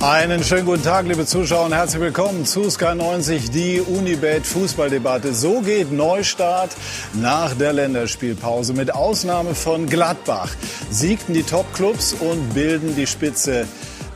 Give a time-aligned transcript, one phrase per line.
[0.00, 5.34] Einen schönen guten Tag, liebe Zuschauer, und herzlich willkommen zu Sky 90, die Unibet Fußballdebatte.
[5.34, 6.70] So geht Neustart
[7.14, 8.74] nach der Länderspielpause.
[8.74, 10.54] Mit Ausnahme von Gladbach
[10.88, 13.66] siegten die Topclubs und bilden die Spitze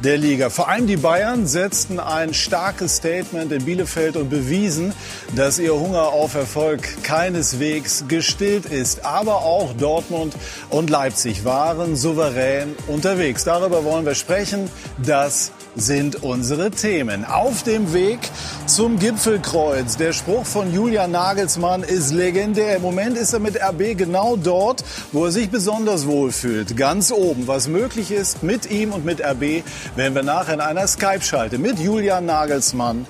[0.04, 0.50] der Liga.
[0.50, 4.92] Vor allem die Bayern setzten ein starkes Statement in Bielefeld und bewiesen,
[5.34, 9.04] dass ihr Hunger auf Erfolg keineswegs gestillt ist.
[9.04, 10.34] Aber auch Dortmund
[10.70, 13.42] und Leipzig waren souverän unterwegs.
[13.42, 14.70] Darüber wollen wir sprechen.
[15.04, 17.24] Das sind unsere Themen.
[17.24, 18.18] Auf dem Weg
[18.66, 19.96] zum Gipfelkreuz.
[19.96, 22.76] Der Spruch von Julian Nagelsmann ist legendär.
[22.76, 26.76] Im Moment ist er mit RB genau dort, wo er sich besonders wohlfühlt.
[26.76, 27.46] Ganz oben.
[27.46, 29.64] Was möglich ist mit ihm und mit RB,
[29.96, 33.06] werden wir nachher in einer Skype-Schalte mit Julian Nagelsmann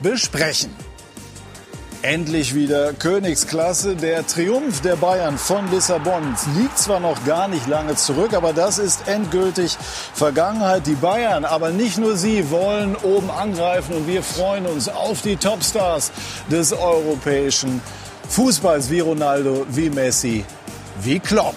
[0.00, 0.70] besprechen.
[2.02, 3.96] Endlich wieder Königsklasse.
[3.96, 8.78] Der Triumph der Bayern von Lissabon liegt zwar noch gar nicht lange zurück, aber das
[8.78, 9.76] ist endgültig
[10.14, 10.86] Vergangenheit.
[10.86, 15.36] Die Bayern, aber nicht nur sie, wollen oben angreifen und wir freuen uns auf die
[15.36, 16.12] Topstars
[16.50, 17.80] des europäischen
[18.28, 20.44] Fußballs wie Ronaldo, wie Messi,
[21.02, 21.56] wie Klopp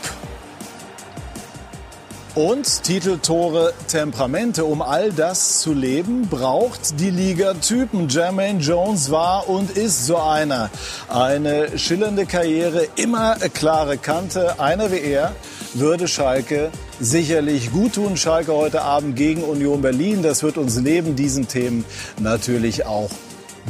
[2.40, 4.64] und Titeltore, Temperamente.
[4.64, 8.08] Um all das zu leben, braucht die Liga Typen.
[8.08, 10.70] Jermaine Jones war und ist so einer.
[11.10, 14.58] Eine schillernde Karriere, immer klare Kante.
[14.58, 15.36] Einer wie er
[15.74, 18.16] würde Schalke sicherlich gut tun.
[18.16, 20.24] Schalke heute Abend gegen Union Berlin.
[20.24, 21.84] Das wird uns neben diesen Themen
[22.20, 23.10] natürlich auch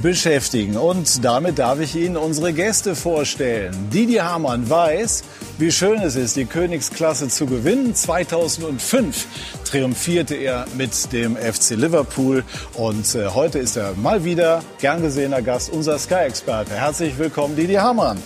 [0.01, 0.77] beschäftigen.
[0.77, 3.73] Und damit darf ich Ihnen unsere Gäste vorstellen.
[3.93, 5.23] Didi Hamann weiß,
[5.57, 7.93] wie schön es ist, die Königsklasse zu gewinnen.
[7.95, 9.25] 2005
[9.69, 15.43] triumphierte er mit dem FC Liverpool und äh, heute ist er mal wieder gern gesehener
[15.43, 16.73] Gast, unser Sky-Experte.
[16.73, 18.17] Herzlich willkommen, Didi Hamann.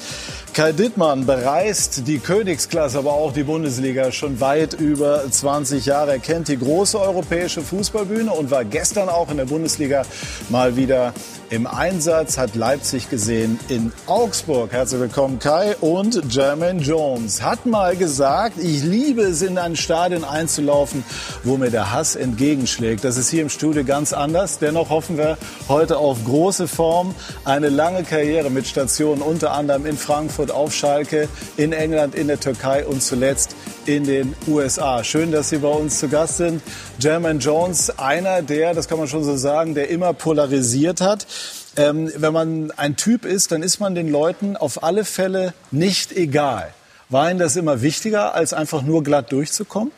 [0.53, 6.11] Kai Dittmann bereist die Königsklasse, aber auch die Bundesliga schon weit über 20 Jahre.
[6.11, 10.03] Er kennt die große europäische Fußballbühne und war gestern auch in der Bundesliga
[10.49, 11.11] mal wieder
[11.49, 14.71] im Einsatz, hat Leipzig gesehen in Augsburg.
[14.71, 17.42] Herzlich willkommen Kai und Jermaine Jones.
[17.42, 21.03] Hat mal gesagt, ich liebe es, in ein Stadion einzulaufen,
[21.44, 23.04] wo mir der Hass entgegenschlägt.
[23.04, 24.60] Das ist hier im Studio ganz anders.
[24.60, 29.98] Dennoch hoffen wir heute auf große Form, eine lange Karriere mit Stationen unter anderem in
[29.98, 31.27] Frankfurt, auf Schalke,
[31.58, 33.55] in England, in der Türkei und zuletzt
[33.86, 35.04] in den USA.
[35.04, 36.61] Schön, dass Sie bei uns zu Gast sind.
[36.99, 41.27] Jermaine Jones, einer der, das kann man schon so sagen, der immer polarisiert hat.
[41.76, 46.11] Ähm, wenn man ein Typ ist, dann ist man den Leuten auf alle Fälle nicht
[46.11, 46.73] egal.
[47.10, 49.92] War Ihnen das immer wichtiger, als einfach nur glatt durchzukommen?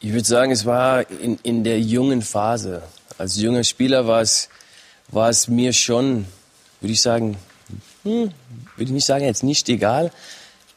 [0.00, 2.82] Ich würde sagen, es war in, in der jungen Phase.
[3.16, 4.48] Als junger Spieler war es,
[5.08, 6.26] war es mir schon,
[6.80, 7.38] würde ich sagen,
[8.02, 8.30] hm,
[8.76, 10.10] würde ich nicht sagen, jetzt nicht egal.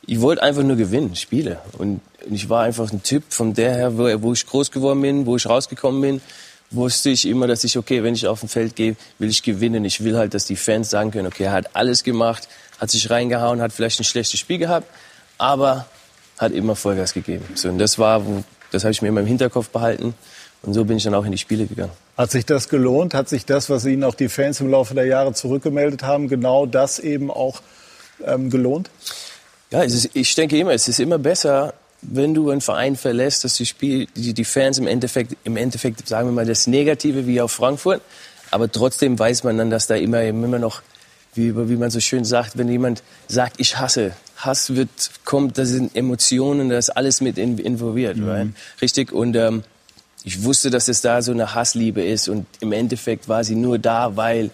[0.06, 1.59] Ich wollte einfach nur gewinnen, Spiele.
[1.77, 2.00] Und
[2.31, 5.35] ich war einfach ein Typ von der her, wo, wo ich groß geworden bin, wo
[5.35, 6.22] ich rausgekommen bin,
[6.72, 9.83] wusste ich immer, dass ich, okay, wenn ich auf dem Feld gehe, will ich gewinnen.
[9.85, 12.47] Ich will halt, dass die Fans sagen können, okay, er hat alles gemacht,
[12.79, 14.88] hat sich reingehauen, hat vielleicht ein schlechtes Spiel gehabt,
[15.38, 15.85] aber
[16.38, 17.46] hat immer Vollgas gegeben.
[17.56, 18.22] So, und das war,
[18.72, 20.14] das habe ich mir immer im Hinterkopf behalten.
[20.64, 21.92] Und so bin ich dann auch in die Spiele gegangen.
[22.18, 23.14] Hat sich das gelohnt?
[23.14, 26.66] Hat sich das, was Ihnen auch die Fans im Laufe der Jahre zurückgemeldet haben, genau
[26.66, 27.62] das eben auch
[28.25, 28.90] ähm, gelohnt?
[29.70, 33.56] Ja, ist, ich denke immer, es ist immer besser, wenn du einen Verein verlässt, dass
[33.56, 37.42] die, Spiel, die, die Fans im Endeffekt, im Endeffekt, sagen wir mal, das Negative wie
[37.42, 38.02] auf Frankfurt,
[38.50, 40.81] aber trotzdem weiß man dann, dass da immer, immer noch,
[41.38, 44.90] wie, wie man so schön sagt, wenn jemand sagt, ich hasse, Hass wird,
[45.25, 48.30] kommt, da sind Emotionen, da ist alles mit involviert, mhm.
[48.30, 48.48] right?
[48.81, 49.12] richtig?
[49.12, 49.64] Und ähm,
[50.24, 53.80] ich wusste, dass es da so eine Hassliebe ist und im Endeffekt war sie nur
[53.80, 54.52] da, weil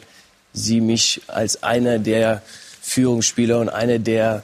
[0.53, 2.41] sie mich als einer der
[2.81, 4.43] Führungsspieler und einer der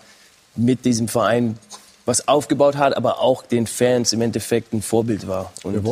[0.56, 1.58] mit diesem Verein
[2.06, 5.54] was aufgebaut hat, aber auch den Fans im Endeffekt ein Vorbild war.
[5.64, 5.86] Und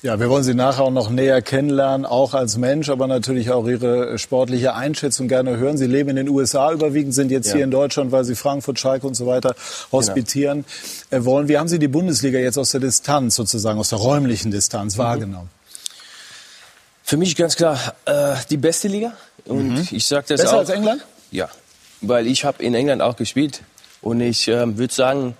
[0.00, 3.66] ja, wir wollen Sie nachher auch noch näher kennenlernen, auch als Mensch, aber natürlich auch
[3.66, 5.76] Ihre sportliche Einschätzung gerne hören.
[5.76, 7.56] Sie leben in den USA überwiegend, sind jetzt ja.
[7.56, 9.56] hier in Deutschland, weil Sie Frankfurt, Schalke und so weiter
[9.90, 10.64] hospitieren
[11.10, 11.24] genau.
[11.24, 11.48] wollen.
[11.48, 14.98] Wie haben Sie die Bundesliga jetzt aus der Distanz, sozusagen aus der räumlichen Distanz mhm.
[15.00, 15.50] wahrgenommen?
[17.02, 19.14] Für mich ganz klar äh, die beste Liga.
[19.46, 19.88] Und mhm.
[19.90, 20.58] ich sage das Besser auch.
[20.60, 21.04] als England?
[21.32, 21.48] Ja,
[22.02, 23.62] weil ich habe in England auch gespielt
[24.00, 25.36] und ich äh, würde sagen,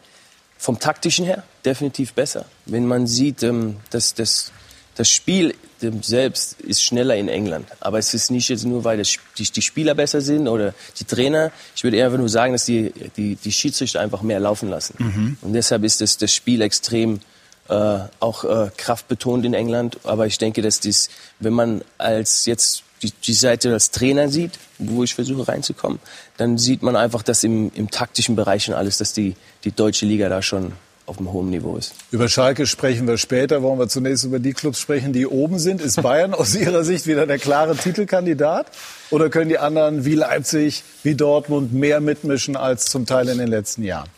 [0.59, 2.45] vom taktischen her definitiv besser.
[2.67, 4.53] Wenn man sieht, ähm, dass das,
[4.97, 5.55] das Spiel
[6.03, 7.69] selbst ist schneller in England.
[7.81, 11.05] Aber es ist nicht jetzt nur, weil das, die, die, Spieler besser sind oder die
[11.05, 11.53] Trainer.
[11.77, 14.97] Ich würde eher einfach nur sagen, dass die, die, die Schiedsrichter einfach mehr laufen lassen.
[14.99, 15.39] Mhm.
[15.41, 17.21] Und deshalb ist das, das Spiel extrem
[17.69, 19.99] äh, auch äh, kraftbetont in England.
[20.05, 24.59] Aber ich denke, dass dies, wenn man als jetzt die, die Seite als Trainer sieht,
[24.79, 25.99] wo ich versuche reinzukommen,
[26.37, 30.07] dann sieht man einfach, dass im, im taktischen Bereich und alles, dass die, die deutsche
[30.07, 30.73] Liga da schon
[31.09, 31.95] auf einem hohen Niveau ist.
[32.11, 33.63] Über Schalke sprechen wir später.
[33.63, 35.81] Wollen wir zunächst über die Clubs sprechen, die oben sind?
[35.81, 38.67] Ist Bayern aus Ihrer Sicht wieder der klare Titelkandidat?
[39.11, 43.49] Oder können die anderen wie Leipzig, wie Dortmund mehr mitmischen als zum Teil in den
[43.49, 44.09] letzten Jahren?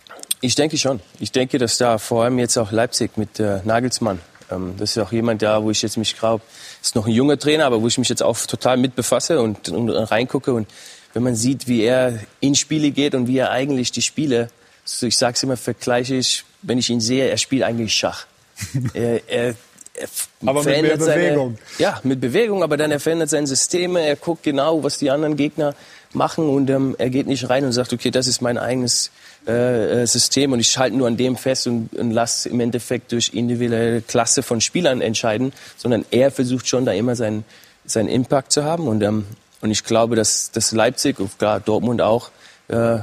[0.40, 1.00] Ich denke schon.
[1.20, 4.18] Ich denke, dass da vor allem jetzt auch Leipzig mit äh, Nagelsmann,
[4.50, 6.42] ähm, das ist auch jemand da, wo ich jetzt mich glaube,
[6.82, 9.68] ist noch ein junger Trainer, aber wo ich mich jetzt auch total mit befasse und,
[9.68, 10.68] und reingucke und
[11.12, 14.48] wenn man sieht, wie er in Spiele geht und wie er eigentlich die Spiele,
[14.84, 18.26] so ich sage es immer, vergleiche ich, wenn ich ihn sehe, er spielt eigentlich Schach.
[18.94, 19.54] er, er,
[19.94, 20.08] er
[20.46, 21.58] aber mit mehr Bewegung.
[21.76, 25.10] Seine, ja, mit Bewegung, aber dann er verändert seine Systeme, er guckt genau, was die
[25.10, 25.74] anderen Gegner
[26.12, 29.10] machen und ähm, er geht nicht rein und sagt, okay, das ist mein eigenes
[29.46, 33.12] äh, äh System und ich halte nur an dem fest und, und lasse im Endeffekt
[33.12, 37.44] durch individuelle Klasse von Spielern entscheiden, sondern er versucht schon da immer seinen,
[37.84, 39.26] seinen Impact zu haben und ähm,
[39.60, 42.30] und ich glaube, dass, dass Leipzig und klar Dortmund auch
[42.68, 42.98] äh,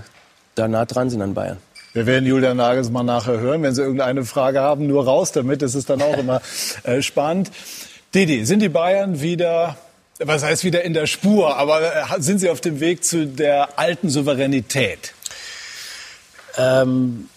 [0.56, 1.57] da nah dran sind an Bayern.
[1.94, 3.63] Wir werden Julian Nagelsmann nachher hören.
[3.63, 5.62] Wenn Sie irgendeine Frage haben, nur raus damit.
[5.62, 6.42] Das ist dann auch immer
[6.84, 7.51] äh, spannend.
[8.13, 9.78] Didi, sind die Bayern wieder,
[10.19, 13.78] was heißt wieder in der Spur, aber äh, sind sie auf dem Weg zu der
[13.78, 15.13] alten Souveränität?
[16.57, 17.30] Ähm,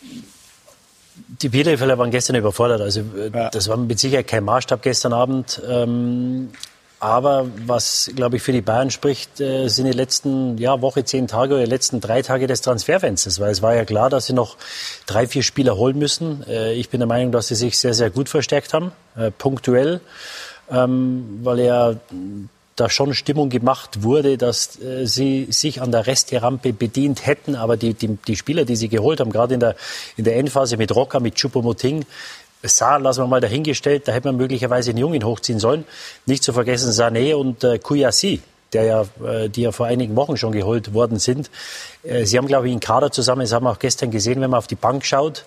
[1.43, 2.81] die Bielefelder waren gestern überfordert.
[2.81, 3.51] Also äh, ja.
[3.51, 5.61] das war mit Sicherheit kein Maßstab gestern Abend.
[5.69, 6.51] Ähm,
[6.99, 11.27] aber was, glaube ich, für die Bayern spricht, äh, sind die letzten ja, Woche, zehn
[11.29, 13.41] Tage oder die letzten drei Tage des Transferfensters.
[13.41, 14.57] Weil es war ja klar, dass sie noch
[15.07, 16.45] drei, vier Spieler holen müssen.
[16.47, 20.01] Äh, ich bin der Meinung, dass sie sich sehr, sehr gut verstärkt haben, äh, punktuell,
[20.71, 21.95] ähm, weil ja
[22.81, 27.55] da schon Stimmung gemacht wurde, dass äh, sie sich an der Resterampe bedient hätten.
[27.55, 29.77] Aber die, die, die Spieler, die sie geholt haben, gerade in der,
[30.17, 32.05] in der Endphase mit Rocker, mit Choupo-Moting,
[32.63, 35.85] Saar lassen wir mal dahingestellt, da hätte man möglicherweise einen Jungen hochziehen sollen.
[36.27, 38.43] Nicht zu vergessen Sané und äh, Kouassi,
[38.73, 41.51] der ja, äh, die ja vor einigen Wochen schon geholt worden sind.
[42.03, 44.51] Äh, sie haben, glaube ich, einen Kader zusammen, das haben wir auch gestern gesehen, wenn
[44.51, 45.45] man auf die Bank schaut.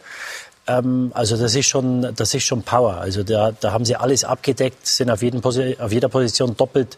[0.65, 2.95] Ähm, also das ist schon, das ist schon Power.
[2.95, 6.97] Also da, da haben sie alles abgedeckt, sind auf, jeden, auf jeder Position doppelt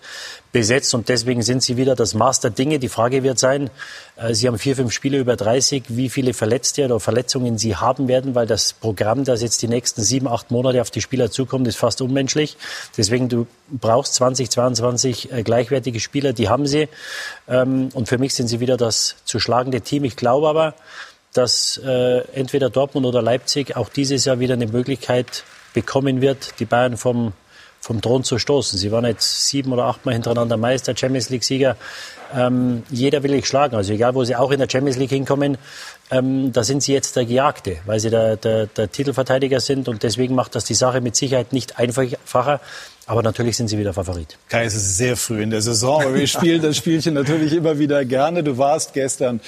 [0.52, 2.78] besetzt und deswegen sind sie wieder das Maß der Dinge.
[2.78, 3.72] Die Frage wird sein,
[4.18, 8.08] äh, Sie haben vier, fünf Spiele über 30, wie viele Verletzte oder Verletzungen Sie haben
[8.08, 11.68] werden, weil das Programm, das jetzt die nächsten sieben, acht Monate auf die Spieler zukommt,
[11.68, 12.58] ist fast unmenschlich.
[12.98, 16.88] Deswegen, du brauchst 20, 22 äh, gleichwertige Spieler, die haben sie.
[17.50, 20.04] Ähm, und für mich sind sie wieder das zu schlagende Team.
[20.04, 20.76] Ich glaube aber,
[21.36, 25.44] dass äh, entweder Dortmund oder Leipzig auch dieses Jahr wieder eine Möglichkeit
[25.74, 27.34] bekommen wird, die Bayern vom,
[27.82, 28.80] vom Thron zu stoßen.
[28.80, 31.76] Sie waren jetzt sieben oder achtmal hintereinander Meister, Champions League-Sieger.
[32.34, 33.76] Ähm, jeder will ich schlagen.
[33.76, 35.58] Also egal, wo sie auch in der Champions League hinkommen,
[36.10, 39.90] ähm, da sind sie jetzt der Gejagte, weil sie der, der, der Titelverteidiger sind.
[39.90, 42.62] Und deswegen macht das die Sache mit Sicherheit nicht einfacher.
[43.08, 44.38] Aber natürlich sind sie wieder Favorit.
[44.50, 47.78] Kai, es ist sehr früh in der Saison, aber wir spielen das Spielchen natürlich immer
[47.78, 48.44] wieder gerne.
[48.44, 49.42] Du warst gestern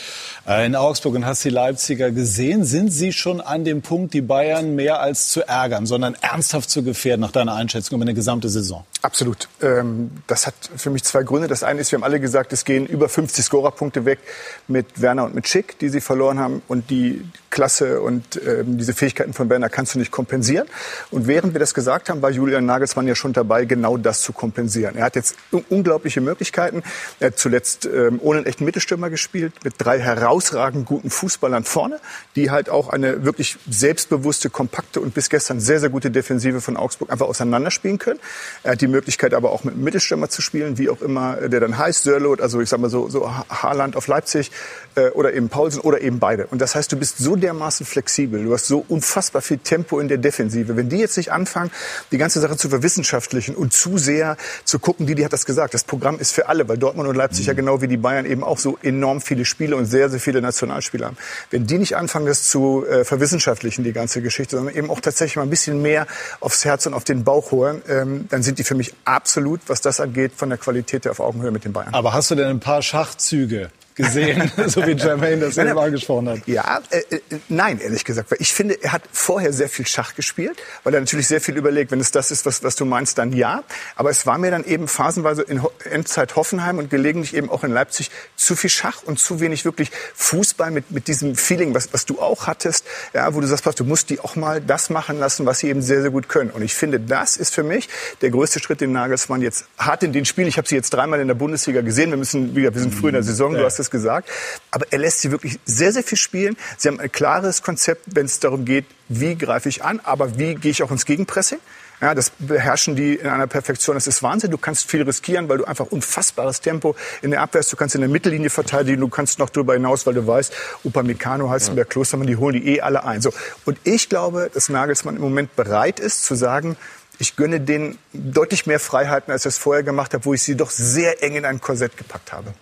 [0.48, 2.65] äh, in Augsburg und hast die Leipziger gesehen.
[2.65, 6.83] Sind sie schon an dem Punkt, die Bayern mehr als zu ärgern, sondern ernsthaft zu
[6.83, 8.86] gefährden, nach deiner Einschätzung über eine gesamte Saison?
[9.01, 9.48] Absolut.
[9.62, 11.48] Ähm, das hat für mich zwei Gründe.
[11.48, 14.19] Das eine ist, wir haben alle gesagt, es gehen über 50 Scorerpunkte weg
[14.68, 16.62] mit Werner und mit Schick, die sie verloren haben.
[16.68, 20.68] Und die Klasse und ähm, diese Fähigkeiten von Werner kannst du nicht kompensieren.
[21.09, 24.33] Und während wir das gesagt haben, war Julian Nagelsmann ja schon dabei, genau das zu
[24.33, 24.95] kompensieren.
[24.95, 25.35] Er hat jetzt
[25.69, 26.83] unglaubliche Möglichkeiten.
[27.19, 31.99] Er hat zuletzt ähm, ohne einen echten Mittelstürmer gespielt, mit drei herausragend guten Fußballern vorne,
[32.35, 36.77] die halt auch eine wirklich selbstbewusste, kompakte und bis gestern sehr, sehr gute Defensive von
[36.77, 38.19] Augsburg einfach auseinanderspielen können.
[38.63, 41.59] Er hat die Möglichkeit aber auch mit einem Mittelstürmer zu spielen, wie auch immer der
[41.59, 44.51] dann heißt, Sörlot, also ich sag mal so, so Haaland auf Leipzig
[44.95, 46.47] äh, oder eben Paulsen oder eben beide.
[46.47, 50.07] Und das heißt, du bist so dermaßen flexibel, du hast so unfassbar viel Tempo in
[50.07, 50.75] der Defensive.
[50.75, 51.71] Wenn die jetzt nicht anfangen,
[52.11, 55.83] die ganze Sache zu verwissenschaftlichen und zu sehr zu gucken, die, hat das gesagt, das
[55.83, 57.47] Programm ist für alle, weil Dortmund und Leipzig mhm.
[57.47, 60.41] ja genau wie die Bayern eben auch so enorm viele Spiele und sehr, sehr viele
[60.41, 61.17] Nationalspieler haben.
[61.49, 65.37] Wenn die nicht anfangen, das zu äh, verwissenschaftlichen, die ganze Geschichte, sondern eben auch tatsächlich
[65.37, 66.07] mal ein bisschen mehr
[66.39, 69.81] aufs Herz und auf den Bauch holen, ähm, dann sind die für mich absolut, was
[69.81, 71.94] das angeht, von der Qualität der auf Augenhöhe mit den Bayern.
[71.94, 76.47] Aber hast du denn ein paar Schachzüge gesehen, so wie Jermaine das eben angesprochen hat.
[76.47, 78.31] Ja, äh, äh, nein, ehrlich gesagt.
[78.31, 81.57] Weil ich finde, er hat vorher sehr viel Schach gespielt, weil er natürlich sehr viel
[81.57, 81.92] überlegt.
[81.92, 83.63] Wenn es das ist, was, was du meinst, dann ja.
[83.95, 87.71] Aber es war mir dann eben phasenweise in Endzeit Hoffenheim und gelegentlich eben auch in
[87.71, 92.06] Leipzig zu viel Schach und zu wenig wirklich Fußball mit, mit diesem Feeling, was, was
[92.06, 95.45] du auch hattest, ja, wo du sagst, du musst die auch mal das machen lassen,
[95.45, 96.51] was sie eben sehr, sehr gut können.
[96.51, 97.89] Und ich finde, das ist für mich
[98.21, 100.47] der größte Schritt, den Nagelsmann jetzt hat in den Spielen.
[100.47, 102.11] Ich habe sie jetzt dreimal in der Bundesliga gesehen.
[102.11, 104.29] Wir müssen, wie gesagt, wir sind früh in der Saison, du hast es gesagt.
[104.71, 106.57] Aber er lässt sie wirklich sehr, sehr viel spielen.
[106.77, 110.56] Sie haben ein klares Konzept, wenn es darum geht, wie greife ich an, aber wie
[110.56, 111.59] gehe ich auch ins Gegenpressing.
[111.99, 113.95] Ja, das beherrschen die in einer Perfektion.
[113.95, 114.51] Das ist Wahnsinn.
[114.51, 117.73] Du kannst viel riskieren, weil du einfach unfassbares Tempo in der Abwehr hast.
[117.73, 119.01] Du kannst in der Mittellinie verteidigen.
[119.01, 120.53] Du kannst noch darüber hinaus, weil du weißt,
[120.83, 121.91] Upamecano, Heisenberg, ja.
[121.91, 123.21] Klostermann, die holen die eh alle ein.
[123.21, 123.33] So.
[123.65, 126.77] Und ich glaube, dass Nagelsmann im Moment bereit ist zu sagen,
[127.17, 130.56] ich gönne denen deutlich mehr Freiheiten, als ich es vorher gemacht habe, wo ich sie
[130.56, 132.53] doch sehr eng in ein Korsett gepackt habe.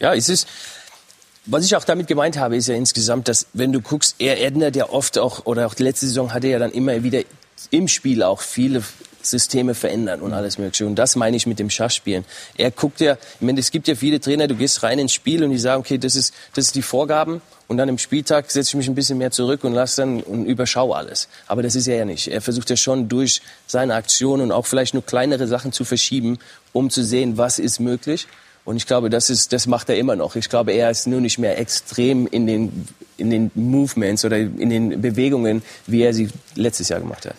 [0.00, 0.46] Ja, es ist,
[1.46, 4.76] was ich auch damit gemeint habe, ist ja insgesamt, dass wenn du guckst, er ändert
[4.76, 7.22] ja oft auch, oder auch die letzte Saison hatte er ja dann immer wieder
[7.70, 8.82] im Spiel auch viele
[9.22, 10.86] Systeme verändern und alles Mögliche.
[10.86, 12.24] Und das meine ich mit dem Schachspielen.
[12.56, 15.42] Er guckt ja, ich meine, es gibt ja viele Trainer, du gehst rein ins Spiel
[15.42, 17.42] und die sagen, okay, das ist, das ist die Vorgaben.
[17.66, 20.46] Und dann im Spieltag setze ich mich ein bisschen mehr zurück und lasse dann und
[20.46, 21.28] überschaue alles.
[21.46, 22.28] Aber das ist er ja nicht.
[22.28, 26.38] Er versucht ja schon durch seine Aktionen und auch vielleicht nur kleinere Sachen zu verschieben,
[26.72, 28.26] um zu sehen, was ist möglich.
[28.68, 30.36] Und ich glaube, das, ist, das macht er immer noch.
[30.36, 34.68] Ich glaube, er ist nur nicht mehr extrem in den, in den Movements oder in
[34.68, 37.34] den Bewegungen, wie er sie letztes Jahr gemacht hat.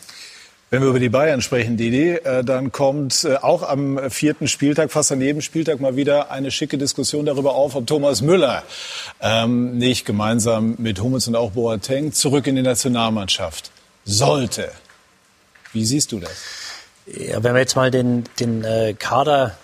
[0.72, 4.92] Wenn wir über die Bayern sprechen, Didi, äh, dann kommt äh, auch am vierten Spieltag,
[4.92, 8.64] fast an jedem Spieltag mal wieder eine schicke Diskussion darüber auf, ob Thomas Müller
[9.22, 13.70] ähm, nicht gemeinsam mit Hummels und auch Boateng zurück in die Nationalmannschaft
[14.04, 14.72] sollte.
[15.74, 16.32] Wie siehst du das?
[17.06, 19.56] Ja, wenn man jetzt mal den, den äh, Kader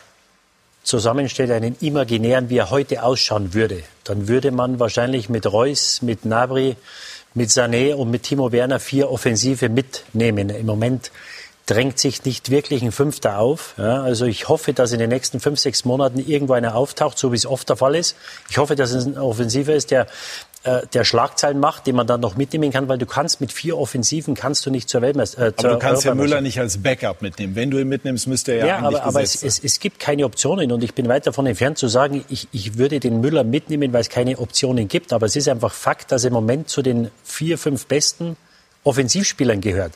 [0.85, 6.23] zusammenstellt, einen imaginären, wie er heute ausschauen würde, dann würde man wahrscheinlich mit Reus, mit
[6.23, 6.77] Nabri,
[7.33, 10.49] mit Sané und mit Timo Werner vier Offensive mitnehmen.
[10.49, 11.11] Im Moment
[11.65, 13.73] drängt sich nicht wirklich ein Fünfter auf.
[13.77, 17.31] Ja, also ich hoffe, dass in den nächsten fünf, sechs Monaten irgendwo einer auftaucht, so
[17.31, 18.15] wie es oft der Fall ist.
[18.49, 20.07] Ich hoffe, dass es ein Offensiver ist, der
[20.65, 23.77] äh, der Schlagzeilen macht, den man dann noch mitnehmen kann, weil du kannst mit vier
[23.77, 25.63] Offensiven kannst du nicht zur Weltmeisterschaft.
[25.63, 27.55] Äh, aber du kannst ja Müller nicht als Backup mitnehmen.
[27.55, 29.99] Wenn du ihn mitnimmst, müsste er ja, ja eigentlich aber, aber es, es, es, gibt
[29.99, 33.43] keine Optionen und ich bin weit davon entfernt zu sagen, ich, ich würde den Müller
[33.43, 35.13] mitnehmen, weil es keine Optionen gibt.
[35.13, 38.35] Aber es ist einfach Fakt, dass er im Moment zu den vier, fünf besten
[38.83, 39.93] Offensivspielern gehört.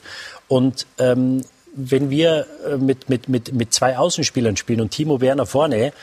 [0.47, 1.41] Und ähm,
[1.73, 5.93] wenn wir äh, mit, mit, mit, mit zwei Außenspielern spielen und Timo Werner vorne,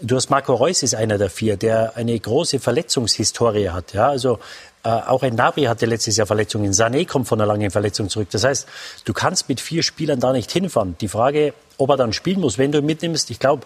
[0.00, 3.94] Du hast Marco Reus ist einer der vier, der eine große Verletzungshistorie hat.
[3.94, 4.38] Ja, also
[4.84, 6.72] äh, auch ein Nabri hatte letztes Jahr Verletzungen.
[6.72, 8.28] Sané kommt von einer langen Verletzung zurück.
[8.30, 8.68] Das heißt,
[9.06, 10.96] du kannst mit vier Spielern da nicht hinfahren.
[11.00, 13.64] Die Frage, ob er dann spielen muss, wenn du ihn mitnimmst, ich glaube,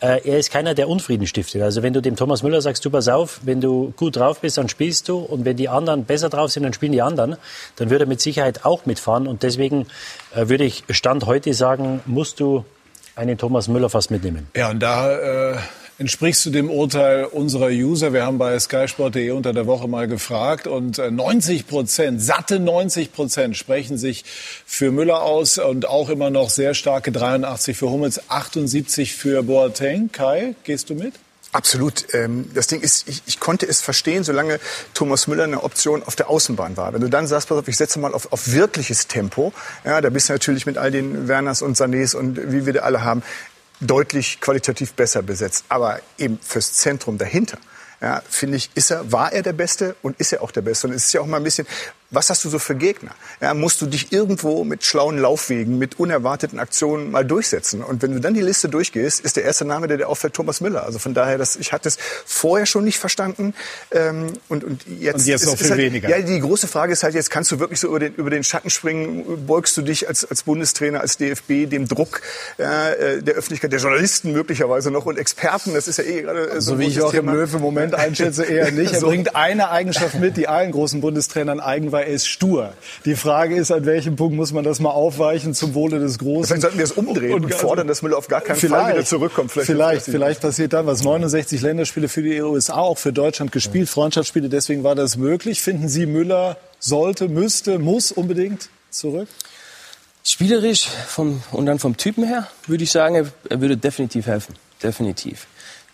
[0.00, 1.62] äh, er ist keiner, der Unfrieden stiftet.
[1.62, 4.58] Also wenn du dem Thomas Müller sagst, du pass auf, wenn du gut drauf bist,
[4.58, 7.36] dann spielst du und wenn die anderen besser drauf sind, dann spielen die anderen,
[7.76, 9.86] dann würde er mit Sicherheit auch mitfahren und deswegen
[10.34, 12.64] äh, würde ich Stand heute sagen, musst du
[13.14, 14.48] einen Thomas Müller fast mitnehmen.
[14.56, 15.56] Ja, und da äh,
[15.98, 18.12] entsprichst du dem Urteil unserer User.
[18.12, 23.12] Wir haben bei skysport.de unter der Woche mal gefragt und 90 äh, Prozent, satte 90
[23.12, 24.24] Prozent sprechen sich
[24.66, 30.10] für Müller aus und auch immer noch sehr starke 83 für Hummels, 78 für Boateng.
[30.10, 31.14] Kai, gehst du mit?
[31.52, 32.14] Absolut.
[32.14, 34.58] Ähm, das Ding ist, ich, ich konnte es verstehen, solange
[34.94, 36.94] Thomas Müller eine Option auf der Außenbahn war.
[36.94, 39.52] Wenn du dann sagst, pass auf, ich setze mal auf, auf wirkliches Tempo,
[39.84, 42.80] ja, da bist du natürlich mit all den Werners und Sanés und wie wir die
[42.80, 43.22] alle haben,
[43.80, 45.66] deutlich qualitativ besser besetzt.
[45.68, 47.58] Aber eben fürs Zentrum dahinter,
[48.00, 50.86] ja, finde ich, ist er, war er der Beste und ist er auch der Beste.
[50.86, 51.66] Und es ist ja auch mal ein bisschen,
[52.12, 53.12] was hast du so für Gegner?
[53.40, 57.82] Ja, musst du dich irgendwo mit schlauen Laufwegen, mit unerwarteten Aktionen mal durchsetzen?
[57.82, 60.60] Und wenn du dann die Liste durchgehst, ist der erste Name, der dir auffällt, Thomas
[60.60, 60.84] Müller.
[60.84, 63.54] Also von daher, das, ich hatte es vorher schon nicht verstanden.
[63.90, 66.10] Ähm, und, und jetzt, und jetzt noch viel halt, weniger.
[66.10, 68.44] Ja, die große Frage ist halt, jetzt kannst du wirklich so über den, über den
[68.44, 69.46] Schatten springen?
[69.46, 72.20] Beugst du dich als, als Bundestrainer, als DFB dem Druck
[72.58, 75.72] äh, der Öffentlichkeit, der Journalisten möglicherweise noch und Experten?
[75.72, 78.44] Das ist ja eh gerade so, so wie ich auch im Löw im Moment einschätze,
[78.44, 78.92] eher nicht.
[78.92, 79.06] Er so.
[79.06, 82.72] bringt eine Eigenschaft mit, die allen großen Bundestrainern eigen war, er ist stur.
[83.04, 86.46] Die Frage ist, an welchem Punkt muss man das mal aufweichen zum Wohle des Großen?
[86.46, 89.04] Vielleicht sollten wir es umdrehen und, und fordern, dass Müller auf gar keinen Fall wieder
[89.04, 89.50] zurückkommt.
[89.52, 91.02] Vielleicht, vielleicht, vielleicht passiert dann was.
[91.02, 95.62] 69 Länderspiele für die USA, auch für Deutschland gespielt, Freundschaftsspiele, deswegen war das möglich.
[95.62, 99.28] Finden Sie, Müller sollte, müsste, muss unbedingt zurück?
[100.24, 104.54] Spielerisch vom, und dann vom Typen her würde ich sagen, er würde definitiv helfen.
[104.82, 105.46] Definitiv.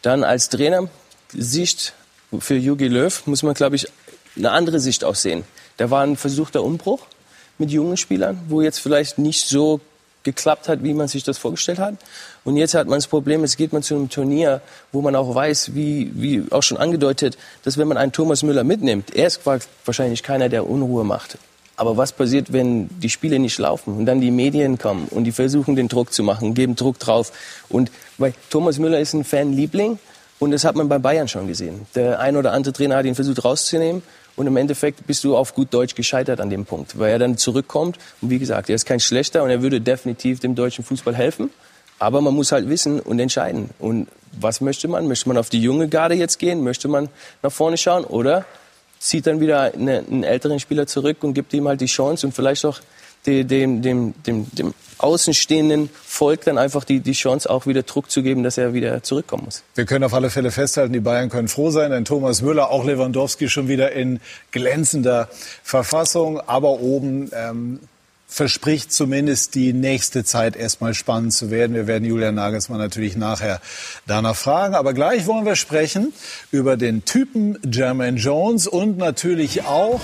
[0.03, 0.89] Dann als Trainer,
[1.33, 1.95] Sicht
[2.39, 3.89] für Jogi Löw, muss man, glaube ich,
[4.37, 5.45] eine andere Sicht auch sehen.
[5.79, 7.01] Da war ein versuchter Umbruch
[7.57, 9.81] mit jungen Spielern, wo jetzt vielleicht nicht so
[10.25, 11.95] geklappt hat, wie man sich das vorgestellt hat.
[12.45, 14.61] Und jetzt hat man das Problem, es geht man zu einem Turnier,
[14.93, 18.65] wo man auch weiß, wie, wie auch schon angedeutet, dass wenn man einen Thomas Müller
[18.65, 19.41] mitnimmt, er ist
[19.85, 21.39] wahrscheinlich keiner, der Unruhe macht.
[21.77, 25.33] Aber was passiert, wenn die Spiele nicht laufen und dann die Medien kommen und die
[25.33, 27.33] versuchen, den Druck zu machen, geben Druck drauf?
[27.69, 30.01] Und weil Thomas Müller ist ein Fanliebling
[30.41, 31.87] und das hat man bei Bayern schon gesehen.
[31.95, 34.03] Der ein oder andere Trainer hat ihn versucht rauszunehmen
[34.39, 37.37] und im Endeffekt bist du auf gut Deutsch gescheitert an dem Punkt, weil er dann
[37.37, 37.99] zurückkommt.
[38.23, 41.51] Und wie gesagt, er ist kein schlechter und er würde definitiv dem deutschen Fußball helfen.
[41.99, 43.71] Aber man muss halt wissen und entscheiden.
[43.81, 44.07] Und
[44.41, 45.09] was möchte man?
[45.09, 46.63] Möchte man auf die junge Garde jetzt gehen?
[46.63, 47.09] Möchte man
[47.43, 48.05] nach vorne schauen?
[48.05, 48.45] Oder
[49.01, 52.33] zieht dann wieder eine, einen älteren Spieler zurück und gibt ihm halt die Chance und
[52.33, 52.79] vielleicht auch
[53.29, 58.23] dem, dem, dem, dem außenstehenden Volk dann einfach die, die Chance auch wieder Druck zu
[58.23, 59.63] geben, dass er wieder zurückkommen muss.
[59.75, 62.85] Wir können auf alle Fälle festhalten, die Bayern können froh sein, denn Thomas Müller, auch
[62.85, 64.21] Lewandowski schon wieder in
[64.51, 65.29] glänzender
[65.63, 67.81] Verfassung, aber oben ähm,
[68.31, 71.75] verspricht zumindest die nächste Zeit erstmal spannend zu werden.
[71.75, 73.61] Wir werden Julian Nagelsmann natürlich nachher
[74.07, 74.75] danach fragen.
[74.75, 76.13] Aber gleich wollen wir sprechen
[76.53, 80.01] über den Typen Jermaine Jones und natürlich auch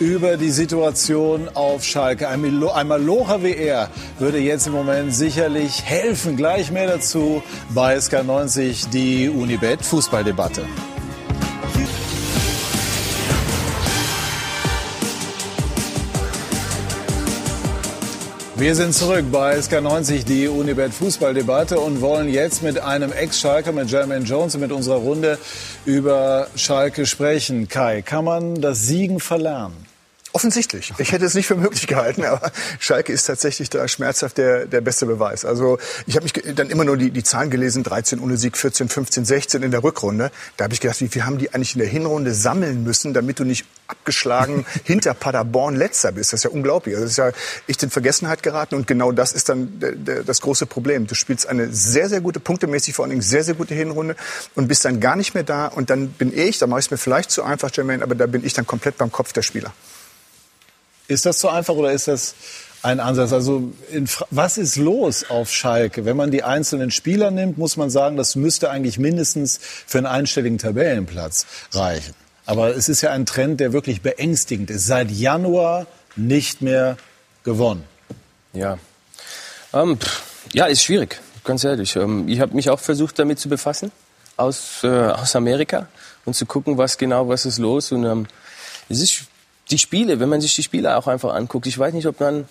[0.00, 2.28] über die Situation auf Schalke.
[2.28, 2.42] Ein
[2.88, 6.36] Malocher wie er würde jetzt im Moment sicherlich helfen.
[6.36, 10.64] Gleich mehr dazu bei SK90, die Unibet Fußballdebatte.
[18.58, 23.88] Wir sind zurück bei SK90, die Unibet Fußballdebatte und wollen jetzt mit einem Ex-Schalker, mit
[23.88, 25.38] Jermaine Jones und mit unserer Runde
[25.84, 27.68] über Schalke sprechen.
[27.68, 29.87] Kai, kann man das Siegen verlernen?
[30.38, 30.92] Offensichtlich.
[30.98, 34.80] Ich hätte es nicht für möglich gehalten, aber Schalke ist tatsächlich da schmerzhaft der, der
[34.80, 35.44] beste Beweis.
[35.44, 38.88] Also ich habe mich dann immer nur die, die Zahlen gelesen, 13 ohne Sieg, 14,
[38.88, 40.30] 15, 16 in der Rückrunde.
[40.56, 43.40] Da habe ich gedacht, wie viel haben die eigentlich in der Hinrunde sammeln müssen, damit
[43.40, 46.32] du nicht abgeschlagen hinter Paderborn letzter bist.
[46.32, 46.94] Das ist ja unglaublich.
[46.94, 47.32] Also das ist ja
[47.66, 51.08] echt in Vergessenheit geraten und genau das ist dann der, der, das große Problem.
[51.08, 54.14] Du spielst eine sehr, sehr gute, punktemäßig vor allen Dingen sehr, sehr gute Hinrunde
[54.54, 56.90] und bist dann gar nicht mehr da und dann bin ich, da mache ich es
[56.92, 59.72] mir vielleicht zu einfach, Jermaine, aber da bin ich dann komplett beim Kopf der Spieler.
[61.08, 62.34] Ist das so einfach oder ist das
[62.82, 63.32] ein Ansatz?
[63.32, 63.72] Also
[64.30, 66.04] was ist los auf Schalke?
[66.04, 70.06] Wenn man die einzelnen Spieler nimmt, muss man sagen, das müsste eigentlich mindestens für einen
[70.06, 72.14] einstelligen Tabellenplatz reichen.
[72.46, 74.86] Aber es ist ja ein Trend, der wirklich beängstigend ist.
[74.86, 75.86] Seit Januar
[76.16, 76.96] nicht mehr
[77.42, 77.84] gewonnen.
[78.52, 78.78] Ja,
[79.72, 79.98] ähm,
[80.52, 81.96] ja, ist schwierig, ganz ehrlich.
[81.96, 83.92] Ähm, ich habe mich auch versucht, damit zu befassen
[84.36, 85.88] aus, äh, aus Amerika
[86.24, 87.92] und zu gucken, was genau, was ist los.
[87.92, 88.26] Und ähm,
[88.88, 89.26] es ist
[89.70, 92.48] die Spiele, wenn man sich die Spiele auch einfach anguckt, ich weiß nicht, ob man,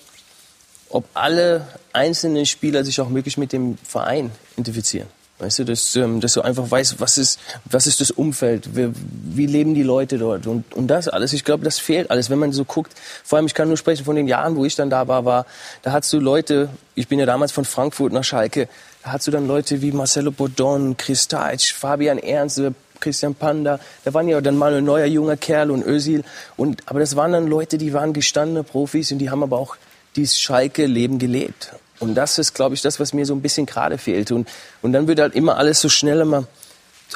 [0.89, 5.07] ob alle einzelnen Spieler sich auch wirklich mit dem Verein identifizieren.
[5.39, 8.89] Weißt du, dass, ähm, dass du einfach weißt, was ist, was ist das Umfeld, wie,
[9.23, 11.31] wie leben die Leute dort und, und das alles.
[11.31, 12.93] Ich glaube, das fehlt alles, wenn man so guckt.
[13.23, 15.45] Vor allem, ich kann nur sprechen von den Jahren, wo ich dann da war, war,
[15.83, 18.67] da hattest du Leute, ich bin ja damals von Frankfurt nach Schalke,
[19.03, 22.59] da hattest du dann Leute wie Marcelo Bodon, Chris Deitsch, Fabian Ernst,
[22.99, 26.23] Christian Panda, da waren ja dann mal ein neuer junger Kerl und Özil.
[26.55, 29.75] Und, aber das waren dann Leute, die waren gestandene Profis und die haben aber auch
[30.15, 31.71] dieses Schalke-Leben gelebt.
[31.99, 34.31] Und das ist, glaube ich, das, was mir so ein bisschen gerade fehlt.
[34.31, 34.47] Und,
[34.81, 36.47] und dann wird halt immer alles so schnell immer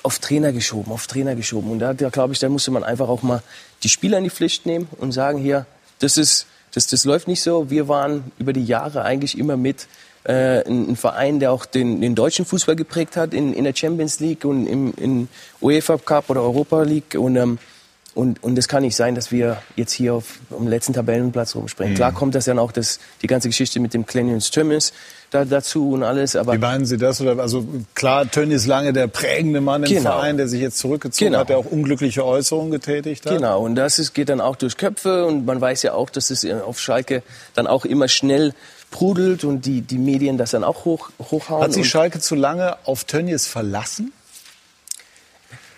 [0.03, 1.71] auf Trainer geschoben, auf Trainer geschoben.
[1.71, 3.43] Und da, da glaube ich, da musste man einfach auch mal
[3.83, 5.65] die Spieler in die Pflicht nehmen und sagen, hier,
[5.99, 7.69] das ist, das, das läuft nicht so.
[7.69, 9.87] Wir waren über die Jahre eigentlich immer mit
[10.23, 14.19] äh, ein, Verein, der auch den, den deutschen Fußball geprägt hat in, in der Champions
[14.19, 15.29] League und im in
[15.61, 17.15] UEFA Cup oder Europa League.
[17.15, 17.57] Und, ähm,
[18.13, 21.93] und, und es kann nicht sein, dass wir jetzt hier auf dem letzten Tabellenplatz rumspringen.
[21.93, 21.97] Mhm.
[21.97, 24.91] Klar kommt das dann auch das, die ganze Geschichte mit dem Clemens Tönnies
[25.31, 26.35] da, dazu und alles.
[26.35, 27.21] Aber Wie meinen Sie das?
[27.21, 30.11] Oder, also klar, Tönnies lange der prägende Mann im genau.
[30.11, 31.39] Verein, der sich jetzt zurückgezogen genau.
[31.39, 33.33] hat, der auch unglückliche Äußerungen getätigt hat.
[33.33, 36.29] Genau, und das ist, geht dann auch durch Köpfe und man weiß ja auch, dass
[36.29, 37.23] es auf Schalke
[37.55, 38.53] dann auch immer schnell
[38.91, 41.63] sprudelt und die, die Medien das dann auch hoch, hochhauen.
[41.63, 44.11] Hat sich Schalke zu lange auf Tönnies verlassen?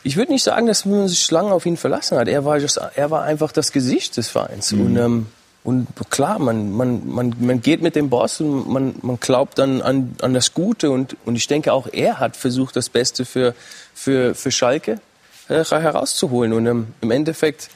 [0.04, 2.28] Ich würde nicht sagen, dass man sich lange auf ihn verlassen hat.
[2.28, 4.72] Er war, just, er war einfach das Gesicht des Vereins.
[4.72, 4.86] Mhm.
[4.86, 5.26] Und, ähm,
[5.64, 9.82] und klar, man, man, man, man geht mit dem Boss und man, man glaubt dann
[9.82, 10.90] an, an das Gute.
[10.92, 13.54] Und, und ich denke, auch er hat versucht, das Beste für,
[13.94, 15.00] für, für Schalke
[15.48, 16.52] äh, herauszuholen.
[16.52, 17.70] Und ähm, im Endeffekt,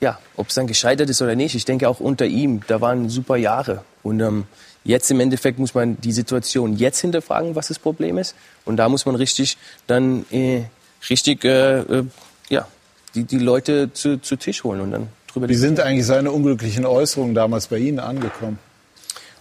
[0.00, 3.08] ja, ob es dann gescheitert ist oder nicht, ich denke auch unter ihm, da waren
[3.08, 3.82] super Jahre.
[4.02, 4.46] Und ähm,
[4.84, 8.34] Jetzt im Endeffekt muss man die Situation jetzt hinterfragen, was das Problem ist.
[8.64, 10.62] Und da muss man richtig dann äh,
[11.08, 12.04] richtig äh, äh,
[12.48, 12.66] ja,
[13.14, 16.84] die, die Leute zu, zu Tisch holen und dann drüber Wie sind eigentlich seine unglücklichen
[16.84, 18.58] Äußerungen damals bei Ihnen angekommen?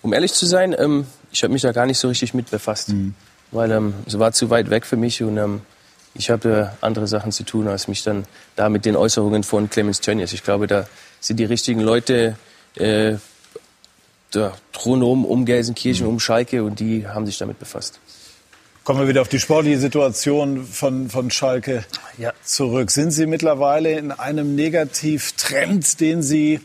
[0.02, 2.90] Um ehrlich zu sein, ähm, ich habe mich da gar nicht so richtig mit befasst.
[2.90, 3.14] Mhm.
[3.52, 5.62] Weil ähm, es war zu weit weg für mich und ähm,
[6.14, 8.26] ich habe äh, andere Sachen zu tun, als mich dann
[8.56, 10.34] da mit den Äußerungen von Clemens Tönnies.
[10.34, 10.88] Ich glaube, da
[11.20, 12.36] sind die richtigen Leute
[12.76, 13.16] äh,
[14.36, 14.54] ja,
[14.86, 18.00] rundum um Gelsenkirchen, um Schalke und die haben sich damit befasst.
[18.84, 21.86] Kommen wir wieder auf die sportliche Situation von, von Schalke
[22.18, 22.34] ja.
[22.44, 22.90] zurück.
[22.90, 26.62] Sind Sie mittlerweile in einem Negativtrend, den Sie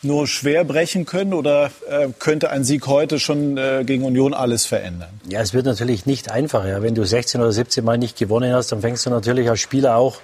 [0.00, 4.64] nur schwer brechen können oder äh, könnte ein Sieg heute schon äh, gegen Union alles
[4.64, 5.10] verändern?
[5.28, 6.82] Ja, es wird natürlich nicht einfacher.
[6.82, 9.96] Wenn du 16 oder 17 Mal nicht gewonnen hast, dann fängst du natürlich als Spieler
[9.96, 10.16] auch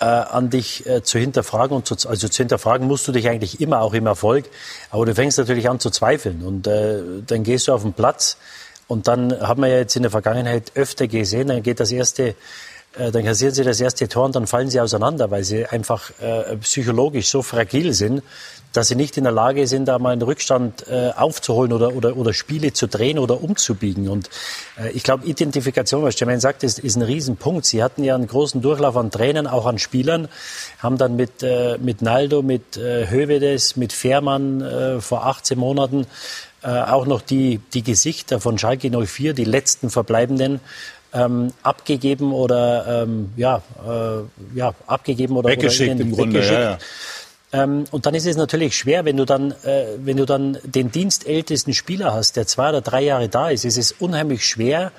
[0.00, 1.76] äh, an dich äh, zu hinterfragen.
[1.76, 4.46] Und zu, also zu hinterfragen musst du dich eigentlich immer auch im Erfolg.
[4.90, 6.42] Aber du fängst natürlich an zu zweifeln.
[6.42, 8.36] Und äh, dann gehst du auf den Platz.
[8.86, 12.34] Und dann haben wir ja jetzt in der Vergangenheit öfter gesehen, dann geht das erste
[12.96, 16.56] dann kassieren sie das erste Tor und dann fallen sie auseinander, weil sie einfach äh,
[16.58, 18.22] psychologisch so fragil sind,
[18.74, 22.16] dass sie nicht in der Lage sind, da mal einen Rückstand äh, aufzuholen oder, oder,
[22.16, 24.08] oder Spiele zu drehen oder umzubiegen.
[24.08, 24.28] Und
[24.78, 27.64] äh, ich glaube, Identifikation, was Jermaine sagt, ist, ist ein Riesenpunkt.
[27.64, 30.28] Sie hatten ja einen großen Durchlauf an Trainern, auch an Spielern,
[30.80, 36.06] haben dann mit, äh, mit Naldo, mit äh, Hövedes, mit Fährmann äh, vor 18 Monaten
[36.62, 40.60] äh, auch noch die, die Gesichter von Schalke 04, die letzten verbleibenden,
[41.14, 46.44] ähm, abgegeben oder ähm, ja, äh, ja, abgegeben oder weggeschickt oder im Grunde.
[46.44, 46.78] Ja, ja.
[47.52, 50.90] Ähm, und dann ist es natürlich schwer, wenn du dann, äh, wenn du dann den
[50.90, 54.90] dienstältesten Spieler hast, der zwei oder drei Jahre da ist, ist es unheimlich schwer,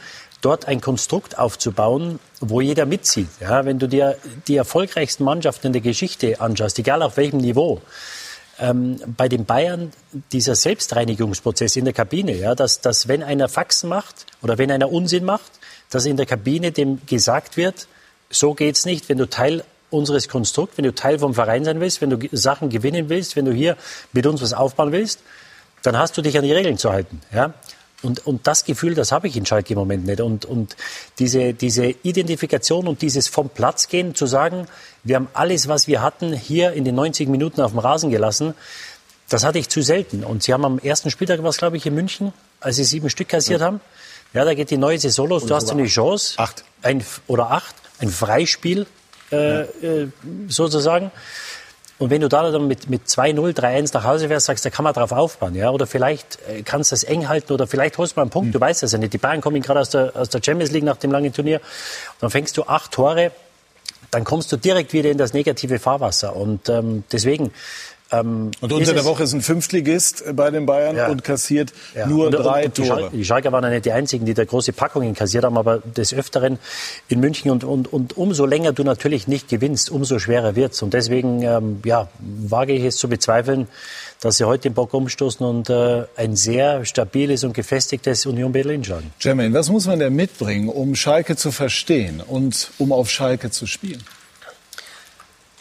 [0.42, 3.28] dort ein Konstrukt aufzubauen, wo jeder mitzieht.
[3.42, 4.16] Ja, wenn du dir
[4.48, 7.82] die erfolgreichsten Mannschaften in der Geschichte anschaust, egal auf welchem Niveau,
[8.60, 9.92] ähm, bei den Bayern
[10.32, 14.92] dieser Selbstreinigungsprozess in der Kabine, ja, dass, dass wenn einer Faxen macht oder wenn einer
[14.92, 15.52] Unsinn macht,
[15.90, 17.88] dass in der Kabine dem gesagt wird,
[18.30, 22.02] so geht's nicht, wenn du Teil unseres Konstrukts, wenn du Teil vom Verein sein willst,
[22.02, 23.78] wenn du Sachen gewinnen willst, wenn du hier
[24.14, 25.22] mit uns was aufbauen willst,
[25.84, 27.22] dann hast du dich an die Regeln zu halten.
[27.34, 27.54] Ja?
[28.02, 30.22] Und, und das Gefühl, das habe ich in Schalke im Moment nicht.
[30.22, 30.76] Und, und
[31.18, 34.68] diese, diese Identifikation und dieses vom Platz gehen, zu sagen,
[35.04, 38.54] wir haben alles, was wir hatten, hier in den 90 Minuten auf dem Rasen gelassen,
[39.30, 40.24] das hatte ich zu selten.
[40.24, 43.30] Und sie haben am ersten Spieltag, was glaube ich, in München, als sie sieben Stück
[43.30, 43.68] kassiert ja.
[43.68, 43.82] haben,
[44.36, 45.46] ja, da geht die neue Saison los.
[45.46, 46.36] Du hast eine Chance.
[46.38, 46.66] Acht.
[46.82, 47.74] Ein, oder acht.
[48.00, 48.86] Ein Freispiel
[49.32, 50.10] äh, äh,
[50.50, 51.10] sozusagen.
[51.98, 54.84] Und wenn du da dann mit, mit 2-0, 3-1 nach Hause wärst, sagst, da kann
[54.84, 55.56] man drauf aufbauen.
[55.56, 55.70] Ja?
[55.70, 58.50] Oder vielleicht äh, kannst du das eng halten oder vielleicht holst du mal einen Punkt.
[58.50, 58.52] Mhm.
[58.52, 59.14] Du weißt das ja nicht.
[59.14, 61.62] Die Bayern kommen gerade aus der, aus der Champions League nach dem langen Turnier.
[61.62, 63.32] Und dann fängst du acht Tore,
[64.12, 66.36] dann kommst du direkt wieder in das negative Fahrwasser.
[66.36, 67.54] Und ähm, deswegen
[68.12, 71.08] ähm, und unter der Woche ist ein Fünftligist bei den Bayern ja.
[71.08, 72.06] und kassiert ja.
[72.06, 73.10] nur und, drei und die Tore.
[73.12, 76.14] die Schalker waren ja nicht die einzigen, die da große Packungen kassiert haben, aber des
[76.14, 76.60] Öfteren
[77.08, 77.50] in München.
[77.50, 80.82] Und, und, und umso länger du natürlich nicht gewinnst, umso schwerer wird's.
[80.84, 83.68] Und deswegen ähm, ja, wage ich es zu bezweifeln,
[84.22, 88.84] dass sie heute den Bock umstoßen und äh, ein sehr stabiles und gefestigtes Union Berlin
[88.84, 89.12] schlagen.
[89.20, 93.66] Jermaine, was muss man denn mitbringen, um Schalke zu verstehen und um auf Schalke zu
[93.66, 94.04] spielen?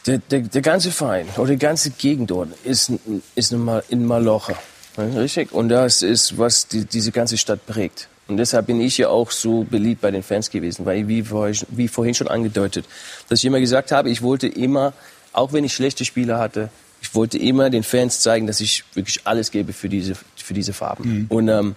[0.07, 2.93] Der, der, der ganze Verein oder die ganze Gegend dort ist,
[3.35, 4.55] ist in Malocha.
[4.99, 5.53] Richtig?
[5.53, 8.09] Und das ist, was die, diese ganze Stadt prägt.
[8.27, 11.89] Und deshalb bin ich ja auch so beliebt bei den Fans gewesen, weil wie, wie
[11.89, 12.87] vorhin schon angedeutet,
[13.29, 14.95] dass ich immer gesagt habe, ich wollte immer,
[15.33, 16.71] auch wenn ich schlechte Spiele hatte,
[17.03, 20.73] ich wollte immer den Fans zeigen, dass ich wirklich alles gebe für diese, für diese
[20.73, 21.05] Farben.
[21.05, 21.27] Mhm.
[21.29, 21.77] Und, ähm,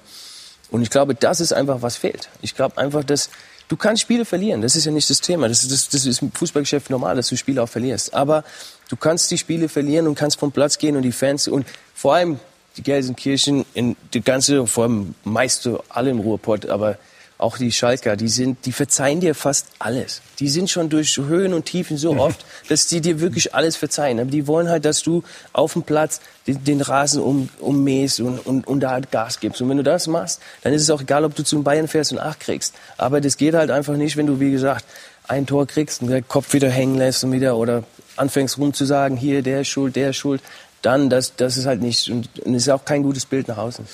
[0.72, 2.30] und ich glaube, das ist einfach, was fehlt.
[2.42, 3.30] Ich glaube einfach, dass
[3.70, 5.50] Du kannst Spiele verlieren, das ist ja nicht das Thema.
[5.50, 8.14] Das ist, das, das ist im Fußballgeschäft normal, dass du Spiele auch verlierst.
[8.14, 8.44] Aber
[8.90, 12.16] du kannst die Spiele verlieren und kannst vom Platz gehen und die Fans und vor
[12.16, 12.40] allem
[12.78, 16.98] die Gelsenkirchen, in die ganze, vor allem meist alle im Ruhrpott, aber
[17.40, 20.22] auch die Schalker, die sind, die verzeihen dir fast alles.
[20.40, 24.20] Die sind schon durch Höhen und Tiefen so oft, dass die dir wirklich alles verzeihen.
[24.20, 25.24] Aber die wollen halt, dass du
[25.54, 29.62] auf dem Platz den, den Rasen um, ummähst und, und, und da halt Gas gibst.
[29.62, 32.12] Und wenn du das machst, dann ist es auch egal, ob du zum Bayern fährst
[32.12, 32.74] und acht kriegst.
[32.98, 34.86] Aber das geht halt einfach nicht, wenn du, wie gesagt,
[35.28, 37.84] ein Tor kriegst und der Kopf wieder hängen lässt und wieder oder
[38.16, 40.42] anfängst rum zu sagen, hier, der ist schuld, der ist schuld.
[40.82, 43.86] Dann, das, das ist halt nicht, und, und ist auch kein gutes Bild nach außen.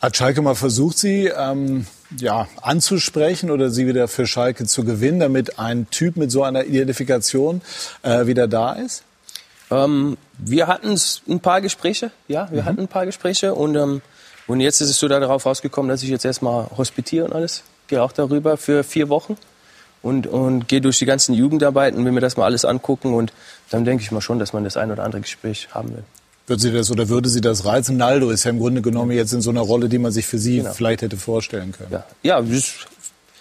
[0.00, 5.20] Hat Schalke mal versucht, Sie ähm, ja, anzusprechen oder Sie wieder für Schalke zu gewinnen,
[5.20, 7.60] damit ein Typ mit so einer Identifikation
[8.02, 9.02] äh, wieder da ist?
[9.70, 12.66] Ähm, wir hatten ein paar Gespräche, ja, wir mhm.
[12.66, 14.00] hatten ein paar Gespräche und, ähm,
[14.46, 17.62] und jetzt ist es so darauf rausgekommen, dass ich jetzt erstmal hospitiere und alles.
[17.88, 19.36] Gehe auch darüber für vier Wochen
[20.02, 23.32] und, und gehe durch die ganzen Jugendarbeiten, will mir das mal alles angucken und
[23.70, 26.04] dann denke ich mal schon, dass man das ein oder andere Gespräch haben will.
[26.48, 27.98] Würde Sie das oder würde Sie das reizen?
[27.98, 30.38] Naldo ist ja im Grunde genommen jetzt in so einer Rolle, die man sich für
[30.38, 30.72] Sie genau.
[30.72, 31.92] vielleicht hätte vorstellen können.
[31.92, 32.74] Ja, ja es,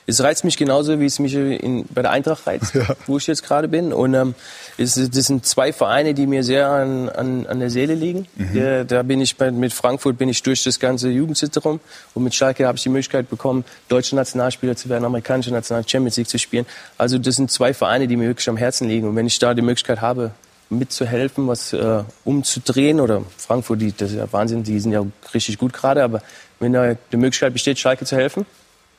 [0.06, 2.86] es, reizt mich genauso, wie es mich in, bei der Eintracht reizt, ja.
[3.06, 3.94] wo ich jetzt gerade bin.
[3.94, 4.36] Und ähm,
[4.78, 8.28] es, das sind zwei Vereine, die mir sehr an, an, an der Seele liegen.
[8.36, 8.54] Mhm.
[8.54, 11.80] Der, da bin ich bei, mit Frankfurt bin ich durch das ganze Jugendzentrum
[12.14, 16.18] und mit Schalke habe ich die Möglichkeit bekommen, deutsche Nationalspieler zu werden, amerikanische National Champions
[16.18, 16.66] League zu spielen.
[16.98, 19.08] Also das sind zwei Vereine, die mir wirklich am Herzen liegen.
[19.08, 20.32] Und wenn ich da die Möglichkeit habe,
[20.70, 23.00] mitzuhelfen, was äh, umzudrehen.
[23.00, 26.04] Oder Frankfurt, die, das ist ja Wahnsinn, die sind ja richtig gut gerade.
[26.04, 26.22] Aber
[26.60, 28.46] wenn da die Möglichkeit besteht, Schalke zu helfen,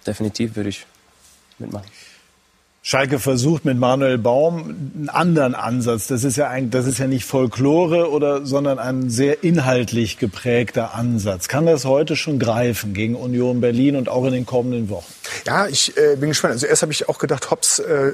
[0.06, 0.86] definitiv würde ich
[1.58, 1.86] mitmachen.
[2.90, 6.06] Schalke versucht mit Manuel Baum einen anderen Ansatz.
[6.06, 10.94] Das ist ja ein, das ist ja nicht Folklore oder, sondern ein sehr inhaltlich geprägter
[10.94, 11.48] Ansatz.
[11.48, 15.12] Kann das heute schon greifen gegen Union Berlin und auch in den kommenden Wochen?
[15.46, 16.52] Ja, ich äh, bin gespannt.
[16.52, 18.12] Also erst habe ich auch gedacht, Hobbs, äh,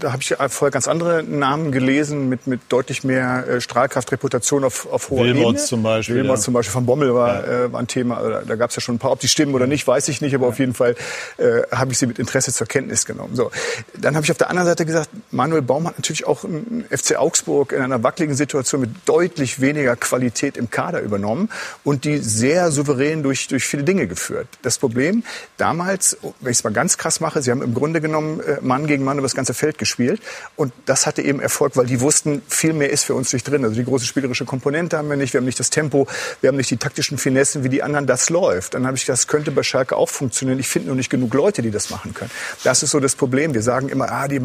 [0.00, 4.64] da habe ich vorher ganz andere Namen gelesen mit, mit deutlich mehr äh, Strahlkraft, Reputation
[4.64, 5.64] auf, auf hoher Wilmots Ebene.
[5.64, 6.16] zum Beispiel.
[6.16, 6.44] Wilmots ja.
[6.46, 7.64] zum Beispiel von Bommel war, ja.
[7.64, 8.22] äh, war ein Thema.
[8.22, 10.20] Da, da gab es ja schon ein paar, ob die stimmen oder nicht, weiß ich
[10.20, 10.48] nicht, aber ja.
[10.48, 10.94] auf jeden Fall
[11.36, 13.34] äh, habe ich sie mit Interesse zur Kenntnis genommen.
[13.36, 13.50] So,
[13.98, 16.86] dann dann habe ich auf der anderen Seite gesagt, Manuel Baum hat natürlich auch einen
[16.90, 21.50] FC Augsburg in einer wackeligen Situation mit deutlich weniger Qualität im Kader übernommen
[21.82, 24.46] und die sehr souverän durch, durch viele Dinge geführt.
[24.62, 25.24] Das Problem
[25.56, 28.86] damals, wenn ich es mal ganz krass mache, sie haben im Grunde genommen äh, Mann
[28.86, 30.22] gegen Mann über das ganze Feld gespielt
[30.56, 33.64] und das hatte eben Erfolg, weil die wussten, viel mehr ist für uns nicht drin.
[33.64, 36.06] Also die große spielerische Komponente haben wir nicht, wir haben nicht das Tempo,
[36.40, 38.74] wir haben nicht die taktischen Finessen wie die anderen, das läuft.
[38.74, 40.60] Dann habe ich das könnte bei Schalke auch funktionieren.
[40.60, 42.30] Ich finde nur nicht genug Leute, die das machen können.
[42.62, 43.52] Das ist so das Problem.
[43.52, 44.38] Wir sagen immer, ah, die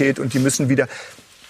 [0.00, 0.88] Malocha-Mentalität und die müssen wieder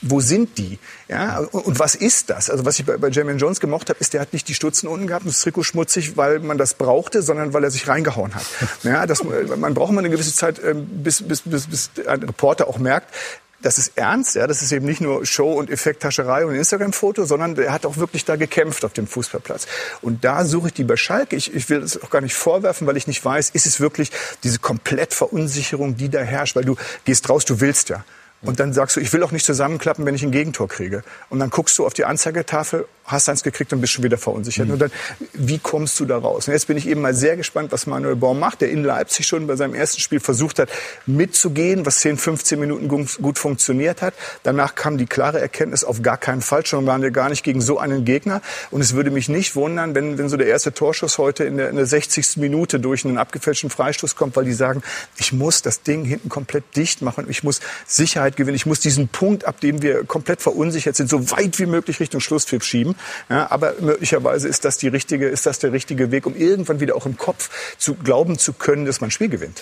[0.03, 0.79] wo sind die?
[1.09, 2.49] Ja, und was ist das?
[2.49, 4.89] Also was ich bei, bei Jermaine Jones gemocht habe, ist, der hat nicht die Stutzen
[4.89, 8.47] unten gehabt, das Trikot schmutzig, weil man das brauchte, sondern weil er sich reingehauen hat.
[8.83, 12.67] Ja, das, man braucht mal eine gewisse Zeit, ähm, bis, bis, bis, bis ein Reporter
[12.69, 13.15] auch merkt,
[13.61, 17.59] das ist ernst, ja, das ist eben nicht nur Show und Effekttascherei und Instagram-Foto, sondern
[17.59, 19.67] er hat auch wirklich da gekämpft auf dem Fußballplatz.
[20.01, 21.37] Und da suche ich die bei Schalke.
[21.37, 24.13] Ich, ich will es auch gar nicht vorwerfen, weil ich nicht weiß, ist es wirklich
[24.45, 28.03] diese komplett Verunsicherung, die da herrscht, weil du gehst raus, du willst ja.
[28.43, 31.03] Und dann sagst du, ich will auch nicht zusammenklappen, wenn ich ein Gegentor kriege.
[31.29, 34.67] Und dann guckst du auf die Anzeigetafel, hast eins gekriegt und bist schon wieder verunsichert.
[34.67, 34.73] Mhm.
[34.75, 34.91] Und dann,
[35.35, 36.49] wie kommst du da raus?
[36.49, 39.27] Und jetzt bin ich eben mal sehr gespannt, was Manuel Baum macht, der in Leipzig
[39.27, 40.69] schon bei seinem ersten Spiel versucht hat,
[41.07, 44.15] mitzugehen, was 10, 15 Minuten gut funktioniert hat.
[44.43, 47.61] Danach kam die klare Erkenntnis, auf gar keinen Fall, schon waren wir gar nicht gegen
[47.61, 48.43] so einen Gegner.
[48.71, 51.71] Und es würde mich nicht wundern, wenn, wenn so der erste Torschuss heute in der,
[51.71, 52.37] in der 60.
[52.37, 54.83] Minute durch einen abgefälschten Freistoß kommt, weil die sagen,
[55.19, 58.57] ich muss das Ding hinten komplett dicht machen, ich muss Sicherheit gewinnen.
[58.57, 62.21] Ich muss diesen Punkt, ab dem wir komplett verunsichert sind, so weit wie möglich Richtung
[62.21, 62.95] Schlusspfiff schieben.
[63.29, 66.97] Ja, aber möglicherweise ist das die richtige, ist das der richtige Weg, um irgendwann wieder
[66.97, 69.61] auch im Kopf zu glauben zu können, dass man ein Spiel gewinnt.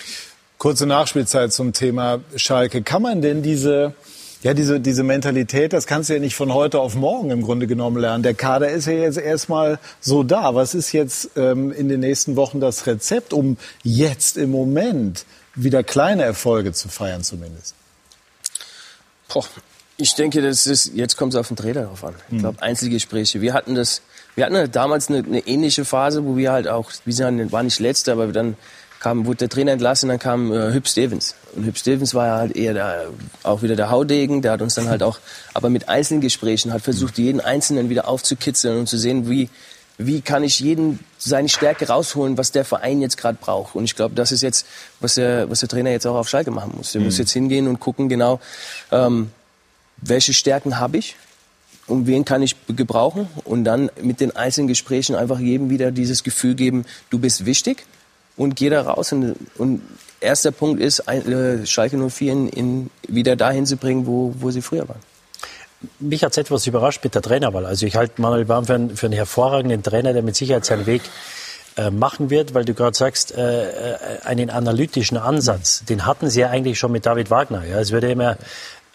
[0.57, 2.81] Kurze Nachspielzeit zum Thema Schalke.
[2.81, 3.93] Kann man denn diese
[4.41, 7.67] ja, diese, diese Mentalität, das kannst du ja nicht von heute auf morgen im Grunde
[7.67, 8.23] genommen lernen.
[8.23, 10.55] Der Kader ist ja jetzt erstmal so da.
[10.55, 15.25] Was ist jetzt ähm, in den nächsten Wochen das Rezept, um jetzt im Moment
[15.55, 17.75] wieder kleine Erfolge zu feiern zumindest?
[19.27, 19.43] Boah,
[20.01, 22.15] ich denke, das ist, jetzt kommt es auf den Trainer drauf an.
[22.31, 23.41] Ich glaube, Einzelgespräche.
[23.41, 24.01] Wir hatten das,
[24.33, 27.63] wir hatten halt damals eine, eine, ähnliche Phase, wo wir halt auch, wir sind, war
[27.63, 28.55] nicht letzter, aber dann
[29.01, 31.35] kam, wurde der Trainer entlassen, dann kam äh, Hüb Stevens.
[31.53, 33.07] Und Hüb Stevens war ja halt eher der,
[33.43, 35.19] auch wieder der Haudegen, der hat uns dann halt auch,
[35.53, 39.49] aber mit einzelnen Gesprächen hat versucht, jeden Einzelnen wieder aufzukitzeln und zu sehen, wie,
[39.97, 43.75] wie kann ich jeden seine Stärke rausholen, was der Verein jetzt gerade braucht.
[43.75, 44.65] Und ich glaube, das ist jetzt,
[45.01, 46.93] was der, was der Trainer jetzt auch auf Schalke machen muss.
[46.93, 47.07] Der mhm.
[47.07, 48.39] muss jetzt hingehen und gucken genau,
[48.93, 49.31] ähm,
[50.01, 51.15] welche Stärken habe ich
[51.87, 56.23] und wen kann ich gebrauchen und dann mit den einzelnen Gesprächen einfach jedem wieder dieses
[56.23, 57.85] Gefühl geben, du bist wichtig
[58.37, 59.11] und geh da raus.
[59.11, 59.81] Und, und
[60.19, 64.61] erster Punkt ist, äh, Schalke 04 in, in, wieder dahin zu bringen, wo, wo sie
[64.61, 65.01] früher waren
[65.99, 67.65] mich hat es etwas überrascht mit der Trainerwahl.
[67.65, 70.85] Also ich halte Manuel Baum für einen, für einen hervorragenden Trainer, der mit Sicherheit seinen
[70.85, 71.01] Weg
[71.77, 76.41] äh, machen wird, weil du gerade sagst, äh, äh, einen analytischen Ansatz, den hatten sie
[76.41, 77.63] ja eigentlich schon mit David Wagner.
[77.65, 78.37] Ja, es würde immer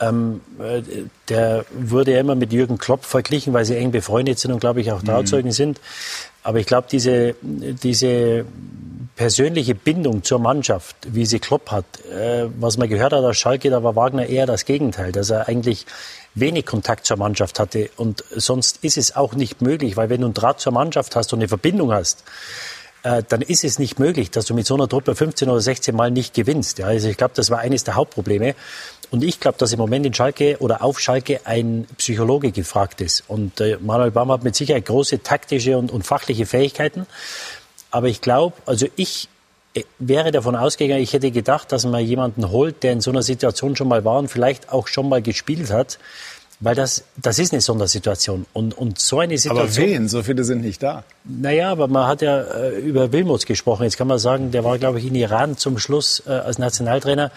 [0.09, 0.83] ähm, äh,
[1.29, 4.81] der wurde ja immer mit Jürgen Klopp verglichen, weil sie eng befreundet sind und glaube
[4.81, 5.03] ich auch.
[5.03, 5.55] Trauzeugen mhm.
[5.55, 5.81] sind.
[6.43, 8.45] Aber ich glaube, diese, diese
[9.17, 13.71] persönliche Bindung zur Mannschaft, wie sie Klopp hat, äh, was man gehört hat aus Schalke,
[13.71, 15.87] da war Wagner eher das Gegenteil, dass er eigentlich
[16.35, 17.91] wenig Kontakt zur Mannschaft hatte.
[17.97, 21.33] Und sonst ist es auch nicht möglich, weil wenn du einen Draht zur Mannschaft hast
[21.33, 22.25] und eine Verbindung hast,
[23.05, 25.95] äh, dann ist es nicht möglich, dass du mit so einer Truppe 15 oder 16
[25.95, 26.79] Mal nicht gewinnst.
[26.79, 28.55] Ja, also ich glaube, das war eines der Hauptprobleme.
[29.11, 33.25] Und ich glaube, dass im Moment in Schalke oder auf Schalke ein Psychologe gefragt ist.
[33.29, 37.07] Und äh, Manuel Baum hat mit Sicherheit große taktische und, und fachliche Fähigkeiten.
[37.91, 39.29] Aber ich glaube, also ich
[39.75, 43.23] äh, wäre davon ausgegangen, ich hätte gedacht, dass man jemanden holt, der in so einer
[43.23, 45.99] Situation schon mal war und vielleicht auch schon mal gespielt hat.
[46.61, 48.47] Weil das, das ist eine Sondersituation.
[48.53, 49.67] Und, und so eine Situation.
[49.67, 50.09] Aber wen?
[50.09, 51.05] So viele sind nicht da.
[51.25, 53.83] Naja, aber man hat ja äh, über Wilmots gesprochen.
[53.83, 57.33] Jetzt kann man sagen, der war, glaube ich, in Iran zum Schluss äh, als Nationaltrainer.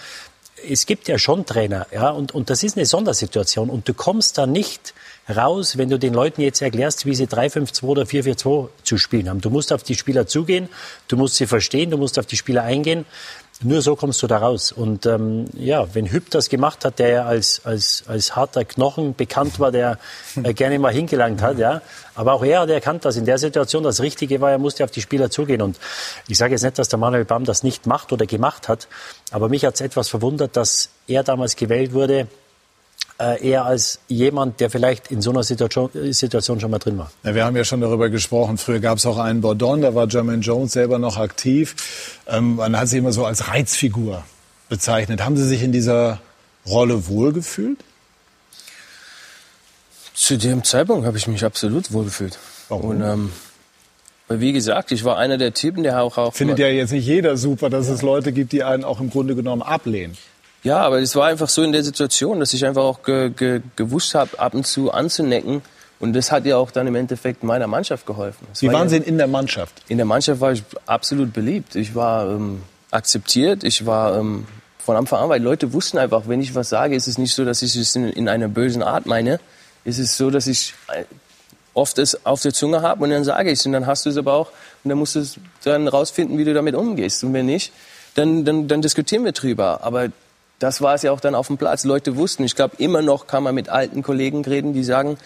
[0.70, 3.70] Es gibt ja schon Trainer, ja, und, und das ist eine Sondersituation.
[3.70, 4.94] Und du kommst da nicht
[5.30, 9.42] raus, wenn du den Leuten jetzt erklärst, wie sie 3-5-2 oder 4-4-2 zu spielen haben.
[9.42, 10.70] Du musst auf die Spieler zugehen,
[11.08, 13.06] du musst sie verstehen, du musst auf die Spieler eingehen.
[13.62, 14.72] Nur so kommst du da raus.
[14.72, 19.16] Und ähm, ja, wenn Hüb das gemacht hat, der ja als, als, als harter Knochen
[19.16, 19.98] bekannt war, der
[20.44, 21.82] äh, gerne mal hingelangt hat, ja.
[22.14, 24.92] Aber auch er hat erkannt, dass in der Situation das Richtige war, er musste auf
[24.92, 25.64] die Spieler zugehen.
[25.64, 25.80] Und
[26.28, 28.88] ich sage jetzt nicht, dass der Manuel Baum das nicht macht oder gemacht hat,
[29.32, 32.28] aber mich hat es etwas verwundert, dass er damals gewählt wurde,
[33.20, 37.12] äh, eher als jemand, der vielleicht in so einer Situation, Situation schon mal drin war.
[37.24, 38.58] Ja, wir haben ja schon darüber gesprochen.
[38.58, 41.76] Früher gab es auch einen Bordon, da war Jermaine Jones selber noch aktiv.
[42.28, 44.24] Ähm, man hat sie immer so als Reizfigur
[44.70, 45.24] bezeichnet.
[45.24, 46.20] Haben Sie sich in dieser
[46.68, 47.80] Rolle wohlgefühlt?
[50.14, 52.38] Zu dem Zeitpunkt habe ich mich absolut wohlgefühlt.
[52.70, 52.90] Warum?
[52.90, 53.32] Und, ähm,
[54.28, 56.18] weil wie gesagt, ich war einer der Typen, der auch...
[56.18, 57.94] auch Findet ja jetzt nicht jeder super, dass ja.
[57.94, 60.18] es Leute gibt, die einen auch im Grunde genommen ablehnen.
[60.64, 63.62] Ja, aber es war einfach so in der Situation, dass ich einfach auch ge ge
[63.76, 65.62] gewusst habe, ab und zu anzunecken.
[66.00, 68.46] Und das hat ja auch dann im Endeffekt meiner Mannschaft geholfen.
[68.50, 69.82] Das Wie war waren ja, Sie denn in der Mannschaft?
[69.88, 71.76] In der Mannschaft war ich absolut beliebt.
[71.76, 74.46] Ich war ähm, akzeptiert, ich war ähm,
[74.78, 77.46] von Anfang an, weil Leute wussten einfach, wenn ich was sage, ist es nicht so,
[77.46, 79.40] dass ich es in, in einer bösen Art meine.
[79.86, 81.04] Es ist so, dass ich äh,
[81.74, 84.10] oft es auf der Zunge habe und dann sage ich es und dann hast du
[84.10, 84.50] es aber auch
[84.84, 85.24] und dann musst du
[85.64, 87.24] dann rausfinden, wie du damit umgehst.
[87.24, 87.72] Und wenn nicht,
[88.16, 89.84] dann, dann, dann diskutieren wir drüber.
[89.84, 90.10] Aber
[90.60, 91.84] das war es ja auch dann auf dem Platz.
[91.84, 95.18] Leute wussten, ich glaube, immer noch kann man mit alten Kollegen reden, die sagen,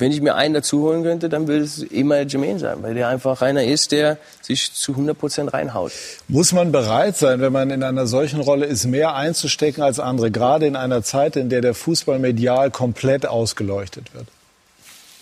[0.00, 3.08] wenn ich mir einen dazu holen könnte, dann würde es immer Jermaine sein, weil der
[3.08, 5.92] einfach einer ist, der sich zu 100 Prozent reinhaut.
[6.26, 10.30] Muss man bereit sein, wenn man in einer solchen Rolle ist, mehr einzustecken als andere,
[10.30, 14.26] gerade in einer Zeit, in der der Fußball medial komplett ausgeleuchtet wird?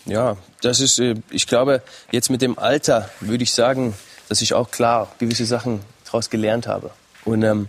[0.07, 3.95] Ja, das ist, äh, ich glaube, jetzt mit dem Alter würde ich sagen,
[4.29, 6.91] dass ich auch klar gewisse Sachen daraus gelernt habe.
[7.25, 7.69] Und ähm,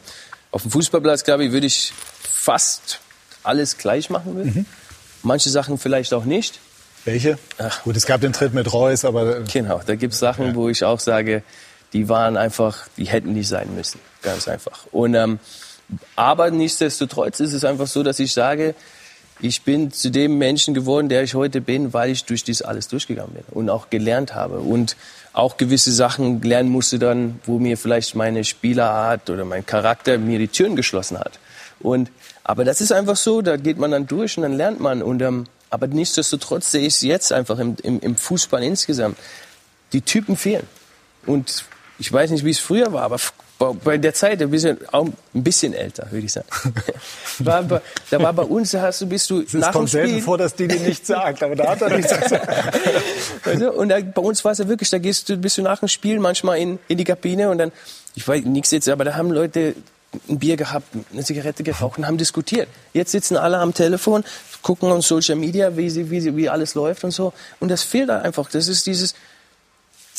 [0.51, 2.99] auf dem Fußballplatz, glaube ich, würde ich fast
[3.43, 4.43] alles gleich machen.
[4.43, 4.65] Mhm.
[5.23, 6.59] Manche Sachen vielleicht auch nicht.
[7.05, 7.37] Welche?
[7.57, 7.83] Ach.
[7.83, 9.37] Gut, es gab den Tritt mit Reus, aber...
[9.37, 10.55] Äh, genau, da gibt es Sachen, ja.
[10.55, 11.43] wo ich auch sage,
[11.93, 13.99] die waren einfach, die hätten nicht sein müssen.
[14.21, 14.85] Ganz einfach.
[14.91, 15.39] Und, ähm,
[16.15, 18.75] aber nichtsdestotrotz ist es einfach so, dass ich sage,
[19.41, 22.87] ich bin zu dem Menschen geworden, der ich heute bin, weil ich durch dies alles
[22.87, 24.97] durchgegangen bin und auch gelernt habe und
[25.31, 30.39] auch gewisse Sachen lernen musste dann, wo mir vielleicht meine Spielerart oder mein Charakter mir
[30.39, 31.39] die Türen geschlossen hat.
[31.79, 32.11] Und
[32.43, 35.21] aber das ist einfach so, da geht man dann durch und dann lernt man und
[35.21, 39.17] ähm, aber nichtsdestotrotz sehe ich es jetzt einfach im, im, im Fußball insgesamt.
[39.93, 40.67] Die Typen fehlen.
[41.25, 41.65] Und
[41.99, 43.19] ich weiß nicht, wie es früher war, aber
[43.59, 46.47] bei der Zeit, ein bisschen, auch ein bisschen älter, würde ich sagen.
[47.39, 50.09] War, da war bei uns, da hast du, bist du es nach kommt dem Spiel,
[50.09, 52.47] selten vor, dass die dir nichts sagt, aber da hat er nichts gesagt.
[53.45, 55.79] Also, und da, bei uns war es ja wirklich, da gehst du, bist du nach
[55.79, 57.71] dem Spiel manchmal in, in die Kabine und dann,
[58.15, 59.75] ich weiß nichts jetzt, aber da haben Leute
[60.27, 62.67] ein Bier gehabt, eine Zigarette geraucht und haben diskutiert.
[62.93, 64.23] Jetzt sitzen alle am Telefon,
[64.61, 67.33] gucken uns Social Media, wie, sie, wie, wie alles läuft und so.
[67.59, 68.49] Und das fehlt da einfach.
[68.49, 69.15] Das ist dieses,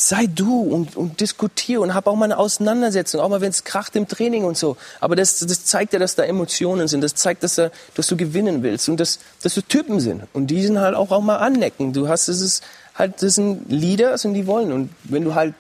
[0.09, 3.65] sei du und, und diskutiere und hab auch mal eine Auseinandersetzung, auch mal wenn es
[3.65, 4.79] kracht im Training und so.
[4.99, 7.03] Aber das, das zeigt ja, dass da Emotionen sind.
[7.03, 10.23] Das zeigt, dass, da, dass du gewinnen willst und dass, dass du Typen sind.
[10.33, 11.93] Und die sind halt auch, auch mal annecken.
[11.93, 14.73] Du hast, das ist halt, das sind Leaders und die wollen.
[14.73, 15.55] Und wenn du halt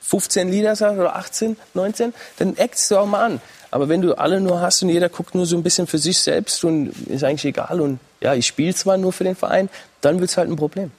[0.00, 3.40] 15 Leaders hast oder 18, 19, dann eckst du auch mal an.
[3.70, 6.18] Aber wenn du alle nur hast und jeder guckt nur so ein bisschen für sich
[6.18, 9.68] selbst und ist eigentlich egal und ja, ich spiele zwar nur für den Verein,
[10.00, 10.90] dann wird es halt ein Problem.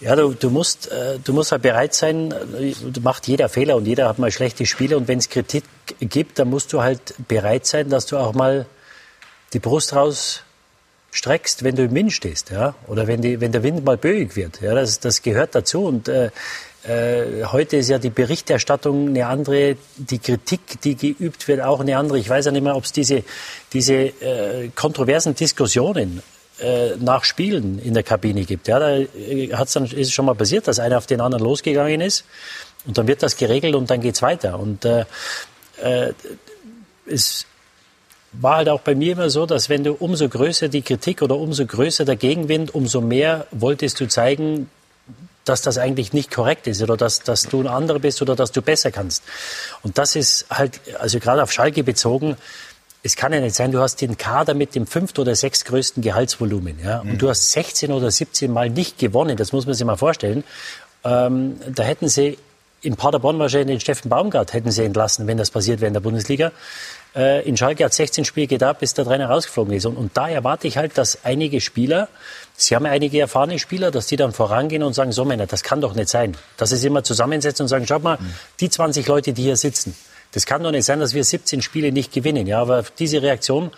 [0.00, 3.86] Ja, du, du, musst, äh, du musst halt bereit sein, äh, macht jeder Fehler und
[3.86, 4.96] jeder hat mal schlechte Spiele.
[4.96, 5.64] Und wenn es Kritik
[6.00, 8.66] gibt, dann musst du halt bereit sein, dass du auch mal
[9.54, 13.84] die Brust rausstreckst, wenn du im Wind stehst, ja, oder wenn, die, wenn der Wind
[13.84, 15.86] mal böig wird, ja, das, das gehört dazu.
[15.86, 16.30] Und äh,
[16.86, 21.96] äh, heute ist ja die Berichterstattung eine andere, die Kritik, die geübt wird, auch eine
[21.96, 22.18] andere.
[22.18, 23.24] Ich weiß ja nicht mehr, ob es diese,
[23.72, 26.22] diese äh, kontroversen Diskussionen
[26.58, 28.68] äh, nach Spielen in der Kabine gibt.
[28.68, 31.44] Ja, da äh, hat's dann, ist es schon mal passiert, dass einer auf den anderen
[31.44, 32.24] losgegangen ist
[32.86, 34.58] und dann wird das geregelt und dann geht's weiter.
[34.58, 35.04] Und äh,
[35.82, 36.12] äh,
[37.06, 37.46] es
[38.32, 41.36] war halt auch bei mir immer so, dass wenn du umso größer die Kritik oder
[41.36, 44.70] umso größer der Gegenwind, umso mehr wolltest du zeigen,
[45.44, 48.50] dass das eigentlich nicht korrekt ist oder dass, dass du ein anderer bist oder dass
[48.50, 49.22] du besser kannst.
[49.82, 52.36] Und das ist halt, also gerade auf Schalke bezogen,
[53.06, 56.78] es kann ja nicht sein, du hast den Kader mit dem fünft oder sechstgrößten Gehaltsvolumen,
[56.82, 57.18] ja, und mhm.
[57.18, 60.44] du hast 16 oder 17 Mal nicht gewonnen, das muss man sich mal vorstellen.
[61.04, 62.38] Ähm, da hätten sie
[62.82, 66.00] in Paderborn wahrscheinlich den Steffen Baumgart hätten sie entlassen, wenn das passiert wäre in der
[66.00, 66.52] Bundesliga.
[67.16, 69.86] Äh, in Schalke hat 16 Spiele gedacht, bis der Trainer rausgeflogen ist.
[69.86, 72.08] Und, und da erwarte ich halt, dass einige Spieler
[72.56, 75.82] Sie haben einige erfahrene Spieler, dass die dann vorangehen und sagen, so Männer, das kann
[75.82, 76.36] doch nicht sein.
[76.56, 78.18] Dass sie sich immer zusammensetzen und sagen, schaut mal,
[78.60, 79.94] die 20 Leute, die hier sitzen,
[80.36, 82.46] das kann doch nicht sein, dass wir 17 Spiele nicht gewinnen.
[82.46, 83.70] Ja, aber diese Reaktion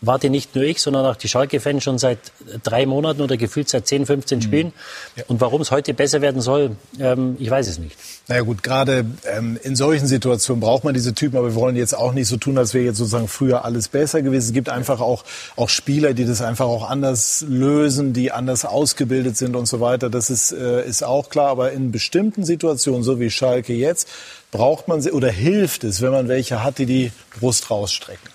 [0.00, 2.20] warte nicht nur ich, sondern auch die Schalke-Fans schon seit
[2.62, 4.42] drei Monaten oder gefühlt seit 10, 15 mhm.
[4.42, 4.72] Spielen.
[5.16, 5.24] Ja.
[5.26, 7.96] Und warum es heute besser werden soll, ähm, ich weiß es nicht.
[8.28, 11.96] Naja gut, gerade ähm, in solchen Situationen braucht man diese Typen, aber wir wollen jetzt
[11.96, 14.46] auch nicht so tun, als wäre jetzt sozusagen früher alles besser gewesen.
[14.46, 15.24] Es gibt einfach auch,
[15.56, 20.10] auch Spieler, die das einfach auch anders lösen, die anders ausgebildet sind und so weiter.
[20.10, 21.48] Das ist, äh, ist auch klar.
[21.48, 24.08] Aber in bestimmten Situationen, so wie Schalke jetzt,
[24.54, 28.30] braucht man sie oder hilft es, wenn man welche hat, die die Brust rausstrecken.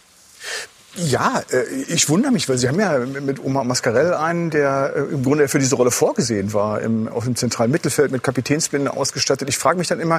[0.96, 5.14] Ja, äh, ich wundere mich, weil Sie haben ja mit Omar Mascarell einen, der äh,
[5.14, 9.48] im Grunde für diese Rolle vorgesehen war, im, auf dem zentralen Mittelfeld mit Kapitänsbinde ausgestattet.
[9.48, 10.18] Ich frage mich dann immer,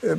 [0.00, 0.16] äh,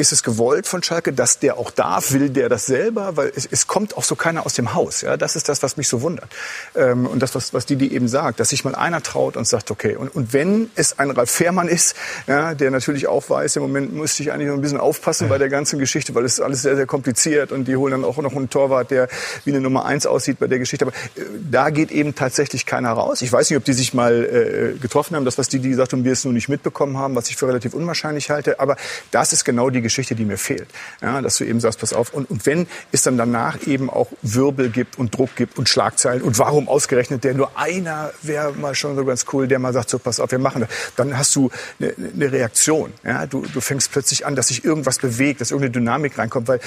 [0.00, 2.12] ist es gewollt von Schalke, dass der auch darf?
[2.12, 3.16] Will der das selber?
[3.16, 5.02] Weil es, es kommt auch so keiner aus dem Haus.
[5.02, 6.30] Ja, das ist das, was mich so wundert.
[6.74, 9.70] Ähm, und das, was, was Didi eben sagt, dass sich mal einer traut und sagt,
[9.70, 9.96] okay.
[9.96, 11.94] Und, und wenn es ein Ralf Fährmann ist,
[12.26, 15.38] ja, der natürlich auch weiß, im Moment müsste ich eigentlich noch ein bisschen aufpassen bei
[15.38, 18.16] der ganzen Geschichte, weil es ist alles sehr, sehr kompliziert und die holen dann auch
[18.16, 19.08] noch einen Torwart, der
[19.44, 20.86] wie eine Nummer eins aussieht bei der Geschichte.
[20.86, 23.20] Aber äh, da geht eben tatsächlich keiner raus.
[23.20, 25.26] Ich weiß nicht, ob die sich mal äh, getroffen haben.
[25.26, 27.74] Das, was Didi gesagt und wir es nur nicht mitbekommen haben, was ich für relativ
[27.74, 28.60] unwahrscheinlich halte.
[28.60, 28.76] Aber
[29.10, 30.68] das ist genau die Geschichte, die mir fehlt.
[31.02, 32.12] Ja, dass du eben sagst, pass auf.
[32.12, 36.22] Und, und wenn es dann danach eben auch Wirbel gibt und Druck gibt und Schlagzeilen
[36.22, 39.90] und warum ausgerechnet der nur einer wäre mal schon so ganz cool, der mal sagt,
[39.90, 40.70] so pass auf, wir machen das.
[40.96, 42.92] Dann hast du eine, eine Reaktion.
[43.04, 46.60] Ja, du, du fängst plötzlich an, dass sich irgendwas bewegt, dass irgendeine Dynamik reinkommt, weil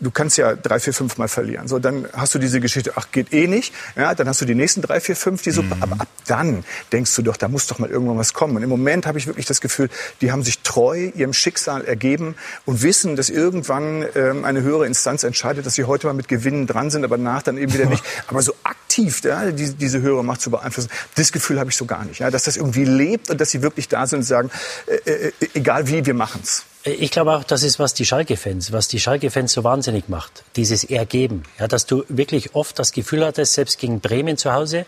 [0.00, 1.68] du kannst ja drei, vier, fünf Mal verlieren.
[1.68, 3.72] So, dann hast du diese Geschichte, ach, geht eh nicht.
[3.96, 5.76] Ja, dann hast du die nächsten drei, vier, fünf, die super.
[5.76, 5.82] Mhm.
[5.82, 8.56] Aber ab dann denkst du doch, da muss doch mal irgendwann was kommen.
[8.56, 9.90] Und im Moment habe ich wirklich das Gefühl,
[10.20, 12.34] die haben sich treu ihrem Schicksal ergeben
[12.64, 16.66] und wissen, dass irgendwann ähm, eine höhere Instanz entscheidet, dass sie heute mal mit Gewinnen
[16.66, 18.04] dran sind, aber nach dann eben wieder nicht.
[18.26, 21.84] Aber so aktiv ja, die, diese höhere Macht zu beeinflussen, das Gefühl habe ich so
[21.84, 22.20] gar nicht.
[22.20, 24.50] Ja, dass das irgendwie lebt und dass sie wirklich da sind und sagen,
[24.86, 26.64] äh, äh, egal wie, wir machen's.
[26.86, 30.44] Ich glaube auch, das ist, was die Schalke-Fans, was die Schalke-Fans so wahnsinnig macht.
[30.54, 31.44] Dieses Ergeben.
[31.58, 34.84] Ja, dass du wirklich oft das Gefühl hattest, selbst gegen Bremen zu Hause,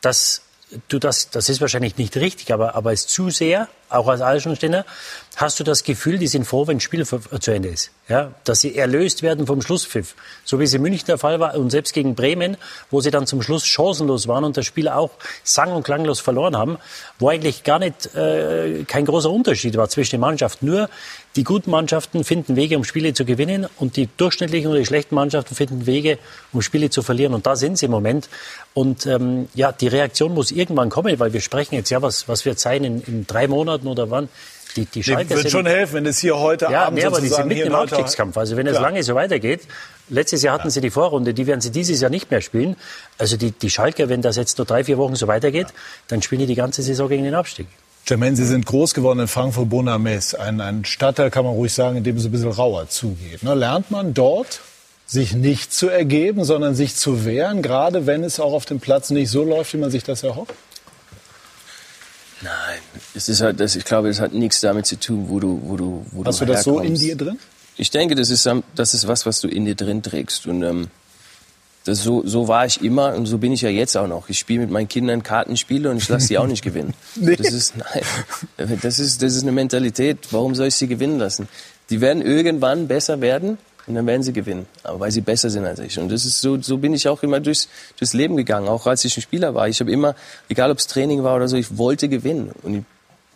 [0.00, 0.42] dass
[0.88, 4.86] du das, das ist wahrscheinlich nicht richtig, aber, aber es zu sehr, auch als Eisensteiner,
[5.36, 7.90] hast du das Gefühl, die sind froh, wenn das Spiel zu Ende ist.
[8.08, 10.14] Ja, dass sie erlöst werden vom Schlusspfiff.
[10.44, 12.56] So wie es in München der Fall war und selbst gegen Bremen,
[12.90, 15.10] wo sie dann zum Schluss chancenlos waren und das Spiel auch
[15.44, 16.78] sang- und klanglos verloren haben,
[17.18, 20.66] wo eigentlich gar nicht äh, kein großer Unterschied war zwischen den Mannschaften.
[20.66, 20.90] Nur
[21.36, 25.14] die guten Mannschaften finden Wege, um Spiele zu gewinnen und die durchschnittlichen oder die schlechten
[25.14, 26.18] Mannschaften finden Wege,
[26.52, 27.32] um Spiele zu verlieren.
[27.32, 28.28] Und da sind sie im Moment.
[28.74, 32.44] Und ähm, ja, die Reaktion muss irgendwann kommen, weil wir sprechen jetzt ja, was, was
[32.44, 34.28] wird sein in, in drei Monaten oder wann.
[34.76, 37.28] Die, die Schalke wird schon helfen, wenn es hier heute ja, Abend nee, aber die
[37.28, 38.36] sind mitten im Abstiegskampf.
[38.36, 39.62] Also wenn es lange so weitergeht,
[40.08, 40.70] letztes Jahr hatten ja.
[40.70, 42.76] sie die Vorrunde, die werden sie dieses Jahr nicht mehr spielen.
[43.18, 45.74] Also die, die Schalke, wenn das jetzt nur drei, vier Wochen so weitergeht, ja.
[46.08, 47.66] dann spielen die die ganze Saison gegen den Abstieg.
[48.06, 51.98] Jermaine, Sie sind groß geworden in Frankfurt Bonames, ein, ein Stadtteil, kann man ruhig sagen,
[51.98, 53.44] in dem es ein bisschen rauer zugeht.
[53.44, 53.54] Ne?
[53.54, 54.60] Lernt man dort,
[55.06, 59.10] sich nicht zu ergeben, sondern sich zu wehren, gerade wenn es auch auf dem Platz
[59.10, 60.54] nicht so läuft, wie man sich das erhofft?
[62.42, 62.78] Nein,
[63.14, 65.76] es ist halt, das, ich glaube, es hat nichts damit zu tun, wo du, wo
[65.76, 67.38] du, wo Hast du das so in dir drin?
[67.76, 70.46] Ich denke, das ist, das ist was, was du in dir drin trägst.
[70.46, 70.88] Und ähm,
[71.84, 74.28] das, so, so war ich immer und so bin ich ja jetzt auch noch.
[74.28, 76.94] Ich spiele mit meinen Kindern Kartenspiele und ich lasse sie auch nicht gewinnen.
[77.16, 77.36] nee.
[77.36, 80.18] Das ist, nein, das ist, das ist eine Mentalität.
[80.30, 81.48] Warum soll ich sie gewinnen lassen?
[81.90, 85.66] Die werden irgendwann besser werden und dann werden sie gewinnen, aber weil sie besser sind
[85.66, 85.98] als ich.
[85.98, 87.68] Und das ist so, so bin ich auch immer durchs,
[87.98, 89.68] durchs Leben gegangen, auch als ich ein Spieler war.
[89.68, 90.14] Ich habe immer,
[90.48, 92.82] egal ob es Training war oder so, ich wollte gewinnen und ich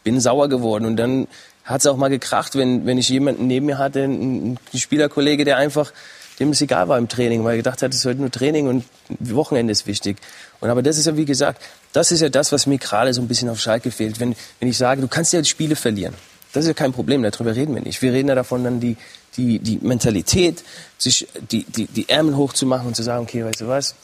[0.04, 1.26] bin sauer geworden und dann
[1.64, 5.44] hat es auch mal gekracht, wenn, wenn ich jemanden neben mir hatte, ein, ein Spielerkollege,
[5.44, 5.92] der einfach,
[6.38, 8.68] dem es egal war im Training, weil er gedacht hat, es ist heute nur Training
[8.68, 8.84] und
[9.18, 10.18] Wochenende ist wichtig.
[10.60, 11.60] Und aber das ist ja, wie gesagt,
[11.92, 14.20] das ist ja das, was mir gerade so ein bisschen auf Schalke fehlt.
[14.20, 16.14] Wenn, wenn ich sage, du kannst ja Spiele verlieren.
[16.52, 18.00] Das ist ja kein Problem, darüber reden wir nicht.
[18.00, 18.96] Wir reden ja davon, dann die,
[19.36, 20.64] die, die Mentalität,
[20.98, 23.94] sich die, die, die Ärmel hochzumachen und zu sagen, okay, weißt du was,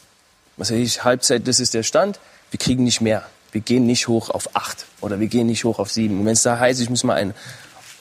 [0.57, 2.19] was weiß ich, Halbzeit, das ist der Stand,
[2.51, 3.25] wir kriegen nicht mehr.
[3.51, 6.19] Wir gehen nicht hoch auf acht oder wir gehen nicht hoch auf sieben.
[6.19, 7.35] Und wenn es da heißt, ich muss mal einen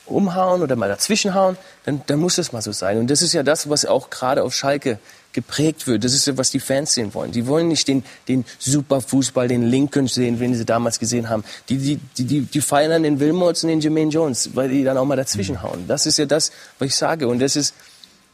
[0.07, 2.99] umhauen oder mal dazwischenhauen, dann, dann muss das mal so sein.
[2.99, 4.99] Und das ist ja das, was auch gerade auf Schalke
[5.33, 6.05] geprägt wird.
[6.05, 7.33] Das ist ja, was die Fans sehen wollen.
[7.33, 11.45] Die wollen nicht den, den Superfußball, den Lincoln sehen, den sie damals gesehen haben.
[11.69, 14.97] Die, die, die, die, die feiern den Wilmots und den Jermaine Jones, weil die dann
[14.97, 15.87] auch mal dazwischenhauen.
[15.89, 17.29] Das ist ja das, was ich sage.
[17.29, 17.75] Und das ist,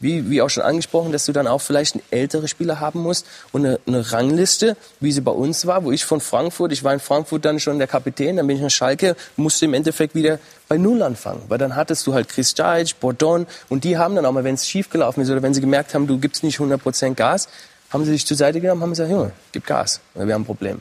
[0.01, 3.67] wie, wie auch schon angesprochen, dass du dann auch vielleicht ältere Spieler haben musst und
[3.67, 7.01] eine, eine, Rangliste, wie sie bei uns war, wo ich von Frankfurt, ich war in
[7.01, 10.39] Frankfurt dann schon der Kapitän, dann bin ich nach Schalke, musste im Endeffekt wieder
[10.69, 14.25] bei Null anfangen, weil dann hattest du halt Chris Deitch, Bordon und die haben dann
[14.27, 16.59] auch mal, wenn es schief gelaufen ist oder wenn sie gemerkt haben, du gibst nicht
[16.59, 17.49] 100% Gas,
[17.91, 20.81] haben sie sich zur Seite genommen, haben gesagt, Junge, gib Gas, wir haben ein Problem.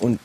[0.00, 0.20] Und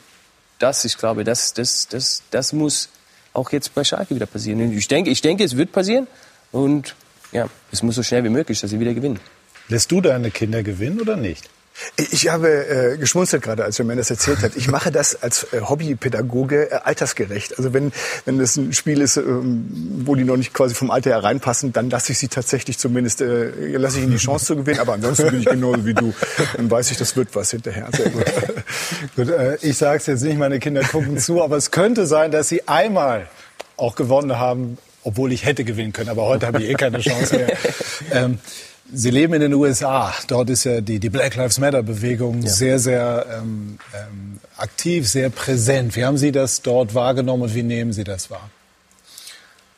[0.58, 2.88] das, ich glaube, das, das, das, das muss
[3.32, 4.72] auch jetzt bei Schalke wieder passieren.
[4.72, 6.06] Ich denke, ich denke, es wird passieren
[6.52, 6.94] und
[7.32, 9.20] ja, es muss so schnell wie möglich, dass sie wieder gewinnen.
[9.68, 11.48] Lässt du deine Kinder gewinnen oder nicht?
[11.96, 14.56] Ich habe äh, geschmunzelt gerade, als mir das erzählt hat.
[14.56, 17.56] Ich mache das als äh, Hobbypädagoge äh, altersgerecht.
[17.56, 17.92] Also wenn
[18.24, 19.68] wenn das ein Spiel ist, ähm,
[20.04, 23.20] wo die noch nicht quasi vom Alter her reinpassen, dann lasse ich sie tatsächlich zumindest
[23.20, 24.80] äh, lasse ich ihnen die Chance zu gewinnen.
[24.80, 26.12] Aber ansonsten bin ich genauso wie du.
[26.56, 27.88] Dann weiß ich, das wird was hinterher.
[27.92, 28.24] Sehr gut.
[29.14, 32.32] gut äh, ich sage es jetzt nicht, meine Kinder gucken zu, aber es könnte sein,
[32.32, 33.28] dass sie einmal
[33.76, 37.36] auch gewonnen haben obwohl ich hätte gewinnen können, aber heute habe ich eh keine Chance
[37.36, 37.56] mehr.
[38.10, 38.38] Ähm,
[38.90, 40.14] Sie leben in den USA.
[40.28, 42.48] Dort ist ja die, die Black Lives Matter Bewegung ja.
[42.48, 45.94] sehr, sehr ähm, ähm, aktiv, sehr präsent.
[45.94, 48.48] Wie haben Sie das dort wahrgenommen und wie nehmen Sie das wahr?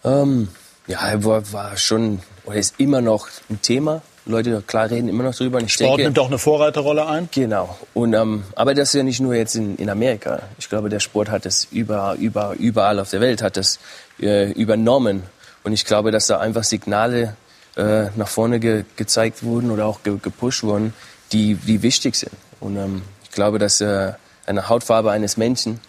[0.05, 0.49] Ähm,
[0.87, 4.03] Ja, war, war schon, oder ist immer noch ein Thema.
[4.27, 5.59] Leute, klar, reden immer noch drüber.
[5.59, 7.29] Und ich Sport denke, nimmt doch eine Vorreiterrolle ein.
[7.33, 7.77] Genau.
[7.95, 10.43] Und, ähm, aber das ist ja nicht nur jetzt in, in Amerika.
[10.59, 13.79] Ich glaube, der Sport hat das über, über, überall auf der Welt hat das
[14.21, 15.23] äh, übernommen.
[15.64, 17.37] Und ich glaube, dass da einfach Signale
[17.77, 20.93] äh, nach vorne ge gezeigt wurden oder auch ge gepusht wurden,
[21.33, 22.33] die, die wichtig sind.
[22.61, 24.12] Und ähm, ich glaube, dass äh,
[24.47, 25.81] eine Hautfarbe eines Menschen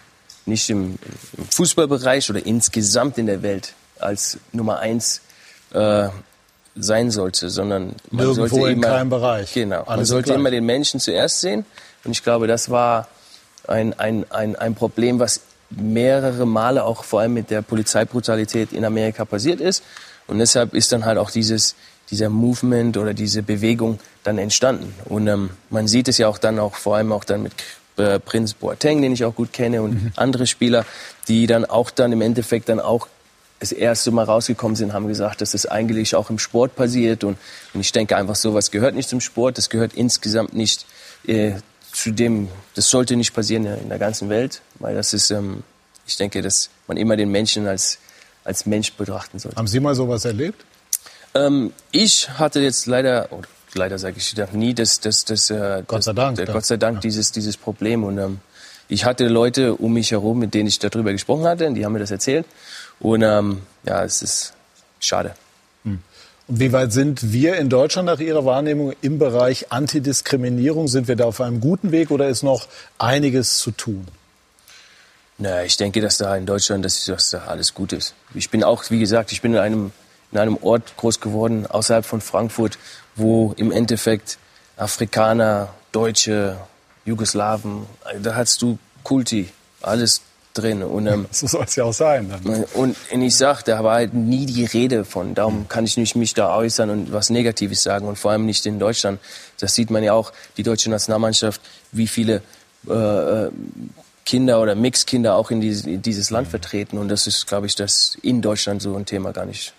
[0.46, 0.98] nicht im,
[1.36, 5.20] im, Fußballbereich oder insgesamt in der Welt als Nummer eins
[5.72, 6.08] äh,
[6.74, 9.52] sein sollte, sondern man Nirgendwo sollte in immer, keinem Bereich.
[9.52, 9.82] Genau.
[9.82, 11.64] Alles man sollte immer den Menschen zuerst sehen.
[12.04, 13.08] Und ich glaube, das war
[13.68, 18.84] ein, ein, ein, ein Problem, was mehrere Male auch vor allem mit der Polizeibrutalität in
[18.84, 19.82] Amerika passiert ist.
[20.26, 21.74] Und deshalb ist dann halt auch dieses,
[22.10, 24.94] dieser Movement oder diese Bewegung dann entstanden.
[25.06, 27.52] Und ähm, man sieht es ja auch dann auch vor allem auch dann mit
[27.96, 30.12] äh, Prinz Boateng, den ich auch gut kenne, und mhm.
[30.16, 30.84] andere Spieler,
[31.28, 33.08] die dann auch dann im Endeffekt dann auch
[33.62, 37.22] das erste Mal rausgekommen sind, haben gesagt, dass das eigentlich auch im Sport passiert.
[37.22, 37.38] Und,
[37.72, 39.56] und ich denke einfach, sowas gehört nicht zum Sport.
[39.56, 40.84] Das gehört insgesamt nicht
[41.28, 41.52] äh,
[41.92, 45.62] zu dem, das sollte nicht passieren in der ganzen Welt, weil das ist, ähm,
[46.06, 47.98] ich denke, dass man immer den Menschen als,
[48.42, 49.56] als Mensch betrachten sollte.
[49.56, 50.64] Haben Sie mal sowas erlebt?
[51.34, 56.02] Ähm, ich hatte jetzt leider, oder leider sage ich nie, das, das, das, äh, Gott
[56.02, 57.00] sei Dank, das, Gott sei Dank ja.
[57.02, 58.02] dieses, dieses Problem.
[58.02, 58.40] Und ähm,
[58.88, 61.92] ich hatte Leute um mich herum, mit denen ich darüber gesprochen hatte, und die haben
[61.92, 62.44] mir das erzählt.
[63.02, 64.54] Und ähm, ja, es ist
[65.00, 65.34] schade.
[65.84, 65.98] Hm.
[66.46, 70.86] Und wie weit sind wir in Deutschland nach Ihrer Wahrnehmung im Bereich Antidiskriminierung?
[70.86, 74.06] Sind wir da auf einem guten Weg oder ist noch einiges zu tun?
[75.38, 78.14] Na, ich denke, dass da in Deutschland dass, dass da alles gut ist.
[78.34, 79.90] Ich bin auch, wie gesagt, ich bin in einem,
[80.30, 82.78] in einem Ort groß geworden, außerhalb von Frankfurt,
[83.16, 84.38] wo im Endeffekt
[84.76, 86.56] Afrikaner, Deutsche,
[87.04, 87.86] Jugoslawen,
[88.22, 89.50] da hast du Kulti,
[89.80, 90.22] alles
[90.54, 90.82] drin.
[90.82, 92.30] Und, ähm, so soll es ja auch sein.
[92.30, 92.64] Dann.
[92.74, 95.34] Und, und ich sag, da war halt nie die Rede von.
[95.34, 98.66] Darum kann ich nicht mich da äußern und was Negatives sagen und vor allem nicht
[98.66, 99.20] in Deutschland.
[99.58, 101.60] Das sieht man ja auch, die deutsche Nationalmannschaft,
[101.92, 102.42] wie viele
[102.88, 103.50] äh, äh
[104.24, 106.96] Kinder oder Mixkinder auch in dieses, in dieses Land vertreten.
[106.96, 109.72] Und das ist, glaube ich, dass in Deutschland so ein Thema gar nicht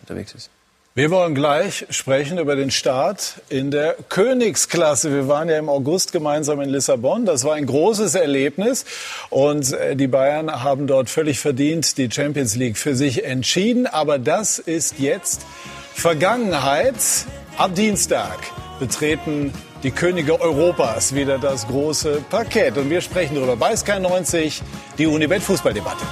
[0.00, 0.48] unterwegs ist.
[0.92, 5.12] Wir wollen gleich sprechen über den Start in der Königsklasse.
[5.12, 7.24] Wir waren ja im August gemeinsam in Lissabon.
[7.24, 8.84] Das war ein großes Erlebnis.
[9.28, 13.86] Und äh, die Bayern haben dort völlig verdient die Champions League für sich entschieden.
[13.86, 15.42] Aber das ist jetzt
[15.94, 16.96] Vergangenheit.
[17.56, 18.40] Ab Dienstag
[18.80, 19.52] betreten
[19.84, 22.76] die Könige Europas wieder das große Parkett.
[22.76, 24.60] Und wir sprechen darüber bei Sky 90,
[24.98, 26.04] die Unibet Fußballdebatte.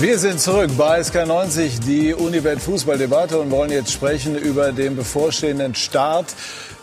[0.00, 5.74] Wir sind zurück bei SK90, die Unibet Fußballdebatte und wollen jetzt sprechen über den bevorstehenden
[5.74, 6.36] Start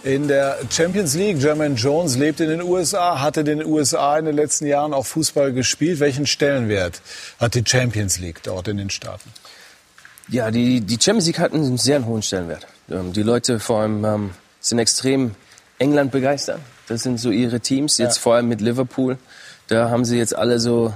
[0.04, 1.42] in der Champions League.
[1.42, 5.06] Jermaine Jones lebt in den USA, hatte in den USA in den letzten Jahren auch
[5.06, 6.02] Fußball gespielt.
[6.02, 7.02] Welchen Stellenwert
[7.40, 9.32] hat die Champions League dort in den Staaten?
[10.28, 12.68] Ja, die, die Champions League hat einen sehr hohen Stellenwert.
[12.92, 15.36] Ähm, die Leute vor allem ähm, sind extrem
[15.80, 16.60] England begeistert.
[16.90, 18.22] Das sind so ihre Teams, jetzt ja.
[18.22, 19.18] vor allem mit Liverpool.
[19.70, 20.94] Da haben sie jetzt alle so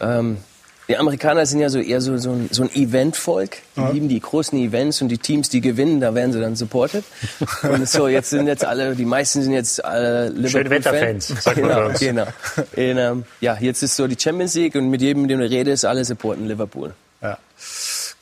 [0.00, 0.36] ähm,
[0.92, 3.56] die Amerikaner sind ja so eher so, so ein, so ein Eventvolk.
[3.76, 3.88] Die ja.
[3.88, 7.02] lieben die großen Events und die Teams, die gewinnen, da werden sie dann supported.
[7.62, 11.28] Und so, jetzt sind jetzt alle, die meisten sind jetzt alle Liverpool-Fans.
[11.40, 12.26] Sagt genau, genau.
[12.56, 15.48] Und, ähm, ja, jetzt ist so die Champions League und mit jedem, mit dem du
[15.48, 16.92] redest, alle supporten Liverpool.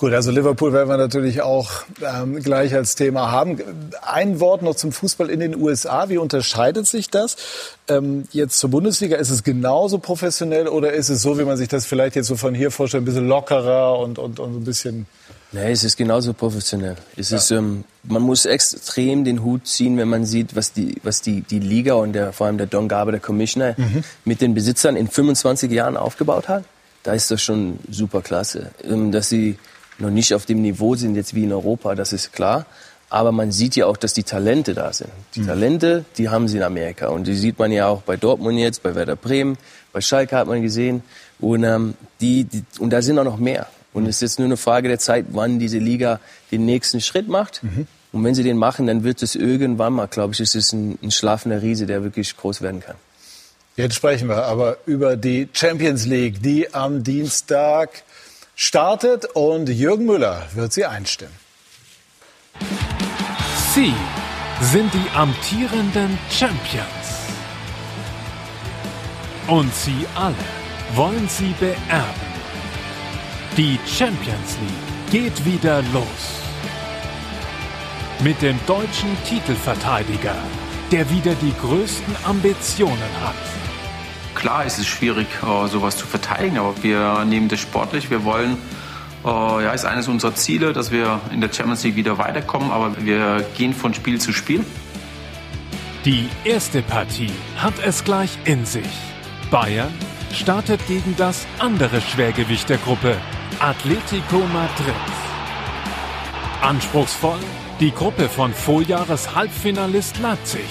[0.01, 1.70] Gut, also Liverpool werden wir natürlich auch
[2.01, 3.59] ähm, gleich als Thema haben.
[4.01, 6.09] Ein Wort noch zum Fußball in den USA.
[6.09, 7.36] Wie unterscheidet sich das?
[7.86, 11.68] Ähm, jetzt zur Bundesliga, ist es genauso professionell oder ist es so, wie man sich
[11.68, 15.05] das vielleicht jetzt so von hier vorstellt, ein bisschen lockerer und, und, und ein bisschen...
[15.53, 16.96] Nee, es ist genauso professionell.
[17.18, 17.36] Es ja.
[17.36, 21.42] ist, ähm, man muss extrem den Hut ziehen, wenn man sieht, was die, was die,
[21.42, 24.03] die Liga und der, vor allem der Don Garber, der Commissioner, mhm.
[24.24, 26.64] mit den Besitzern in 25 Jahren aufgebaut hat.
[27.03, 28.70] Da ist das schon super klasse.
[28.82, 29.59] Ähm, dass sie
[30.01, 32.66] noch nicht auf dem Niveau sind jetzt wie in Europa, das ist klar.
[33.09, 35.11] Aber man sieht ja auch, dass die Talente da sind.
[35.34, 35.46] Die mhm.
[35.46, 37.09] Talente, die haben sie in Amerika.
[37.09, 39.59] Und die sieht man ja auch bei Dortmund jetzt, bei Werder Bremen,
[39.92, 41.03] bei Schalke hat man gesehen.
[41.40, 43.66] Und, ähm, die, die, und da sind auch noch mehr.
[43.92, 46.20] Und es ist jetzt nur eine Frage der Zeit, wann diese Liga
[46.53, 47.64] den nächsten Schritt macht.
[47.64, 47.88] Mhm.
[48.12, 50.96] Und wenn sie den machen, dann wird es irgendwann mal, glaube ich, ist es ein,
[51.03, 52.96] ein schlafender Riese, der wirklich groß werden kann.
[53.76, 58.03] Jetzt sprechen wir aber über die Champions League, die am Dienstag
[58.62, 61.34] startet und Jürgen Müller wird sie einstimmen.
[63.74, 63.94] Sie
[64.61, 67.06] sind die amtierenden Champions.
[69.48, 70.34] Und sie alle
[70.94, 72.30] wollen sie beerben.
[73.56, 76.42] Die Champions League geht wieder los.
[78.22, 80.36] Mit dem deutschen Titelverteidiger,
[80.92, 83.59] der wieder die größten Ambitionen hat.
[84.41, 88.11] Klar ist es schwierig, äh, sowas zu verteidigen, aber wir nehmen das sportlich.
[88.11, 88.57] Wir wollen,
[89.24, 92.95] äh, ja, ist eines unserer Ziele, dass wir in der Champions League wieder weiterkommen, aber
[93.05, 94.64] wir gehen von Spiel zu Spiel.
[96.05, 98.88] Die erste Partie hat es gleich in sich.
[99.51, 99.93] Bayern
[100.32, 103.16] startet gegen das andere Schwergewicht der Gruppe,
[103.61, 104.95] Atletico Madrid.
[106.62, 107.38] Anspruchsvoll
[107.80, 110.68] die Gruppe von Vorjahres Halbfinalist Leipzig.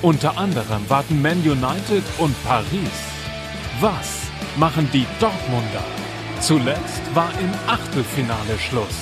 [0.00, 3.11] Unter anderem warten Man United und Paris.
[3.80, 4.22] Was
[4.56, 5.84] machen die Dortmunder?
[6.40, 8.96] Zuletzt war im Achtelfinale Schluss.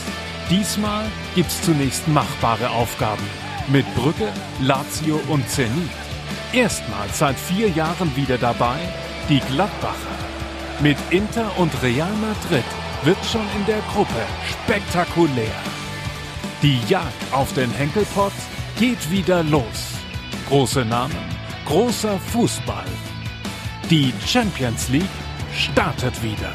[0.48, 1.04] Diesmal
[1.34, 3.24] gibt's zunächst machbare Aufgaben
[3.68, 4.28] mit Brügge,
[4.60, 5.90] Lazio und Zenit.
[6.52, 8.78] Erstmals seit vier Jahren wieder dabei
[9.28, 10.16] die Gladbacher.
[10.80, 12.64] Mit Inter und Real Madrid
[13.04, 14.22] wird schon in der Gruppe
[14.64, 15.54] spektakulär.
[16.62, 18.32] Die Jagd auf den Henkelpott
[18.78, 19.94] geht wieder los.
[20.48, 21.16] Große Namen,
[21.64, 22.86] großer Fußball.
[23.90, 25.02] Die Champions League
[25.52, 26.54] startet wieder.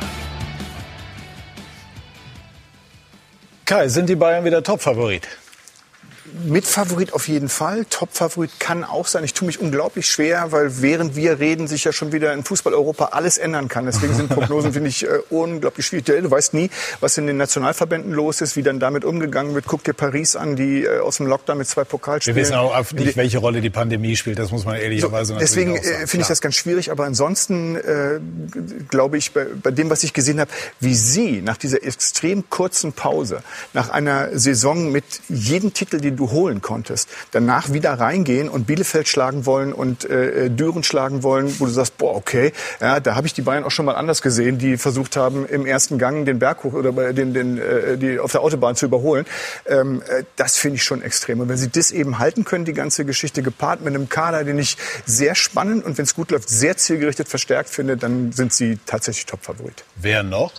[3.65, 5.27] Kai, sind die Bayern wieder Topfavorit?
[6.43, 7.86] Mitfavorit auf jeden Fall.
[7.89, 9.23] Topfavorit kann auch sein.
[9.23, 13.05] Ich tue mich unglaublich schwer, weil während wir reden, sich ja schon wieder in Fußball-Europa
[13.05, 13.86] alles ändern kann.
[13.86, 16.05] Deswegen sind Prognosen, finde ich, äh, unglaublich schwierig.
[16.05, 16.69] Du weißt nie,
[16.99, 19.65] was in den Nationalverbänden los ist, wie dann damit umgegangen wird.
[19.67, 22.36] Guck dir Paris an, die äh, aus dem Lockdown mit zwei Pokalspielen.
[22.36, 24.39] Wir wissen auch nicht, welche Rolle die Pandemie spielt.
[24.39, 26.91] Das muss man ehrlicherweise so, Deswegen äh, finde ich das ganz schwierig.
[26.91, 28.19] Aber ansonsten äh,
[28.89, 32.93] glaube ich, bei, bei dem, was ich gesehen habe, wie Sie nach dieser extrem kurzen
[32.93, 33.41] Pause,
[33.73, 39.07] nach einer Saison mit jedem Titel, den du holen konntest, danach wieder reingehen und Bielefeld
[39.07, 42.51] schlagen wollen und äh, Düren schlagen wollen, wo du sagst, boah, okay,
[42.82, 45.65] ja, da habe ich die Bayern auch schon mal anders gesehen, die versucht haben, im
[45.65, 49.26] ersten Gang den Berg hoch oder den, den, äh, die auf der Autobahn zu überholen.
[49.65, 51.39] Ähm, äh, das finde ich schon extrem.
[51.39, 54.59] Und wenn sie das eben halten können, die ganze Geschichte gepaart mit einem Kader, den
[54.59, 58.80] ich sehr spannend und wenn es gut läuft, sehr zielgerichtet verstärkt finde, dann sind sie
[58.86, 59.84] tatsächlich Topfavorit.
[59.95, 60.51] Wer noch?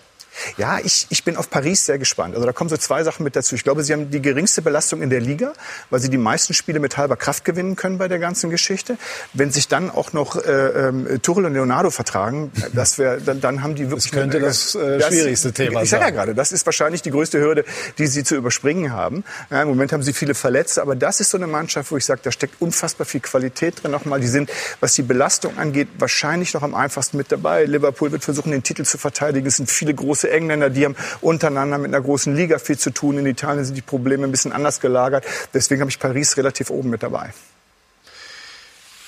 [0.57, 2.35] Ja, ich, ich bin auf Paris sehr gespannt.
[2.35, 3.55] Also da kommen so zwei Sachen mit dazu.
[3.55, 5.53] Ich glaube, sie haben die geringste Belastung in der Liga,
[5.91, 8.99] weil sie die meisten Spiele mit halber Kraft gewinnen können bei der ganzen Geschichte.
[9.33, 13.63] Wenn sich dann auch noch äh, äh, Tuchel und Leonardo vertragen, das wäre, dann, dann
[13.63, 14.11] haben die wirklich...
[14.11, 15.83] Das könnte eine, das äh, das, schwierigste Thema ich sein.
[15.85, 17.65] Ich sage ja gerade, das ist wahrscheinlich die größte Hürde,
[17.99, 19.25] die sie zu überspringen haben.
[19.51, 22.05] Ja, Im Moment haben sie viele Verletzte, aber das ist so eine Mannschaft, wo ich
[22.05, 24.21] sage, da steckt unfassbar viel Qualität drin nochmal.
[24.21, 27.65] Die sind, was die Belastung angeht, wahrscheinlich noch am einfachsten mit dabei.
[27.65, 29.47] Liverpool wird versuchen, den Titel zu verteidigen.
[29.47, 33.19] Es sind viele große Engländer, die haben untereinander mit einer großen Liga viel zu tun.
[33.19, 35.25] In Italien sind die Probleme ein bisschen anders gelagert.
[35.55, 37.33] Deswegen habe ich Paris relativ oben mit dabei.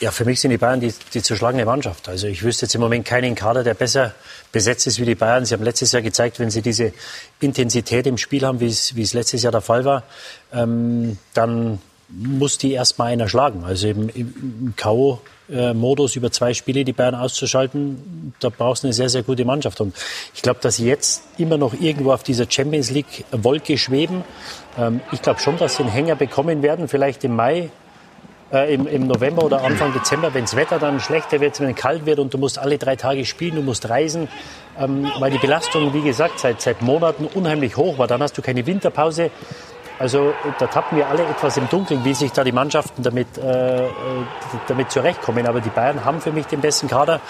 [0.01, 2.09] Ja, für mich sind die Bayern die, die zu schlagende Mannschaft.
[2.09, 4.15] Also ich wüsste jetzt im Moment keinen Kader, der besser
[4.53, 5.45] besetzt ist wie die Bayern.
[5.45, 6.93] Sie haben letztes Jahr gezeigt, wenn sie diese
[7.41, 10.05] Intensität im Spiel haben, wie es, wie es letztes Jahr der Fall war,
[10.53, 13.65] ähm, dann muss die erst mal einer schlagen.
[13.65, 15.21] Also im, im K.O.
[15.49, 19.81] Modus über zwei Spiele die Bayern auszuschalten, da brauchst du eine sehr, sehr gute Mannschaft.
[19.81, 19.97] Und
[20.35, 24.25] ich glaube, dass sie jetzt immer noch irgendwo auf dieser Champions League Wolke schweben.
[24.79, 27.71] Ähm, ich glaube schon, dass sie einen Hänger bekommen werden, vielleicht im Mai,
[28.53, 31.77] äh, im, im, November oder Anfang Dezember, wenn das Wetter dann schlechter wird, wenn es
[31.77, 34.29] kalt wird und du musst alle drei Tage spielen, du musst reisen,
[34.79, 38.07] ähm, weil die Belastung, wie gesagt, seit, seit Monaten unheimlich hoch war.
[38.07, 39.31] Dann hast du keine Winterpause.
[39.99, 43.89] Also da tappen wir alle etwas im Dunkeln, wie sich da die Mannschaften damit, äh,
[44.69, 45.47] damit zurechtkommen.
[45.47, 47.21] Aber die Bayern haben für mich den besten Kader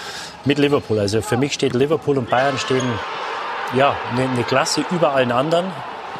[0.45, 0.99] mit Liverpool.
[0.99, 2.83] Also für mich steht Liverpool und Bayern stehen
[3.73, 5.65] ja eine, eine Klasse über allen anderen.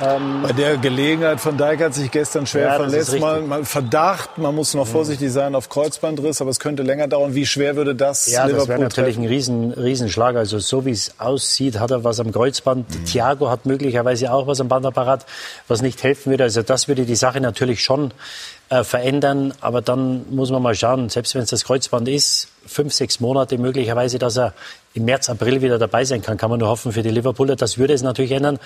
[0.02, 3.20] Ähm, Bei der Gelegenheit von Dijk hat sich gestern schwer ja, verletzt.
[3.20, 7.36] Mal, mal, Verdacht, man muss noch vorsichtig sein auf Kreuzbandriss, aber es könnte länger dauern.
[7.36, 9.26] Wie schwer würde das Ja, Liverpool das wäre natürlich treffen?
[9.26, 10.36] ein Riesen, Riesenschlag.
[10.36, 12.90] Also so wie es aussieht, hat er was am Kreuzband.
[12.90, 13.06] Mhm.
[13.06, 15.26] Thiago hat möglicherweise auch was am Bandapparat,
[15.68, 16.44] was nicht helfen würde.
[16.46, 18.12] Also das würde die Sache natürlich schon
[18.70, 19.54] äh, verändern.
[19.62, 23.58] Aber dann muss man mal schauen, selbst wenn es das Kreuzband ist, fünf, sechs Monate
[23.58, 24.54] möglicherweise, dass er
[24.94, 27.56] im März, April wieder dabei sein kann, kann man nur hoffen für die Liverpooler.
[27.56, 28.60] Das würde es natürlich ändern.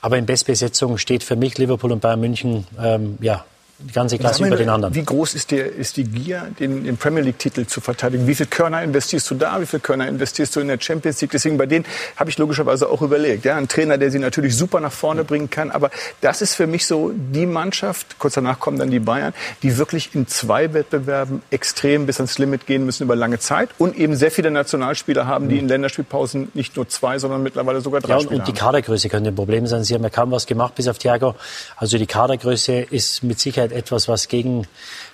[0.00, 3.44] Aber in Bestbesetzung steht für mich Liverpool und Bayern München ähm, ja,
[3.78, 4.94] die ganze Klasse über den anderen.
[4.94, 8.26] Wie groß ist, der, ist die Gier, den, den Premier League-Titel zu verteidigen?
[8.26, 9.60] Wie viel Körner investierst du da?
[9.60, 11.32] Wie viel Körner investierst du in der Champions League?
[11.32, 11.84] Deswegen bei denen
[12.16, 13.44] habe ich logischerweise auch überlegt.
[13.44, 15.72] Ja, ein Trainer, der sie natürlich super nach vorne bringen kann.
[15.72, 19.76] Aber das ist für mich so die Mannschaft, kurz danach kommen dann die Bayern, die
[19.76, 24.14] wirklich in zwei Wettbewerben extrem bis ans Limit gehen müssen über lange Zeit und eben
[24.14, 28.18] sehr viele Nationalspieler haben, die in Länderspielpausen nicht nur zwei, sondern mittlerweile sogar drei ja,
[28.18, 29.82] und, und die Kadergröße könnte ein Problem sein.
[29.82, 31.34] Sie haben ja kaum was gemacht bis auf Thiago.
[31.76, 34.66] Also die Kadergröße ist mit Sicherheit etwas, was gegen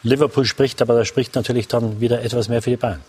[0.03, 3.01] Liverpool spricht, aber da spricht natürlich dann wieder etwas mehr für die Bayern.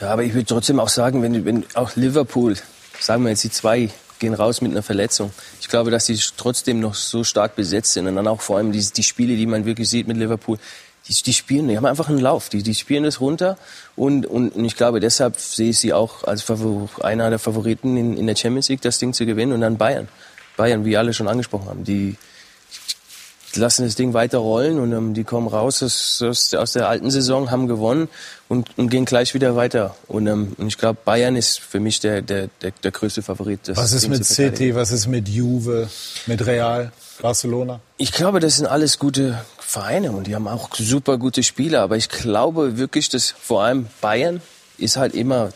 [0.00, 2.56] Ja, aber ich würde trotzdem auch sagen, wenn, wenn auch Liverpool,
[2.98, 5.32] sagen wir jetzt die zwei, gehen raus mit einer Verletzung.
[5.60, 8.72] Ich glaube, dass sie trotzdem noch so stark besetzt sind und dann auch vor allem
[8.72, 10.58] die, die Spiele, die man wirklich sieht mit Liverpool,
[11.08, 13.58] die, die spielen, die haben einfach einen Lauf, die, die spielen das runter
[13.94, 17.96] und, und, und ich glaube, deshalb sehe ich sie auch als Favor einer der Favoriten
[17.96, 20.08] in, in der Champions League, das Ding zu gewinnen und dann Bayern.
[20.56, 22.16] Bayern, wie alle schon angesprochen haben, die,
[23.56, 27.10] lassen das Ding weiter rollen und ähm, die kommen raus aus, aus, aus, der alten
[27.10, 28.08] Saison, haben gewonnen
[28.48, 29.94] und, und gehen gleich wieder weiter.
[30.08, 33.60] Und, ähm, und ich glaube, Bayern ist für mich der, der, der, der größte Favorit.
[33.74, 35.88] was ist Ding mit City, was ist mit Juve,
[36.26, 37.80] mit Real, Barcelona?
[37.96, 41.82] Ich glaube, das sind alles gute Vereine und die haben auch super gute Spieler.
[41.82, 44.40] Aber ich glaube wirklich, dass vor allem Bayern
[44.78, 45.50] ist halt immer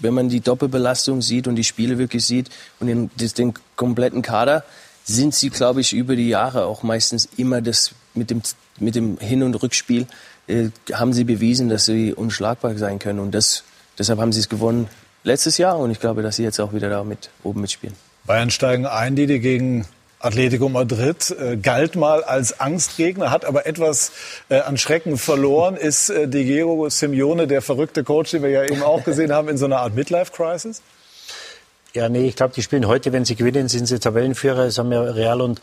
[0.00, 4.64] wenn man die Doppelbelastung sieht und die Spiele wirklich sieht und den, den kompletten Kader,
[5.08, 8.42] sind sie, glaube ich, über die Jahre auch meistens immer das mit dem,
[8.78, 10.06] mit dem Hin- und Rückspiel,
[10.46, 13.18] äh, haben sie bewiesen, dass sie unschlagbar sein können.
[13.18, 13.64] Und das,
[13.98, 14.88] deshalb haben sie es gewonnen
[15.24, 17.96] letztes Jahr und ich glaube, dass sie jetzt auch wieder da mit oben mitspielen.
[18.26, 19.86] Bayern steigen ein, die gegen
[20.20, 24.12] Atletico Madrid äh, galt mal als Angstgegner, hat aber etwas
[24.48, 25.76] äh, an Schrecken verloren.
[25.76, 29.56] Ist äh, Diego Simeone der verrückte Coach, den wir ja eben auch gesehen haben, in
[29.56, 30.82] so einer Art Midlife-Crisis?
[31.94, 34.66] Ja, nee, ich glaube, die spielen heute, wenn sie gewinnen, sind sie Tabellenführer.
[34.66, 35.60] Es haben ja Real und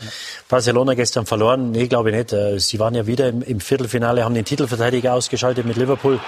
[0.50, 1.70] Barcelona gestern verloren.
[1.72, 2.34] Nee, glaube ich nicht.
[2.34, 6.20] Äh, sie waren ja wieder im, im, Viertelfinale, haben den Titelverteidiger ausgeschaltet mit Liverpool.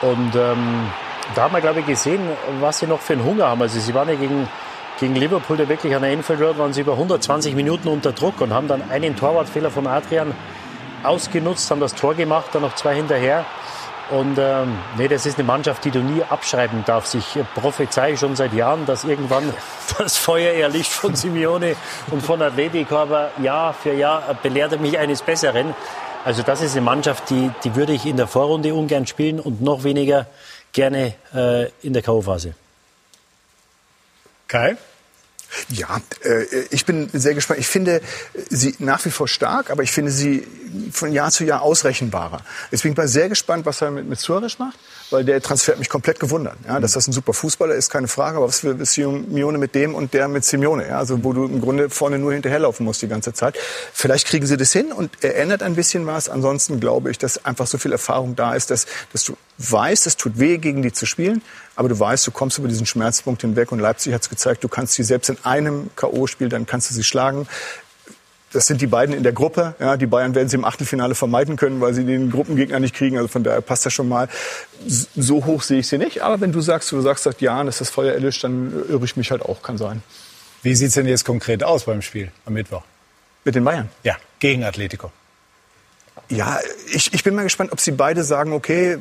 [0.00, 0.86] Und ähm,
[1.34, 2.20] da haben wir, glaube ich, gesehen,
[2.60, 3.60] was sie noch für einen Hunger haben.
[3.60, 4.48] Also sie waren ja gegen,
[4.98, 8.40] gegen Liverpool, der wirklich an der Enfield Road waren sie über 120 Minuten unter Druck
[8.40, 10.32] und haben dann einen Torwartfehler von Adrian
[11.02, 13.44] ausgenutzt, haben das Tor gemacht, dann noch zwei hinterher.
[14.10, 17.14] Und ähm, nee, das ist eine Mannschaft, die du nie abschreiben darfst.
[17.14, 19.52] Ich prophezei schon seit Jahren, dass irgendwann
[19.98, 21.76] das Feuer erlicht von Simeone
[22.10, 22.96] und von Atletico.
[22.96, 25.74] Aber Jahr für Jahr belehrt er mich eines Besseren.
[26.24, 29.60] Also das ist eine Mannschaft, die, die würde ich in der Vorrunde ungern spielen und
[29.60, 30.26] noch weniger
[30.72, 32.54] gerne äh, in der K.O.-Phase.
[34.46, 34.76] Kai?
[35.70, 37.60] Ja, äh, ich bin sehr gespannt.
[37.60, 38.00] Ich finde
[38.50, 40.46] sie nach wie vor stark, aber ich finde sie
[40.92, 42.42] von Jahr zu Jahr ausrechenbarer.
[42.70, 44.78] Jetzt bin ich mal sehr gespannt, was er mit, mit Suarez macht,
[45.10, 46.56] weil der Transfer hat mich komplett gewundert.
[46.66, 49.94] Ja, dass das ein super Fußballer ist, keine Frage, aber was will Simeone mit dem
[49.94, 50.86] und der mit Simeone?
[50.86, 53.58] Ja, also wo du im Grunde vorne nur hinterherlaufen musst die ganze Zeit.
[53.92, 56.28] Vielleicht kriegen sie das hin und er ändert ein bisschen was.
[56.28, 60.16] Ansonsten glaube ich, dass einfach so viel Erfahrung da ist, dass, dass du weißt, es
[60.16, 61.42] tut weh, gegen die zu spielen,
[61.76, 64.68] aber du weißt, du kommst über diesen Schmerzpunkt hinweg und Leipzig hat es gezeigt, du
[64.68, 67.46] kannst sie selbst in einem K.O.-Spiel, dann kannst du sie schlagen.
[68.52, 69.74] Das sind die beiden in der Gruppe.
[69.78, 73.18] Ja, die Bayern werden sie im Achtelfinale vermeiden können, weil sie den Gruppengegner nicht kriegen.
[73.18, 74.28] Also von daher passt das schon mal.
[74.86, 76.22] So hoch sehe ich sie nicht.
[76.22, 79.18] Aber wenn du sagst, du sagst seit Jahren, dass das Feuer erlischt, dann irre ich
[79.18, 80.02] mich halt auch, kann sein.
[80.62, 82.82] Wie sieht's denn jetzt konkret aus beim Spiel am Mittwoch?
[83.44, 83.90] Mit den Bayern?
[84.02, 85.12] Ja, gegen Atletico.
[86.28, 86.58] Ja,
[86.92, 88.98] ich, ich bin mal gespannt, ob sie beide sagen, okay,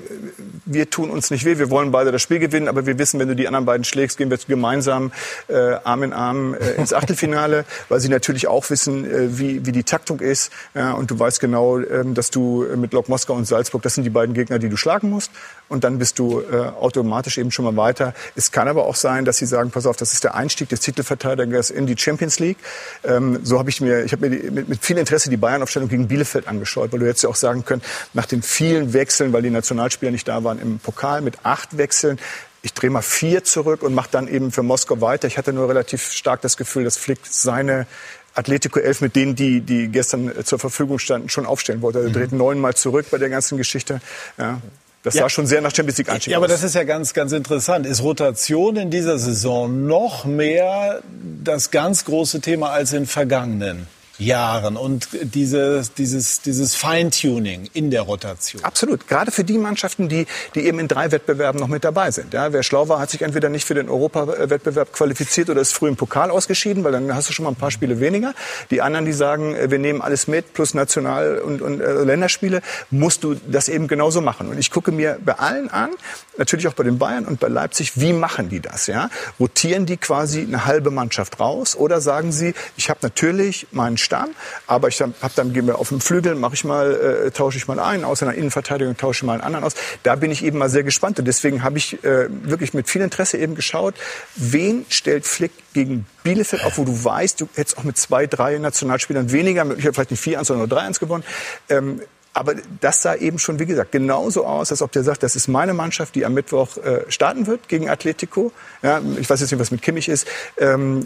[0.65, 3.27] wir tun uns nicht weh, wir wollen beide das Spiel gewinnen, aber wir wissen, wenn
[3.27, 5.11] du die anderen beiden schlägst, gehen wir gemeinsam
[5.47, 9.71] äh, Arm in Arm äh, ins Achtelfinale, weil sie natürlich auch wissen, äh, wie, wie
[9.71, 10.51] die Taktung ist.
[10.73, 14.03] Ja, und du weißt genau, äh, dass du mit Lok Moskau und Salzburg, das sind
[14.03, 15.31] die beiden Gegner, die du schlagen musst.
[15.69, 18.13] Und dann bist du äh, automatisch eben schon mal weiter.
[18.35, 20.79] Es kann aber auch sein, dass sie sagen, pass auf, das ist der Einstieg des
[20.79, 22.57] Titelverteidigers in die Champions League.
[23.03, 25.89] Ähm, so habe ich mir, ich habe mir die, mit, mit viel Interesse die Bayern-Aufstellung
[25.89, 27.81] gegen Bielefeld angeschaut, weil du jetzt ja auch sagen können,
[28.13, 32.19] nach den vielen Wechseln, weil die Nationalspieler nicht da waren im Pokal mit acht Wechseln,
[32.63, 35.27] ich drehe mal vier zurück und mache dann eben für Moskau weiter.
[35.27, 37.87] Ich hatte nur relativ stark das Gefühl, dass Flick seine
[38.33, 42.01] Atletico 11 mit denen, die, die gestern zur Verfügung standen, schon aufstellen wollte.
[42.01, 42.39] Er dreht mhm.
[42.39, 44.01] neunmal zurück bei der ganzen Geschichte.
[44.37, 44.61] Ja.
[45.07, 45.21] Das ja.
[45.21, 47.85] sah schon sehr nach Champions League Einstieg Ja, aber das ist ja ganz, ganz interessant.
[47.85, 51.01] Ist Rotation in dieser Saison noch mehr
[51.45, 53.87] das ganz große Thema als in vergangenen?
[54.17, 58.63] Jahren und dieses, dieses, dieses Feintuning in der Rotation.
[58.63, 59.07] Absolut.
[59.07, 62.33] Gerade für die Mannschaften, die, die eben in drei Wettbewerben noch mit dabei sind.
[62.33, 65.87] Ja, wer schlau war, hat sich entweder nicht für den Europawettbewerb qualifiziert oder ist früh
[65.87, 68.33] im Pokal ausgeschieden, weil dann hast du schon mal ein paar Spiele weniger.
[68.71, 73.23] Die anderen, die sagen, wir nehmen alles mit, plus National- und, und äh, Länderspiele, musst
[73.23, 74.47] du das eben genauso machen.
[74.49, 75.91] Und ich gucke mir bei allen an,
[76.37, 78.87] natürlich auch bei den Bayern und bei Leipzig, wie machen die das?
[78.87, 79.09] Ja?
[79.39, 84.29] Rotieren die quasi eine halbe Mannschaft raus oder sagen sie, ich habe natürlich meinen Stamm,
[84.67, 87.67] aber ich habe dann gehen wir auf dem Flügel, mache ich mal, äh, tausche ich
[87.67, 89.73] mal einen aus, in der Innenverteidigung tausche mal einen anderen aus.
[90.03, 93.01] Da bin ich eben mal sehr gespannt und deswegen habe ich äh, wirklich mit viel
[93.01, 93.95] Interesse eben geschaut,
[94.35, 98.57] wen stellt Flick gegen Bielefeld auf, wo du weißt, du hättest auch mit zwei, drei
[98.57, 101.23] Nationalspielern weniger, ich habe vielleicht nicht 4-1, sondern nur 3-1 gewonnen.
[101.69, 102.01] Ähm,
[102.37, 105.47] aber das sah eben schon, wie gesagt, genauso aus, als ob der sagt, das ist
[105.47, 108.51] meine Mannschaft, die am Mittwoch äh, starten wird gegen Atletico.
[108.83, 110.27] Ja, ich weiß jetzt nicht, was mit Kimmich ist.
[110.59, 111.03] Ähm,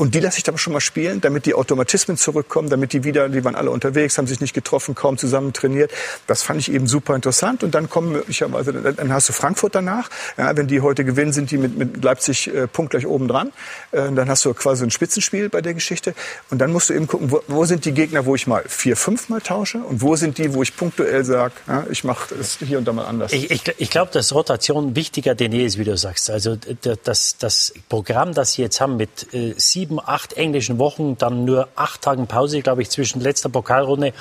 [0.00, 3.28] Und die lasse ich dann schon mal spielen, damit die Automatismen zurückkommen, damit die wieder,
[3.28, 5.92] die waren alle unterwegs, haben sich nicht getroffen, kaum zusammen trainiert.
[6.26, 7.62] Das fand ich eben super interessant.
[7.62, 10.08] Und dann kommen möglicherweise, dann hast du Frankfurt danach.
[10.38, 13.52] Ja, wenn die heute gewinnen, sind die mit, mit Leipzig äh, punktgleich oben dran.
[13.92, 16.14] Äh, dann hast du quasi ein Spitzenspiel bei der Geschichte.
[16.48, 18.96] Und dann musst du eben gucken, wo, wo sind die Gegner, wo ich mal vier,
[18.96, 22.56] fünf Mal tausche und wo sind die, wo ich punktuell sage, ja, ich mache es
[22.56, 23.34] hier und da mal anders.
[23.34, 26.30] Ich, ich, ich glaube, dass Rotation wichtiger denn je ist, wie du sagst.
[26.30, 26.56] Also
[27.04, 31.44] das, das Programm, das sie jetzt haben mit äh, sieben sieben, acht englischen Wochen, dann
[31.44, 34.12] nur acht Tagen Pause, glaube ich, zwischen letzter Pokalrunde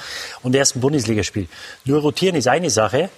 [0.41, 1.47] und ersten Bundesligaspiel.
[1.85, 3.09] Nur rotieren ist eine Sache.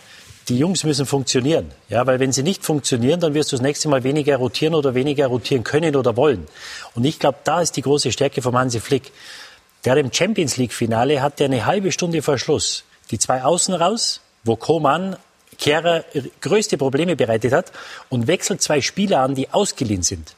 [0.49, 1.71] Die Jungs müssen funktionieren.
[1.87, 4.95] Ja, weil wenn sie nicht funktionieren, dann wirst du das nächste Mal weniger rotieren oder
[4.95, 6.47] weniger rotieren können oder wollen.
[6.95, 9.11] Und ich glaube, da ist die große Stärke von Hansi Flick.
[9.85, 13.73] Der im Champions League Finale hat der eine halbe Stunde vor Schluss die zwei Außen
[13.73, 15.17] raus, wo Koman
[15.57, 16.05] Kehrer
[16.39, 17.71] größte Probleme bereitet hat
[18.09, 20.33] und wechselt zwei Spieler an, die ausgeliehen sind.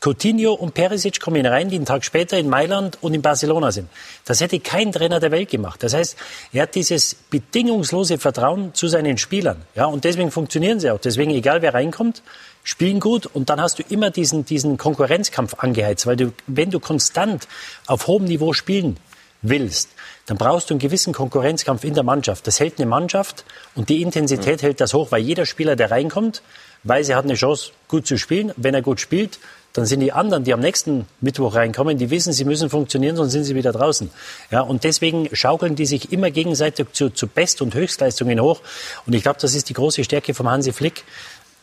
[0.00, 3.88] Coutinho und Perisic kommen rein, die einen Tag später in Mailand und in Barcelona sind.
[4.24, 5.82] Das hätte kein Trainer der Welt gemacht.
[5.82, 6.16] Das heißt,
[6.52, 9.62] er hat dieses bedingungslose Vertrauen zu seinen Spielern.
[9.74, 11.00] Ja, und deswegen funktionieren sie auch.
[11.00, 12.22] Deswegen, egal wer reinkommt,
[12.62, 16.78] spielen gut und dann hast du immer diesen, diesen Konkurrenzkampf angeheizt, weil du, wenn du
[16.78, 17.48] konstant
[17.86, 18.98] auf hohem Niveau spielen
[19.42, 19.90] willst,
[20.26, 22.46] dann brauchst du einen gewissen Konkurrenzkampf in der Mannschaft.
[22.46, 23.44] Das hält eine Mannschaft
[23.74, 26.42] und die Intensität hält das hoch, weil jeder Spieler, der reinkommt,
[26.84, 28.52] weiß, er hat eine Chance, gut zu spielen.
[28.56, 29.38] Wenn er gut spielt,
[29.78, 33.30] dann sind die anderen, die am nächsten Mittwoch reinkommen, die wissen, sie müssen funktionieren, sonst
[33.30, 34.10] sind sie wieder draußen.
[34.50, 38.60] Ja, und deswegen schaukeln die sich immer gegenseitig zu, zu Best- und Höchstleistungen hoch.
[39.06, 41.04] Und ich glaube, das ist die große Stärke vom Hansi Flick,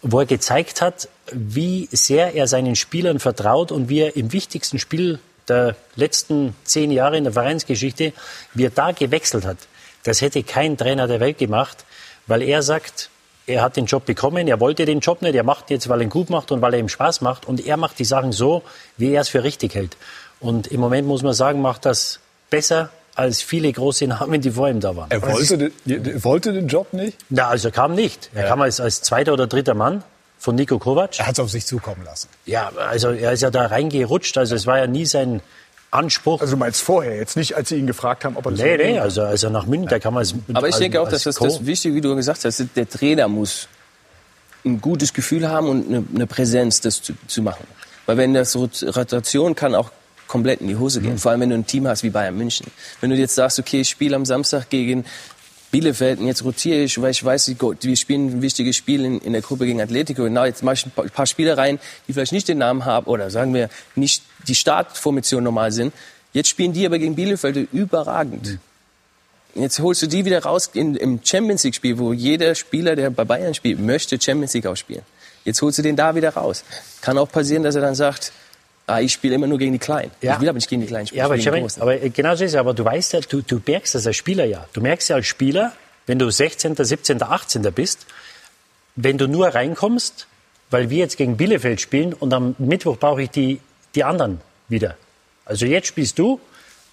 [0.02, 4.80] wo er gezeigt hat, wie sehr er seinen Spielern vertraut und wie er im wichtigsten
[4.80, 8.14] Spiel der letzten zehn Jahre in der Vereinsgeschichte,
[8.54, 9.58] wie er da gewechselt hat.
[10.04, 11.84] Das hätte kein Trainer der Welt gemacht,
[12.28, 13.10] weil er sagt,
[13.48, 16.04] er hat den Job bekommen, er wollte den Job nicht, er macht jetzt, weil er
[16.04, 17.46] ihn gut macht und weil er ihm Spaß macht.
[17.46, 18.64] Und er macht die Sachen so,
[18.98, 19.98] wie er es für richtig hält.
[20.40, 22.20] Und im Moment muss man sagen, macht das
[22.50, 25.10] besser als viele große Namen, die vor ihm da waren.
[25.10, 27.18] Er wollte, den, wollte den Job nicht?
[27.30, 28.30] Ja, also er kam nicht.
[28.34, 28.50] Er ja.
[28.50, 30.04] kam als, als zweiter oder dritter Mann
[30.38, 31.18] von Nico Kovac.
[31.20, 32.28] Er hat es auf sich zukommen lassen.
[32.46, 34.38] Ja, also er ist ja da reingerutscht.
[34.38, 35.42] Also es war ja nie sein
[35.96, 36.42] Anspruch.
[36.42, 38.78] Also du meinst vorher, jetzt nicht, als Sie ihn gefragt haben, ob er das Nee,
[38.78, 40.36] nee, also, also nach München, da kann man es.
[40.54, 43.68] Aber ich denke auch, dass das, das Wichtige, wie du gesagt hast, der Trainer muss
[44.66, 47.66] ein gutes Gefühl haben und eine, eine Präsenz, das zu, zu, machen.
[48.06, 49.92] Weil wenn das Rotation kann auch
[50.28, 51.14] komplett in die Hose gehen.
[51.14, 51.18] Mhm.
[51.20, 52.68] Vor allem, wenn du ein Team hast wie Bayern München.
[53.00, 55.06] Wenn du jetzt sagst, okay, ich spiele am Samstag gegen
[55.76, 59.34] Bielefeld und jetzt rotiere ich, weil ich weiß, wir spielen ein wichtiges Spiel in, in
[59.34, 60.24] der Gruppe gegen Atletico.
[60.24, 63.30] Genau, jetzt mache ich ein paar Spieler rein, die vielleicht nicht den Namen haben oder
[63.30, 65.94] sagen wir nicht die Startformation normal sind.
[66.32, 68.58] Jetzt spielen die aber gegen Bielefeld überragend.
[69.56, 69.62] Mhm.
[69.64, 73.10] Jetzt holst du die wieder raus in, im Champions League Spiel, wo jeder Spieler, der
[73.10, 75.04] bei Bayern spielt, möchte Champions League auch spielen.
[75.44, 76.64] Jetzt holst du den da wieder raus.
[77.02, 78.32] Kann auch passieren, dass er dann sagt,
[78.88, 80.12] ah, ich spiele immer nur gegen die Kleinen.
[80.22, 80.36] Ja.
[80.36, 81.20] Ich will aber nicht gegen die Kleinen spielen.
[81.20, 81.48] Ja, aber, ich
[81.82, 82.56] aber genau so ist es.
[82.56, 84.66] Aber du weißt ja, du, du merkst das als Spieler ja.
[84.74, 85.74] Du merkst ja als Spieler,
[86.06, 87.62] wenn du 16., 17., 18.
[87.74, 88.06] bist,
[88.96, 90.28] wenn du nur reinkommst,
[90.70, 93.60] weil wir jetzt gegen Bielefeld spielen und am Mittwoch brauche ich die,
[93.94, 94.98] die anderen wieder.
[95.46, 96.40] Also jetzt spielst du,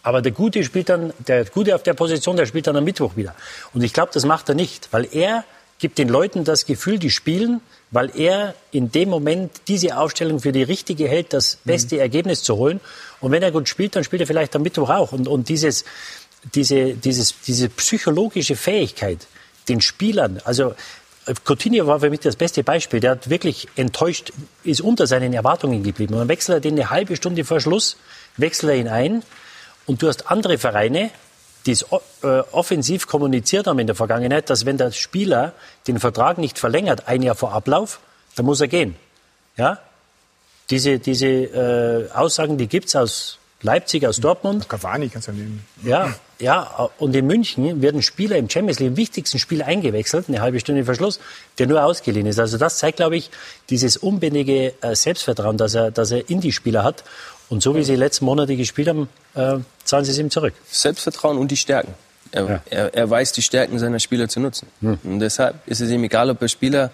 [0.02, 3.16] aber der Gute spielt dann, der Gute auf der Position, der spielt dann am Mittwoch
[3.16, 3.34] wieder.
[3.72, 5.44] Und ich glaube, das macht er nicht, weil er
[5.78, 7.60] gibt den Leuten das Gefühl, die spielen,
[7.92, 12.00] weil er in dem Moment diese Aufstellung für die richtige hält, das beste mhm.
[12.00, 12.80] Ergebnis zu holen.
[13.20, 15.12] Und wenn er gut spielt, dann spielt er vielleicht am Mittwoch auch.
[15.12, 15.84] Und, und dieses,
[16.54, 19.26] diese, dieses, diese psychologische Fähigkeit,
[19.68, 20.74] den Spielern, also
[21.44, 22.98] Coutinho war für mich das beste Beispiel.
[22.98, 24.32] Der hat wirklich enttäuscht,
[24.64, 26.14] ist unter seinen Erwartungen geblieben.
[26.14, 27.96] Und dann wechselt er den eine halbe Stunde vor Schluss,
[28.36, 29.22] wechselt er ihn ein.
[29.86, 31.10] Und du hast andere Vereine,
[31.66, 31.82] die es
[32.22, 35.52] äh, offensiv kommuniziert haben in der Vergangenheit, dass wenn der Spieler
[35.86, 38.00] den Vertrag nicht verlängert, ein Jahr vor Ablauf,
[38.36, 38.96] dann muss er gehen.
[39.56, 39.78] Ja?
[40.70, 44.68] Diese, diese äh, Aussagen, die gibt's aus Leipzig, aus Dortmund.
[44.68, 45.64] Cavani kannst du nehmen.
[45.84, 50.40] Ja, ja, und in München werden Spieler im Champions League, im wichtigsten Spiel eingewechselt, eine
[50.40, 51.20] halbe Stunde Verschluss,
[51.58, 52.40] der nur ausgeliehen ist.
[52.40, 53.30] Also das zeigt, glaube ich,
[53.70, 57.04] dieses unbändige äh, Selbstvertrauen, das er, das er in die Spieler hat.
[57.52, 60.54] Und so wie sie die letzten Monate gespielt haben, äh, zahlen sie es ihm zurück.
[60.70, 61.92] Selbstvertrauen und die Stärken.
[62.30, 62.62] Er, ja.
[62.70, 64.68] er, er weiß die Stärken seiner Spieler zu nutzen.
[64.80, 64.98] Hm.
[65.04, 66.90] Und deshalb ist es ihm egal, ob der Spieler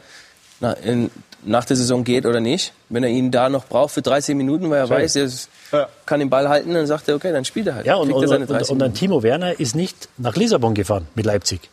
[0.59, 1.13] na, in,
[1.45, 2.73] nach der Saison geht oder nicht.
[2.89, 4.97] Wenn er ihn da noch braucht für 30 Minuten, weil er Schön.
[4.97, 5.29] weiß, er
[5.71, 5.89] ja.
[6.07, 7.87] kann den Ball halten, dann sagt er, okay, dann spielt er halt.
[7.87, 11.71] Ja, und, und, und, und dann Timo Werner ist nicht nach Lissabon gefahren mit Leipzig.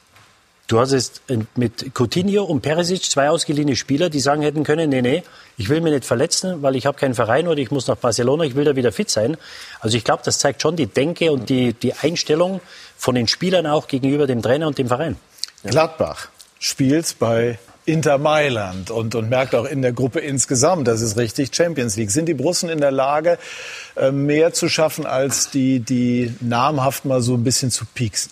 [0.67, 1.21] Du hast jetzt
[1.55, 5.23] mit Coutinho und Perisic zwei ausgeliehene Spieler, die sagen hätten können, nee, nee,
[5.57, 8.45] ich will mich nicht verletzen, weil ich habe keinen Verein oder ich muss nach Barcelona,
[8.45, 9.37] ich will da wieder fit sein.
[9.79, 12.61] Also ich glaube, das zeigt schon die Denke und die, die Einstellung
[12.97, 15.17] von den Spielern auch gegenüber dem Trainer und dem Verein.
[15.63, 21.15] Gladbach spielt bei Inter Mailand und, und merkt auch in der Gruppe insgesamt, das ist
[21.17, 22.09] richtig Champions League.
[22.09, 23.37] Sind die Brussen in der Lage,
[23.95, 28.31] äh, mehr zu schaffen, als die, die namhaft mal so ein bisschen zu pieksen?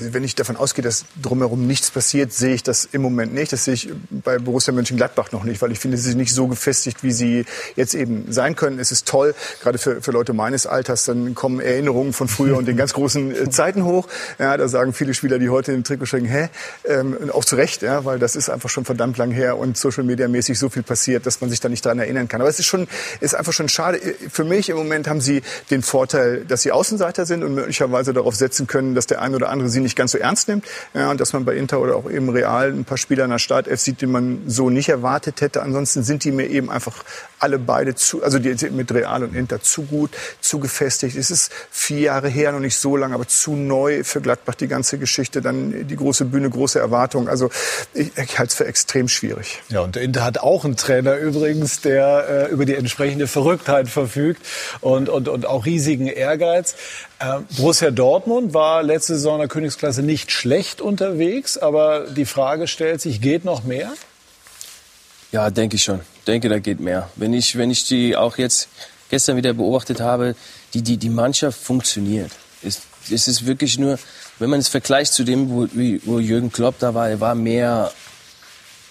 [0.00, 3.52] Wenn ich davon ausgehe, dass drumherum nichts passiert, sehe ich das im Moment nicht.
[3.52, 6.46] Das sehe ich bei Borussia Mönchengladbach noch nicht, weil ich finde, sie sind nicht so
[6.46, 7.44] gefestigt, wie sie
[7.74, 8.78] jetzt eben sein können.
[8.78, 12.68] Es ist toll, gerade für, für Leute meines Alters, dann kommen Erinnerungen von früher und
[12.68, 14.06] den ganz großen äh, Zeiten hoch.
[14.38, 16.48] Ja, da sagen viele Spieler, die heute im Trikot stecken, hä?
[16.84, 20.04] Ähm, auch zu Recht, ja, weil das ist einfach schon verdammt lang her und Social
[20.04, 22.40] Media mäßig so viel passiert, dass man sich da nicht daran erinnern kann.
[22.40, 22.86] Aber es ist schon,
[23.20, 24.00] ist einfach schon schade.
[24.30, 28.36] Für mich im Moment haben sie den Vorteil, dass sie Außenseiter sind und möglicherweise darauf
[28.36, 30.64] setzen können, dass der ein oder andere sie sie nicht ganz so ernst nimmt.
[30.94, 33.38] Ja, und dass man bei Inter oder auch eben Real ein paar Spieler in der
[33.38, 35.62] Startelf sieht, die man so nicht erwartet hätte.
[35.62, 37.04] Ansonsten sind die mir eben einfach
[37.38, 40.10] alle beide zu, also die mit Real und Inter zu gut,
[40.40, 41.16] zu gefestigt.
[41.16, 44.68] Es ist vier Jahre her, noch nicht so lange, aber zu neu für Gladbach die
[44.68, 45.40] ganze Geschichte.
[45.40, 47.28] Dann die große Bühne, große Erwartungen.
[47.28, 47.50] Also
[47.94, 49.62] ich, ich halte es für extrem schwierig.
[49.68, 54.46] Ja, und Inter hat auch einen Trainer übrigens, der äh, über die entsprechende Verrücktheit verfügt
[54.80, 56.76] und, und, und auch riesigen Ehrgeiz.
[57.20, 62.66] Äh, Borussia Dortmund war letzte Saison in der Königsklasse nicht schlecht unterwegs, aber die Frage
[62.66, 63.92] stellt sich, geht noch mehr?
[65.30, 66.00] Ja, denke ich schon.
[66.26, 67.10] Denke, da geht mehr.
[67.16, 68.68] Wenn ich, wenn ich die auch jetzt
[69.10, 70.34] gestern wieder beobachtet habe,
[70.72, 72.32] die, die, die Mannschaft funktioniert.
[72.62, 73.98] Es, es ist wirklich nur,
[74.38, 75.66] wenn man es vergleicht zu dem, wo,
[76.04, 77.92] wo Jürgen Klopp da war, er war mehr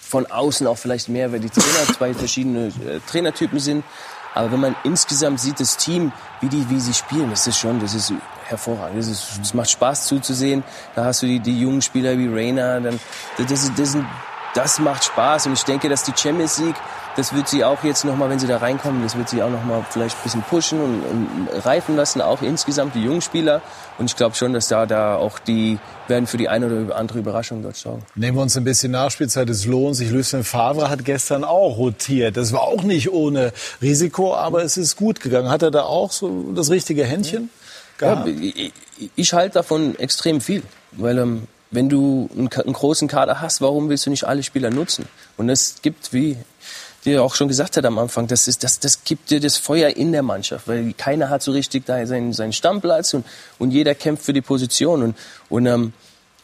[0.00, 3.84] von außen auch vielleicht mehr, weil die Trainer zwei verschiedene äh, Trainertypen sind.
[4.34, 7.80] Aber wenn man insgesamt sieht, das Team, wie, die, wie sie spielen, das ist schon,
[7.80, 8.12] das ist
[8.44, 8.98] hervorragend.
[8.98, 10.62] Das, ist, das macht Spaß zuzusehen.
[10.94, 12.80] Da hast du die, die jungen Spieler wie Rainer.
[12.80, 13.00] Dann,
[13.38, 13.96] das, das,
[14.54, 15.46] das macht Spaß.
[15.46, 16.76] Und ich denke, dass die Champions League
[17.20, 19.84] das wird sie auch jetzt nochmal, wenn sie da reinkommen, das wird sie auch nochmal
[19.90, 23.60] vielleicht ein bisschen pushen und, und, reifen lassen, auch insgesamt die jungen Spieler.
[23.98, 27.18] Und ich glaube schon, dass da, da auch die werden für die eine oder andere
[27.18, 28.06] Überraschung dort sorgen.
[28.14, 30.10] Nehmen wir uns ein bisschen Nachspielzeit, es lohnt sich.
[30.10, 32.38] Lucien Favre hat gestern auch rotiert.
[32.38, 33.52] Das war auch nicht ohne
[33.82, 35.50] Risiko, aber es ist gut gegangen.
[35.50, 37.50] Hat er da auch so das richtige Händchen?
[38.00, 38.72] Ja, ich,
[39.14, 40.62] ich halte davon extrem viel,
[40.92, 44.70] weil ähm, wenn du einen, einen, großen Kader hast, warum willst du nicht alle Spieler
[44.70, 45.04] nutzen?
[45.36, 46.38] Und es gibt, wie
[47.04, 49.90] die auch schon gesagt hat am Anfang, das, ist, das, das gibt dir das Feuer
[49.90, 53.24] in der Mannschaft, weil keiner hat so richtig da seinen, seinen Stammplatz und,
[53.58, 55.02] und jeder kämpft für die Position.
[55.02, 55.16] Und,
[55.48, 55.92] und ähm,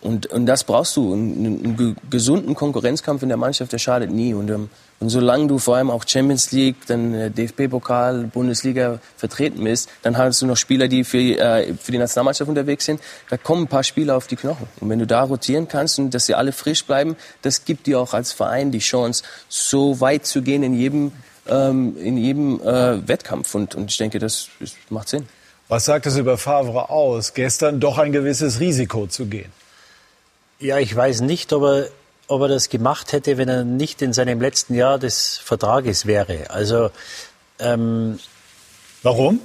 [0.07, 1.13] und, und das brauchst du.
[1.13, 4.35] Einen, einen gesunden Konkurrenzkampf in der Mannschaft, der schadet nie.
[4.35, 9.65] Und, ähm, und solange du vor allem auch Champions League, dann äh, DFB-Pokal, Bundesliga vertreten
[9.65, 13.01] bist, dann hast du noch Spieler, die für, äh, für die Nationalmannschaft unterwegs sind.
[13.31, 14.69] Da kommen ein paar Spieler auf die Knochen.
[14.81, 17.99] Und wenn du da rotieren kannst und dass sie alle frisch bleiben, das gibt dir
[17.99, 21.11] auch als Verein die Chance, so weit zu gehen in jedem,
[21.49, 23.57] ähm, in jedem äh, Wettkampf.
[23.57, 25.27] Und, und ich denke, das, das macht Sinn.
[25.67, 29.51] Was sagt es über Favre aus, gestern doch ein gewisses Risiko zu gehen?
[30.59, 31.89] Ja, ich weiß nicht, ob er,
[32.29, 36.51] ob er das gemacht hätte, wenn er nicht in seinem letzten Jahr des Vertrages wäre.
[36.51, 36.91] Also
[37.59, 38.19] ähm,
[39.03, 39.41] warum?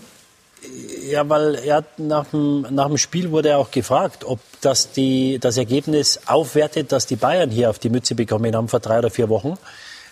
[1.09, 5.39] Ja, weil er nach dem, nach dem Spiel wurde er auch gefragt, ob das die,
[5.39, 9.09] das Ergebnis aufwertet, dass die Bayern hier auf die Mütze bekommen haben vor drei oder
[9.09, 9.57] vier Wochen.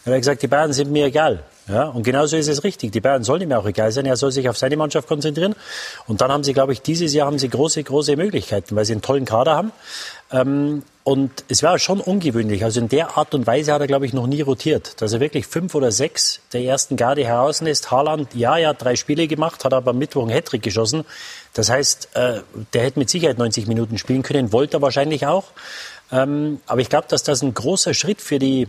[0.06, 1.43] Er hat gesagt, die Bayern sind mir egal.
[1.70, 2.91] Ja, und genauso ist es richtig.
[2.91, 4.07] Die Bayern sollen ihm auch egal sein.
[4.07, 5.55] Er soll sich auf seine Mannschaft konzentrieren.
[6.07, 8.93] Und dann haben sie, glaube ich, dieses Jahr haben sie große, große Möglichkeiten, weil sie
[8.93, 9.72] einen tollen Kader haben.
[10.32, 12.63] Ähm, und es war schon ungewöhnlich.
[12.63, 14.99] Also in der Art und Weise hat er, glaube ich, noch nie rotiert.
[15.01, 17.91] Dass er wirklich fünf oder sechs der ersten Garde herauslässt.
[17.91, 21.05] Haaland, ja, er hat drei Spiele gemacht, hat aber am Mittwoch einen Hattrick geschossen.
[21.53, 22.41] Das heißt, äh,
[22.74, 25.45] der hätte mit Sicherheit 90 Minuten spielen können, wollte er wahrscheinlich auch.
[26.11, 28.67] Ähm, aber ich glaube, dass das ein großer Schritt für die,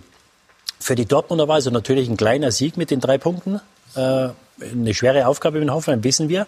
[0.81, 1.57] für die Dortmunder war.
[1.57, 3.61] Also natürlich ein kleiner Sieg mit den drei Punkten.
[3.95, 6.47] Äh, eine schwere Aufgabe in Hoffenheim, wissen wir.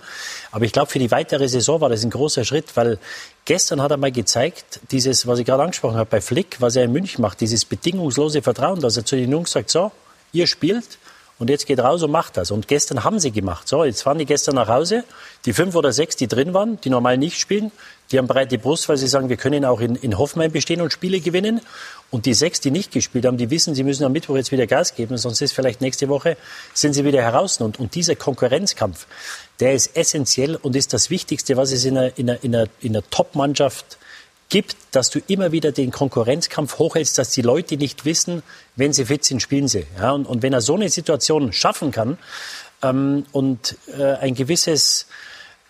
[0.50, 2.98] Aber ich glaube, für die weitere Saison war das ein großer Schritt, weil
[3.44, 6.84] gestern hat er mal gezeigt, dieses, was ich gerade angesprochen habe bei Flick, was er
[6.84, 9.92] in München macht, dieses bedingungslose Vertrauen, dass er zu den Jungs sagt, so,
[10.32, 10.98] ihr spielt
[11.38, 12.50] und jetzt geht raus und macht das.
[12.50, 13.66] Und gestern haben sie gemacht.
[13.66, 15.04] So, jetzt fahren die gestern nach Hause.
[15.44, 17.72] Die fünf oder sechs, die drin waren, die normal nicht spielen,
[18.10, 20.92] die haben breite Brust, weil sie sagen, wir können auch in, in Hoffenheim bestehen und
[20.92, 21.60] Spiele gewinnen.
[22.12, 24.66] Und die sechs, die nicht gespielt haben, die wissen, sie müssen am Mittwoch jetzt wieder
[24.66, 26.36] Gas geben, sonst ist vielleicht nächste Woche,
[26.74, 27.58] sind sie wieder heraus.
[27.60, 29.06] Und, und dieser Konkurrenzkampf,
[29.60, 32.68] der ist essentiell und ist das Wichtigste, was es in einer, in einer, in einer,
[32.82, 33.96] in einer Top-Mannschaft
[34.50, 38.42] gibt, dass du immer wieder den Konkurrenzkampf hochhältst, dass die Leute nicht wissen,
[38.76, 39.86] wenn sie fit sind, spielen sie.
[39.98, 42.18] Ja, und, und wenn er so eine Situation schaffen kann
[42.82, 45.06] ähm, und äh, ein gewisses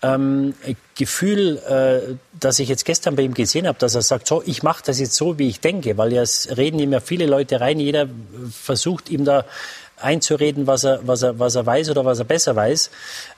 [0.03, 0.55] ähm,
[0.97, 4.63] Gefühl, äh, das ich jetzt gestern bei ihm gesehen habe, dass er sagt, so, ich
[4.63, 7.61] mache das jetzt so, wie ich denke, weil ja es reden ihm ja viele Leute
[7.61, 8.09] rein, jeder
[8.51, 9.45] versucht ihm da
[9.97, 12.91] einzureden, was er, was er, was er weiß oder was er besser weiß.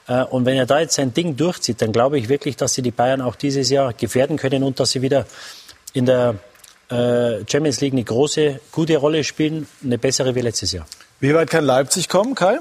[0.07, 2.81] Äh, und wenn er da jetzt sein Ding durchzieht, dann glaube ich wirklich, dass sie
[2.81, 5.25] die Bayern auch dieses Jahr gefährden können und dass sie wieder
[5.93, 6.35] in der
[6.89, 10.85] äh, Champions League eine große, gute Rolle spielen, eine bessere wie letztes Jahr.
[11.19, 12.57] Wie weit kann Leipzig kommen, Kai?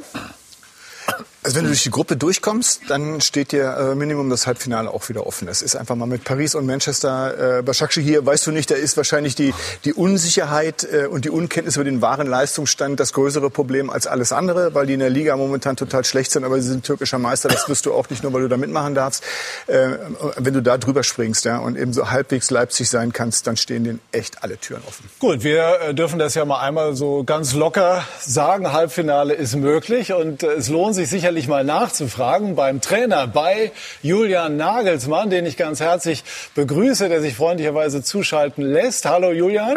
[1.44, 5.10] Also wenn du durch die Gruppe durchkommst, dann steht dir äh, Minimum das Halbfinale auch
[5.10, 5.46] wieder offen.
[5.46, 7.58] Es ist einfach mal mit Paris und Manchester.
[7.58, 9.52] Äh, Başakşehir hier, weißt du nicht, da ist wahrscheinlich die,
[9.84, 14.32] die Unsicherheit äh, und die Unkenntnis über den wahren Leistungsstand das größere Problem als alles
[14.32, 17.50] andere, weil die in der Liga momentan total schlecht sind, aber sie sind türkischer Meister.
[17.50, 19.22] Das wirst du auch nicht nur, weil du da mitmachen darfst.
[19.66, 19.98] Äh,
[20.38, 23.84] wenn du da drüber springst ja, und eben so halbwegs Leipzig sein kannst, dann stehen
[23.84, 25.10] denen echt alle Türen offen.
[25.18, 28.72] Gut, wir äh, dürfen das ja mal einmal so ganz locker sagen.
[28.72, 33.72] Halbfinale ist möglich und äh, es lohnt sich sicherlich sicherlich mal nachzufragen beim Trainer, bei
[34.02, 36.22] Julian Nagelsmann, den ich ganz herzlich
[36.54, 39.04] begrüße, der sich freundlicherweise zuschalten lässt.
[39.04, 39.74] Hallo Julian.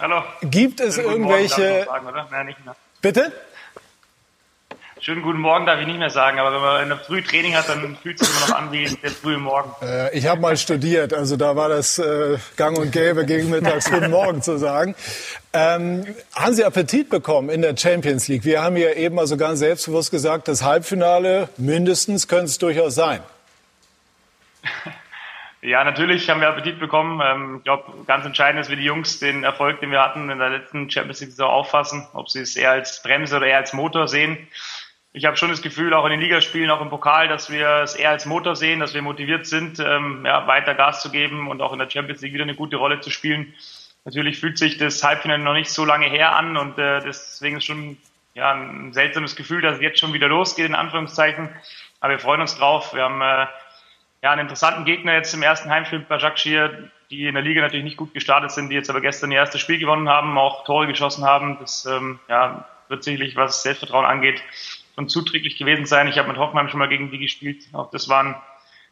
[0.00, 0.22] Hallo.
[0.40, 1.84] Gibt es irgendwelche...
[1.84, 2.54] Sagen, Nein,
[3.02, 3.30] Bitte?
[5.02, 7.56] Schönen guten Morgen darf ich nicht mehr sagen, aber wenn man in der Früh Training
[7.56, 9.70] hat, dann fühlt es sich immer noch an wie der frühe Morgen.
[9.80, 13.90] Äh, ich habe mal studiert, also da war das äh, gang und gäbe, gegen mittags
[13.90, 14.94] guten Morgen zu sagen.
[15.54, 18.44] Ähm, haben Sie Appetit bekommen in der Champions League?
[18.44, 23.22] Wir haben ja eben also ganz selbstbewusst gesagt, das Halbfinale mindestens könnte es durchaus sein.
[25.62, 27.20] Ja, natürlich haben wir Appetit bekommen.
[27.22, 30.38] Ähm, ich glaube, ganz entscheidend ist, wie die Jungs den Erfolg, den wir hatten in
[30.38, 33.74] der letzten Champions League Saison auffassen, ob sie es eher als Bremse oder eher als
[33.74, 34.38] Motor sehen
[35.12, 37.96] ich habe schon das Gefühl, auch in den Ligaspielen, auch im Pokal, dass wir es
[37.96, 41.60] eher als Motor sehen, dass wir motiviert sind, ähm, ja, weiter Gas zu geben und
[41.62, 43.52] auch in der Champions League wieder eine gute Rolle zu spielen.
[44.04, 47.64] Natürlich fühlt sich das Halbfinale noch nicht so lange her an und äh, deswegen ist
[47.64, 47.98] schon
[48.34, 51.48] ja, ein seltsames Gefühl, dass es jetzt schon wieder losgeht, in Anführungszeichen.
[52.00, 52.94] Aber wir freuen uns drauf.
[52.94, 53.46] Wir haben äh,
[54.22, 57.84] ja, einen interessanten Gegner jetzt im ersten Heimspiel bei Başakşehir, die in der Liga natürlich
[57.84, 60.86] nicht gut gestartet sind, die jetzt aber gestern ihr erstes Spiel gewonnen haben, auch Tore
[60.86, 61.58] geschossen haben.
[61.58, 64.42] Das ähm, ja, wird sicherlich, was Selbstvertrauen angeht,
[64.94, 66.08] schon zuträglich gewesen sein.
[66.08, 67.64] Ich habe mit Hoffmann schon mal gegen die gespielt.
[67.72, 68.36] Auch das waren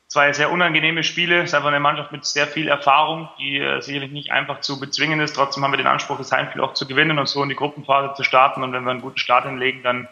[0.08, 1.42] zwei sehr unangenehme Spiele.
[1.42, 4.80] Es ist einfach eine Mannschaft mit sehr viel Erfahrung, die äh, sicherlich nicht einfach zu
[4.80, 5.34] bezwingen ist.
[5.34, 8.14] Trotzdem haben wir den Anspruch, das Heimspiel auch zu gewinnen und so in die Gruppenphase
[8.14, 8.62] zu starten.
[8.62, 10.08] Und wenn wir einen guten Start hinlegen, dann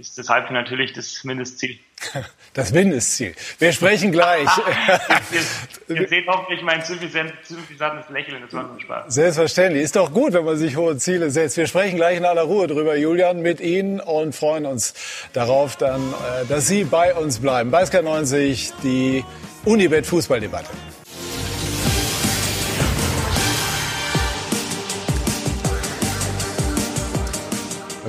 [0.00, 1.78] ist das Halbfinale natürlich das Mindestziel.
[2.52, 3.34] Das Mindestziel.
[3.60, 4.48] Wir sprechen gleich.
[5.88, 8.42] ihr, seht hoffentlich mein suffisantes Lächeln.
[8.42, 9.14] Das war so Spaß.
[9.14, 9.84] Selbstverständlich.
[9.84, 11.56] Ist doch gut, wenn man sich hohe Ziele setzt.
[11.56, 14.94] Wir sprechen gleich in aller Ruhe drüber, Julian, mit Ihnen und freuen uns
[15.32, 17.70] darauf dann, äh, dass Sie bei uns bleiben.
[17.70, 19.24] Bei SK90 die
[19.64, 20.70] Unibet Fußballdebatte.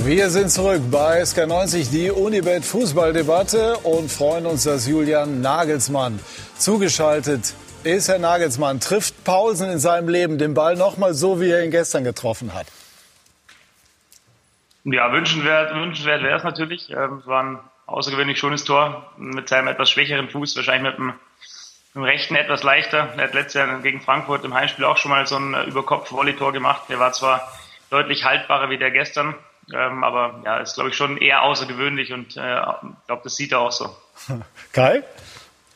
[0.04, 6.20] Wir sind zurück bei SK90, die Unibet Fußballdebatte und freuen uns, dass Julian Nagelsmann
[6.58, 8.10] zugeschaltet ist.
[8.10, 12.04] Herr Nagelsmann, trifft Paulsen in seinem Leben den Ball nochmal so, wie er ihn gestern
[12.04, 12.66] getroffen hat?
[14.86, 16.90] Ja, wünschenswert, wünschenswert wäre es natürlich.
[16.90, 21.08] Ähm, es war ein außergewöhnlich schönes Tor mit seinem etwas schwächeren Fuß, wahrscheinlich mit dem,
[21.08, 21.16] mit
[21.94, 23.14] dem rechten etwas leichter.
[23.18, 26.86] Er hat letztes Jahr gegen Frankfurt im Heimspiel auch schon mal so ein Überkopf-Volley-Tor gemacht.
[26.90, 27.52] Der war zwar
[27.92, 29.36] deutlich haltbarer wie der gestern,
[29.74, 33.52] ähm, aber ja, ist glaube ich schon eher außergewöhnlich und äh, ich glaube, das sieht
[33.52, 33.96] er auch so.
[34.74, 35.04] Kai?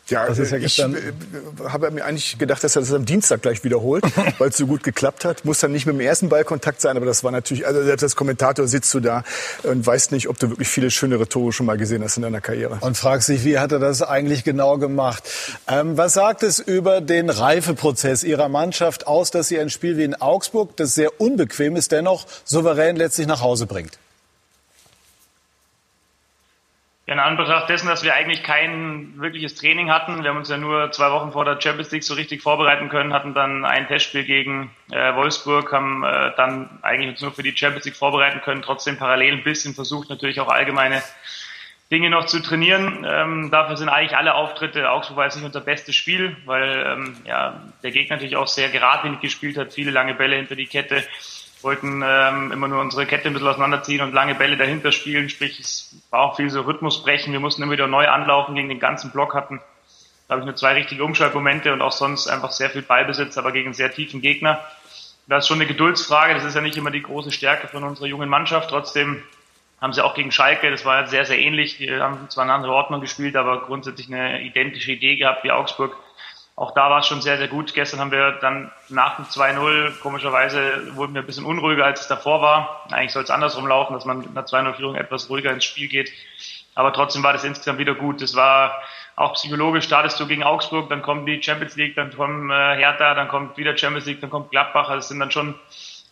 [0.08, 0.88] Ja, das ist ja ich äh,
[1.68, 4.04] habe mir eigentlich gedacht, dass er das am Dienstag gleich wiederholt,
[4.38, 5.46] weil es so gut geklappt hat.
[5.46, 8.16] Muss dann nicht mit dem ersten Ballkontakt sein, aber das war natürlich, also selbst als
[8.16, 9.24] Kommentator sitzt du da
[9.64, 12.42] und weißt nicht, ob du wirklich viele schönere Tore schon mal gesehen hast in deiner
[12.42, 12.78] Karriere.
[12.82, 15.24] Und fragst dich, wie hat er das eigentlich genau gemacht?
[15.68, 20.04] Ähm, was sagt es über den Reifeprozess Ihrer Mannschaft aus, dass sie ein Spiel wie
[20.04, 23.98] in Augsburg, das sehr unbequem ist, dennoch souverän letztlich nach Hause bringt?
[27.08, 30.58] Ja, in Anbetracht dessen, dass wir eigentlich kein wirkliches Training hatten, wir haben uns ja
[30.58, 34.24] nur zwei Wochen vor der Champions League so richtig vorbereiten können, hatten dann ein Testspiel
[34.24, 38.64] gegen äh, Wolfsburg, haben äh, dann eigentlich uns nur für die Champions League vorbereiten können,
[38.64, 41.04] trotzdem parallel ein bisschen versucht, natürlich auch allgemeine
[41.92, 43.06] Dinge noch zu trainieren.
[43.08, 47.18] Ähm, dafür sind eigentlich alle Auftritte, Augsburg war jetzt nicht unser bestes Spiel, weil ähm,
[47.26, 51.04] ja, der Gegner natürlich auch sehr geradlinig gespielt hat, viele lange Bälle hinter die Kette
[51.62, 55.60] wollten ähm, immer nur unsere Kette ein bisschen auseinanderziehen und lange Bälle dahinter spielen, sprich
[55.60, 57.34] es war auch viel so Rhythmus brechen.
[57.34, 59.62] Wir mussten immer wieder neu anlaufen gegen den ganzen Block hatten.
[60.28, 63.52] Da habe ich nur zwei richtige Umschaltmomente und auch sonst einfach sehr viel Ballbesitz, aber
[63.52, 64.60] gegen sehr tiefen Gegner.
[65.28, 68.08] Das ist schon eine Geduldsfrage, das ist ja nicht immer die große Stärke von unserer
[68.08, 68.70] jungen Mannschaft.
[68.70, 69.24] Trotzdem
[69.82, 71.78] haben sie auch gegen Schalke, das war sehr, sehr ähnlich.
[71.78, 75.96] Die haben zwar eine andere Ordnung gespielt, aber grundsätzlich eine identische Idee gehabt wie Augsburg
[76.58, 77.74] auch da war es schon sehr, sehr gut.
[77.74, 82.08] Gestern haben wir dann nach dem 2-0, komischerweise wurden wir ein bisschen unruhiger, als es
[82.08, 82.86] davor war.
[82.92, 86.12] Eigentlich soll es andersrum laufen, dass man mit einer 2-0-Führung etwas ruhiger ins Spiel geht.
[86.74, 88.22] Aber trotzdem war das insgesamt wieder gut.
[88.22, 88.82] Es war
[89.18, 93.14] auch psychologisch, startest du gegen Augsburg, dann kommt die Champions League, dann kommt äh, Hertha,
[93.16, 94.88] dann kommt wieder Champions League, dann kommt Gladbach.
[94.88, 95.56] Also es sind dann schon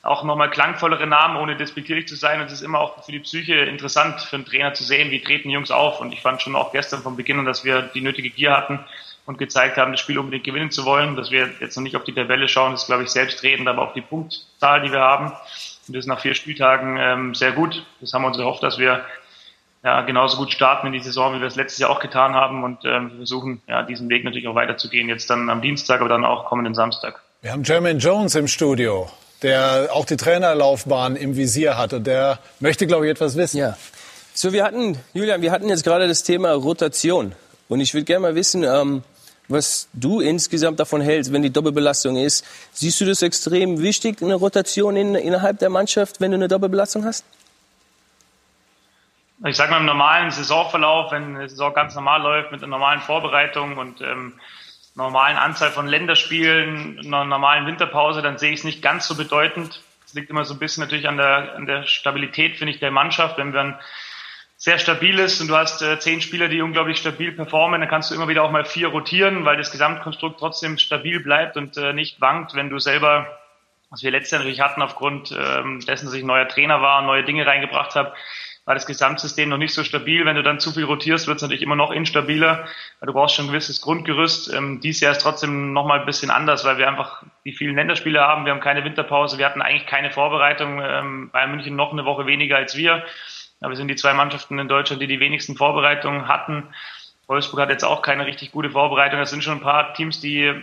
[0.02, 2.41] auch nochmal klangvollere Namen, ohne despektierlich zu sein.
[2.41, 5.22] Und es ist immer auch für die Psyche interessant, für einen Trainer zu sehen, wie
[5.22, 6.02] treten Jungs auf.
[6.02, 8.84] Und ich fand schon auch gestern vom Beginn an, dass wir die nötige Gier hatten
[9.26, 11.16] und gezeigt haben, das Spiel unbedingt gewinnen zu wollen.
[11.16, 13.94] Dass wir jetzt noch nicht auf die Tabelle schauen, ist, glaube ich, selbstredend, aber auf
[13.94, 15.28] die Punktzahl, die wir haben.
[15.88, 17.86] Und das ist nach vier Spieltagen ähm, sehr gut.
[18.02, 19.04] Das haben wir uns erhofft, dass wir
[19.84, 22.64] ja, genauso gut starten in die Saison, wie wir es letztes Jahr auch getan haben.
[22.64, 25.10] Und ähm, wir versuchen, ja, diesen Weg natürlich auch weiterzugehen.
[25.10, 27.22] Jetzt dann am Dienstag, aber dann auch kommenden Samstag.
[27.41, 29.10] Wir haben Jermaine Jones im Studio,
[29.41, 31.91] der auch die Trainerlaufbahn im Visier hat.
[31.91, 33.58] Und der möchte, glaube ich, etwas wissen.
[33.58, 33.78] Ja.
[34.34, 37.34] So, wir hatten, Julian, wir hatten jetzt gerade das Thema Rotation.
[37.68, 39.04] Und ich würde gerne mal wissen, ähm,
[39.53, 42.45] was du insgesamt davon hältst, wenn die Doppelbelastung ist.
[42.73, 47.05] Siehst du das extrem wichtig, eine Rotation in, innerhalb der Mannschaft, wenn du eine Doppelbelastung
[47.05, 47.23] hast?
[49.45, 53.01] Ich sage mal im normalen Saisonverlauf, wenn die Saison ganz normal läuft mit einer normalen
[53.01, 54.34] Vorbereitung und ähm,
[54.95, 59.81] normalen Anzahl von Länderspielen, einer normalen Winterpause, dann sehe ich es nicht ganz so bedeutend.
[60.05, 62.91] Es liegt immer so ein bisschen natürlich an der, an der Stabilität, finde ich, der
[62.91, 63.38] Mannschaft.
[63.38, 63.80] Wenn man
[64.64, 68.10] sehr stabil ist und du hast äh, zehn Spieler, die unglaublich stabil performen, dann kannst
[68.10, 71.91] du immer wieder auch mal vier rotieren, weil das Gesamtkonstrukt trotzdem stabil bleibt und äh,
[71.91, 73.27] nicht wankt, wenn du selber,
[73.90, 77.45] was wir natürlich hatten, aufgrund ähm, dessen, dass ich neuer Trainer war und neue Dinge
[77.45, 78.14] reingebracht habe,
[78.64, 80.26] war das Gesamtsystem noch nicht so stabil.
[80.26, 82.65] Wenn du dann zu viel rotierst, wird es natürlich immer noch instabiler.
[83.02, 84.53] Du brauchst schon ein gewisses Grundgerüst.
[84.53, 87.76] Ähm, dies Jahr ist trotzdem noch mal ein bisschen anders, weil wir einfach die vielen
[87.76, 88.45] Länderspiele haben.
[88.45, 89.38] Wir haben keine Winterpause.
[89.38, 90.81] Wir hatten eigentlich keine Vorbereitung.
[90.81, 93.03] Ähm, Bayern München noch eine Woche weniger als wir.
[93.64, 96.68] Aber wir sind die zwei Mannschaften in Deutschland, die die wenigsten Vorbereitungen hatten.
[97.27, 99.19] Wolfsburg hat jetzt auch keine richtig gute Vorbereitung.
[99.19, 100.53] Das sind schon ein paar Teams, die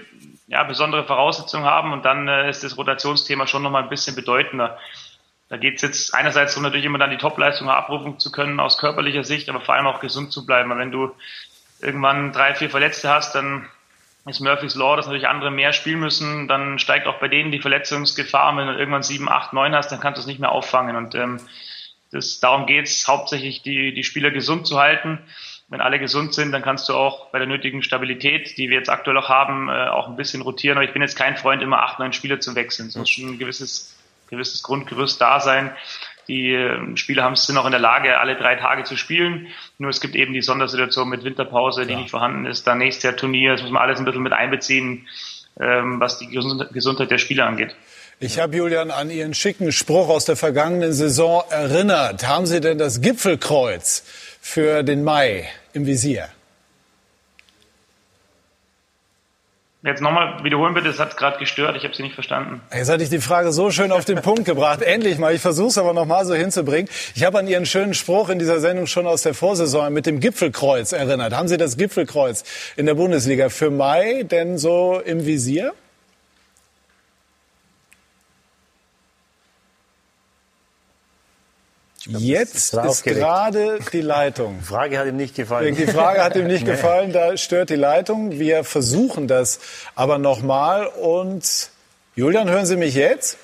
[0.48, 1.94] ja, besondere Voraussetzungen haben.
[1.94, 4.78] Und dann äh, ist das Rotationsthema schon noch mal ein bisschen bedeutender.
[5.48, 8.76] Da geht es jetzt einerseits darum, natürlich immer dann die Topleistung abrufen zu können aus
[8.76, 10.70] körperlicher Sicht, aber vor allem auch gesund zu bleiben.
[10.78, 11.12] wenn du
[11.80, 13.66] irgendwann drei, vier Verletzte hast, dann
[14.26, 16.48] ist Murphy's Law, dass natürlich andere mehr spielen müssen.
[16.48, 18.54] Dann steigt auch bei denen die Verletzungsgefahr.
[18.58, 20.96] Wenn du irgendwann sieben, acht, neun hast, dann kannst du es nicht mehr auffangen.
[20.96, 21.40] Und ähm,
[22.10, 25.18] das, darum geht es hauptsächlich, die, die Spieler gesund zu halten.
[25.68, 28.90] Wenn alle gesund sind, dann kannst du auch bei der nötigen Stabilität, die wir jetzt
[28.90, 30.76] aktuell auch haben, äh, auch ein bisschen rotieren.
[30.76, 32.88] Aber ich bin jetzt kein Freund, immer acht, neun Spieler zu wechseln.
[32.88, 33.96] Es muss schon ein gewisses
[34.30, 35.72] gewisses Grundgerüst da sein.
[36.28, 39.48] Die ähm, Spieler haben, sind auch in der Lage, alle drei Tage zu spielen.
[39.78, 41.98] Nur es gibt eben die Sondersituation mit Winterpause, die ja.
[41.98, 42.66] nicht vorhanden ist.
[42.66, 43.52] Dann nächstes Jahr Turnier.
[43.52, 45.08] Das muss man alles ein bisschen mit einbeziehen,
[45.58, 47.74] ähm, was die Gesundheit der Spieler angeht.
[48.22, 52.28] Ich habe Julian an Ihren schicken Spruch aus der vergangenen Saison erinnert.
[52.28, 54.04] Haben Sie denn das Gipfelkreuz
[54.42, 56.28] für den Mai im Visier?
[59.82, 62.60] Jetzt nochmal wiederholen bitte, das hat gerade gestört, ich habe Sie nicht verstanden.
[62.74, 64.82] Jetzt hatte ich die Frage so schön auf den Punkt gebracht.
[64.82, 66.90] Endlich mal, ich versuche es aber nochmal so hinzubringen.
[67.14, 70.20] Ich habe an Ihren schönen Spruch in dieser Sendung schon aus der Vorsaison mit dem
[70.20, 71.32] Gipfelkreuz erinnert.
[71.32, 72.44] Haben Sie das Gipfelkreuz
[72.76, 75.72] in der Bundesliga für Mai denn so im Visier?
[82.04, 84.58] Glaub, Jetzt ist gerade die Leitung.
[84.60, 85.74] Die Frage hat ihm nicht gefallen.
[85.74, 88.38] Die Frage hat ihm nicht gefallen, da stört die Leitung.
[88.38, 89.60] Wir versuchen das
[89.94, 90.86] aber nochmal.
[90.86, 91.70] Und
[92.16, 93.36] Julian, hören Sie mich jetzt?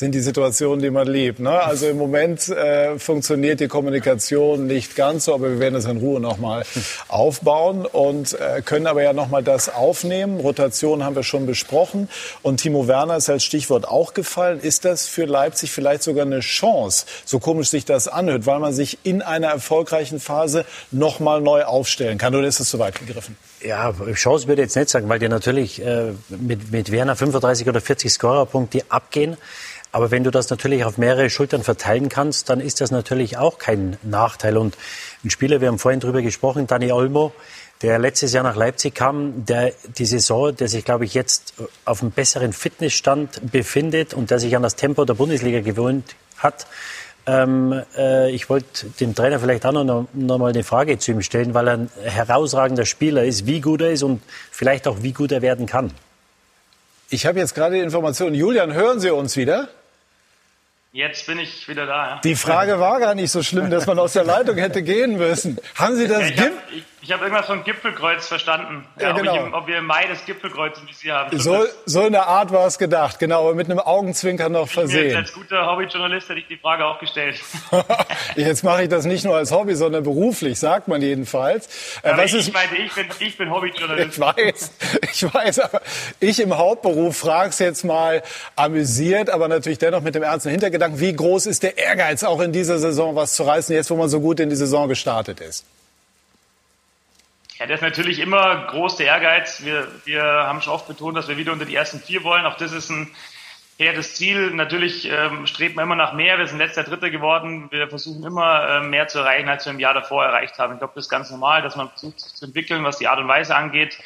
[0.00, 1.40] Sind die Situationen, die man liebt.
[1.40, 1.50] Ne?
[1.50, 5.98] Also im Moment äh, funktioniert die Kommunikation nicht ganz so, aber wir werden das in
[5.98, 6.64] Ruhe nochmal
[7.08, 10.40] aufbauen und äh, können aber ja nochmal das aufnehmen.
[10.40, 12.08] Rotation haben wir schon besprochen
[12.40, 14.60] und Timo Werner ist als Stichwort auch gefallen.
[14.60, 18.72] Ist das für Leipzig vielleicht sogar eine Chance, so komisch sich das anhört, weil man
[18.72, 22.34] sich in einer erfolgreichen Phase nochmal neu aufstellen kann?
[22.34, 23.36] Oder ist es zu weit gegriffen?
[23.62, 27.68] Ja, Chance würde ich jetzt nicht sagen, weil die natürlich äh, mit, mit Werner 35
[27.68, 29.36] oder 40 Scorerpunkte abgehen.
[29.92, 33.58] Aber wenn du das natürlich auf mehrere Schultern verteilen kannst, dann ist das natürlich auch
[33.58, 34.56] kein Nachteil.
[34.56, 34.76] Und
[35.24, 37.32] ein Spieler, wir haben vorhin drüber gesprochen, Dani Olmo,
[37.82, 41.54] der letztes Jahr nach Leipzig kam, der die Saison, der sich, glaube ich, jetzt
[41.84, 46.66] auf einem besseren Fitnessstand befindet und der sich an das Tempo der Bundesliga gewöhnt hat.
[47.26, 51.22] Ähm, äh, ich wollte dem Trainer vielleicht auch noch, noch mal eine Frage zu ihm
[51.22, 55.12] stellen, weil er ein herausragender Spieler ist, wie gut er ist und vielleicht auch wie
[55.12, 55.90] gut er werden kann.
[57.08, 58.34] Ich habe jetzt gerade die Information.
[58.34, 59.68] Julian, hören Sie uns wieder?
[60.92, 62.06] Jetzt bin ich wieder da.
[62.06, 62.20] Ja.
[62.24, 65.56] Die Frage war gar nicht so schlimm, dass man aus der Leitung hätte gehen müssen.
[65.76, 66.30] Haben Sie das?
[66.30, 68.84] Ja, ich habe hab irgendwas von Gipfelkreuz verstanden.
[68.98, 69.32] Ja, ja genau.
[69.32, 71.38] ob, ich, ob, wir im Mai das Gipfelkreuz im Visier haben.
[71.38, 75.16] So, so in der Art war es gedacht, genau, aber mit einem Augenzwinkern noch versehen.
[75.16, 77.40] als guter Hobbyjournalist hätte ich die Frage auch gestellt.
[78.36, 82.00] Jetzt mache ich das nicht nur als Hobby, sondern beruflich, sagt man jedenfalls.
[82.02, 84.12] Äh, aber Was ich ist, meine, ich bin, ich bin Hobbyjournalist.
[84.12, 84.72] Ich weiß,
[85.12, 85.80] ich weiß, aber
[86.18, 88.22] ich im Hauptberuf frage es jetzt mal
[88.56, 92.40] amüsiert, aber natürlich dennoch mit dem ernsten Hintergedanken Gedanken, wie groß ist der Ehrgeiz, auch
[92.40, 95.40] in dieser Saison was zu reißen, jetzt wo man so gut in die Saison gestartet
[95.40, 95.64] ist?
[97.60, 99.62] Ja, das ist natürlich immer groß der Ehrgeiz.
[99.62, 102.46] Wir, wir haben schon oft betont, dass wir wieder unter die ersten vier wollen.
[102.46, 103.10] Auch das ist ein
[103.76, 104.50] hehres Ziel.
[104.52, 106.38] Natürlich ähm, strebt man immer nach mehr.
[106.38, 107.68] Wir sind letzter Dritter geworden.
[107.70, 110.72] Wir versuchen immer äh, mehr zu erreichen, als wir im Jahr davor erreicht haben.
[110.72, 113.18] Ich glaube, das ist ganz normal, dass man versucht, sich zu entwickeln, was die Art
[113.18, 113.98] und Weise angeht.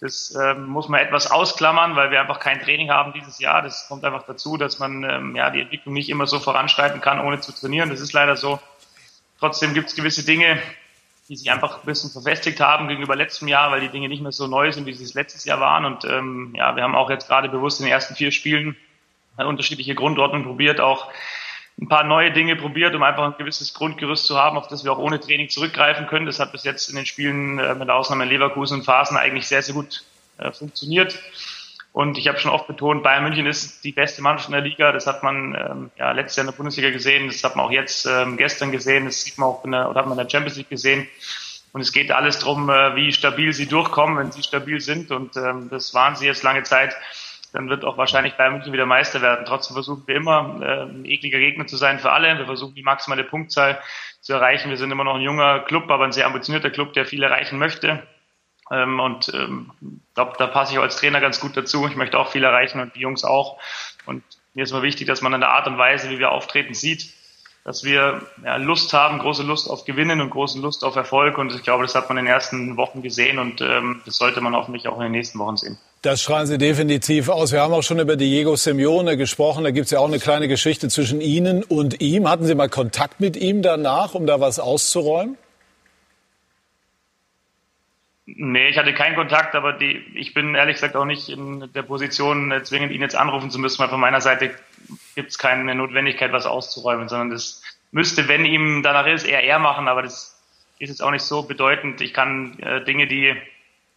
[0.00, 3.62] Das ähm, muss man etwas ausklammern, weil wir einfach kein Training haben dieses Jahr.
[3.62, 7.20] Das kommt einfach dazu, dass man ähm, ja die Entwicklung nicht immer so voranschreiten kann,
[7.20, 7.88] ohne zu trainieren.
[7.88, 8.58] Das ist leider so.
[9.38, 10.60] Trotzdem gibt es gewisse Dinge,
[11.30, 14.32] die sich einfach ein bisschen verfestigt haben gegenüber letztem Jahr, weil die Dinge nicht mehr
[14.32, 15.84] so neu sind, wie sie es letztes Jahr waren.
[15.84, 18.76] Und ähm, ja, wir haben auch jetzt gerade bewusst in den ersten vier Spielen
[19.36, 21.06] unterschiedliche Grundordnung probiert, auch
[21.80, 24.92] ein paar neue Dinge probiert, um einfach ein gewisses Grundgerüst zu haben, auf das wir
[24.92, 26.26] auch ohne Training zurückgreifen können.
[26.26, 29.62] Das hat bis jetzt in den Spielen äh, mit Ausnahme Leverkusen und Phasen eigentlich sehr,
[29.62, 30.04] sehr gut
[30.38, 31.16] äh, funktioniert.
[31.92, 34.92] Und ich habe schon oft betont, Bayern München ist die beste Mannschaft in der Liga.
[34.92, 37.26] Das hat man ähm, ja letztes Jahr in der Bundesliga gesehen.
[37.26, 39.06] Das hat man auch jetzt ähm, gestern gesehen.
[39.06, 41.08] Das sieht man auch in der, oder hat man in der Champions League gesehen.
[41.72, 45.10] Und es geht alles darum, äh, wie stabil sie durchkommen, wenn sie stabil sind.
[45.10, 46.94] Und ähm, das waren sie jetzt lange Zeit
[47.52, 49.44] dann wird auch wahrscheinlich Bayern München wieder Meister werden.
[49.44, 52.38] Trotzdem versuchen wir immer, äh, ein ekliger Gegner zu sein für alle.
[52.38, 53.80] Wir versuchen die maximale Punktzahl
[54.20, 54.70] zu erreichen.
[54.70, 57.58] Wir sind immer noch ein junger Club, aber ein sehr ambitionierter Club, der viel erreichen
[57.58, 58.02] möchte.
[58.70, 59.70] Ähm, und ähm,
[60.14, 61.86] glaube, da passe ich als Trainer ganz gut dazu.
[61.86, 63.58] Ich möchte auch viel erreichen und die Jungs auch.
[64.06, 64.22] Und
[64.54, 67.12] mir ist immer wichtig, dass man an der Art und Weise, wie wir auftreten, sieht,
[67.64, 71.36] dass wir ja, Lust haben, große Lust auf Gewinnen und große Lust auf Erfolg.
[71.38, 74.40] Und ich glaube, das hat man in den ersten Wochen gesehen und ähm, das sollte
[74.40, 75.78] man hoffentlich auch in den nächsten Wochen sehen.
[76.02, 77.52] Das schreien Sie definitiv aus.
[77.52, 79.64] Wir haben auch schon über Diego Simeone gesprochen.
[79.64, 82.26] Da gibt es ja auch eine kleine Geschichte zwischen Ihnen und ihm.
[82.26, 85.36] Hatten Sie mal Kontakt mit ihm danach, um da was auszuräumen?
[88.36, 91.82] Nee, ich hatte keinen Kontakt, aber die, ich bin ehrlich gesagt auch nicht in der
[91.82, 94.54] Position, äh, zwingend ihn jetzt anrufen zu müssen, weil von meiner Seite
[95.14, 99.58] gibt es keine Notwendigkeit, was auszuräumen, sondern das müsste, wenn ihm danach ist, eher er
[99.58, 100.40] machen, aber das
[100.78, 102.00] ist jetzt auch nicht so bedeutend.
[102.00, 103.34] Ich kann äh, Dinge, die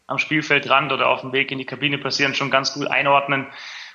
[0.08, 3.48] am Spielfeldrand oder auf dem Weg in die Kabine passieren, schon ganz gut einordnen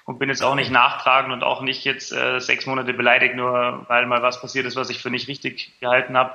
[0.05, 3.85] und bin jetzt auch nicht nachtragend und auch nicht jetzt äh, sechs Monate beleidigt, nur
[3.89, 6.33] weil mal was passiert ist, was ich für nicht richtig gehalten habe.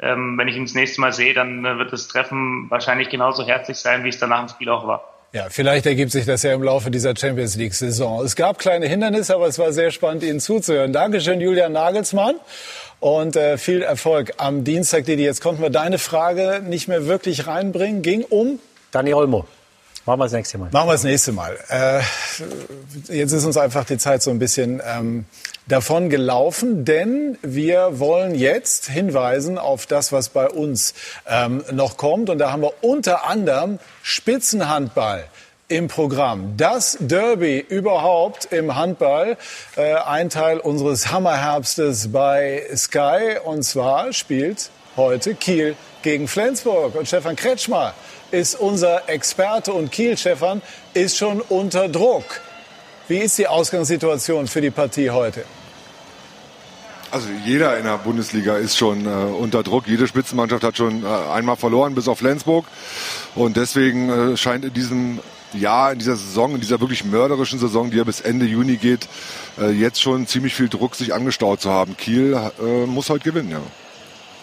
[0.00, 3.46] Ähm, wenn ich ihn das nächste Mal sehe, dann äh, wird das Treffen wahrscheinlich genauso
[3.46, 5.12] herzlich sein, wie es danach im Spiel auch war.
[5.32, 8.24] Ja, vielleicht ergibt sich das ja im Laufe dieser Champions League-Saison.
[8.24, 10.92] Es gab kleine Hindernisse, aber es war sehr spannend, Ihnen zuzuhören.
[10.92, 12.36] Dankeschön, Julian Nagelsmann.
[13.00, 15.24] Und äh, viel Erfolg am Dienstag, Didi.
[15.24, 18.02] Jetzt konnten wir deine Frage nicht mehr wirklich reinbringen.
[18.02, 18.58] Ging um
[18.92, 19.46] Dani Olmo.
[20.06, 20.70] Machen wir das nächste Mal.
[20.72, 21.58] Machen wir das nächste Mal.
[21.68, 22.00] Äh,
[23.12, 25.26] jetzt ist uns einfach die Zeit so ein bisschen ähm,
[25.66, 30.94] davon gelaufen, denn wir wollen jetzt hinweisen auf das, was bei uns
[31.28, 32.30] ähm, noch kommt.
[32.30, 35.24] Und da haben wir unter anderem Spitzenhandball
[35.68, 36.56] im Programm.
[36.56, 39.36] Das Derby überhaupt im Handball,
[39.76, 43.38] äh, ein Teil unseres Hammerherbstes bei Sky.
[43.44, 46.94] Und zwar spielt heute Kiel gegen Flensburg.
[46.94, 47.94] Und Stefan Kretschmer
[48.30, 50.62] ist unser Experte und Kiel, Stefan,
[50.94, 52.40] ist schon unter Druck.
[53.08, 55.44] Wie ist die Ausgangssituation für die Partie heute?
[57.12, 59.86] Also jeder in der Bundesliga ist schon äh, unter Druck.
[59.86, 62.66] Jede Spitzenmannschaft hat schon äh, einmal verloren, bis auf Flensburg.
[63.36, 65.20] Und deswegen äh, scheint in diesem
[65.52, 69.06] Jahr, in dieser Saison, in dieser wirklich mörderischen Saison, die ja bis Ende Juni geht,
[69.56, 71.96] äh, jetzt schon ziemlich viel Druck sich angestaut zu haben.
[71.96, 73.60] Kiel äh, muss heute gewinnen, ja.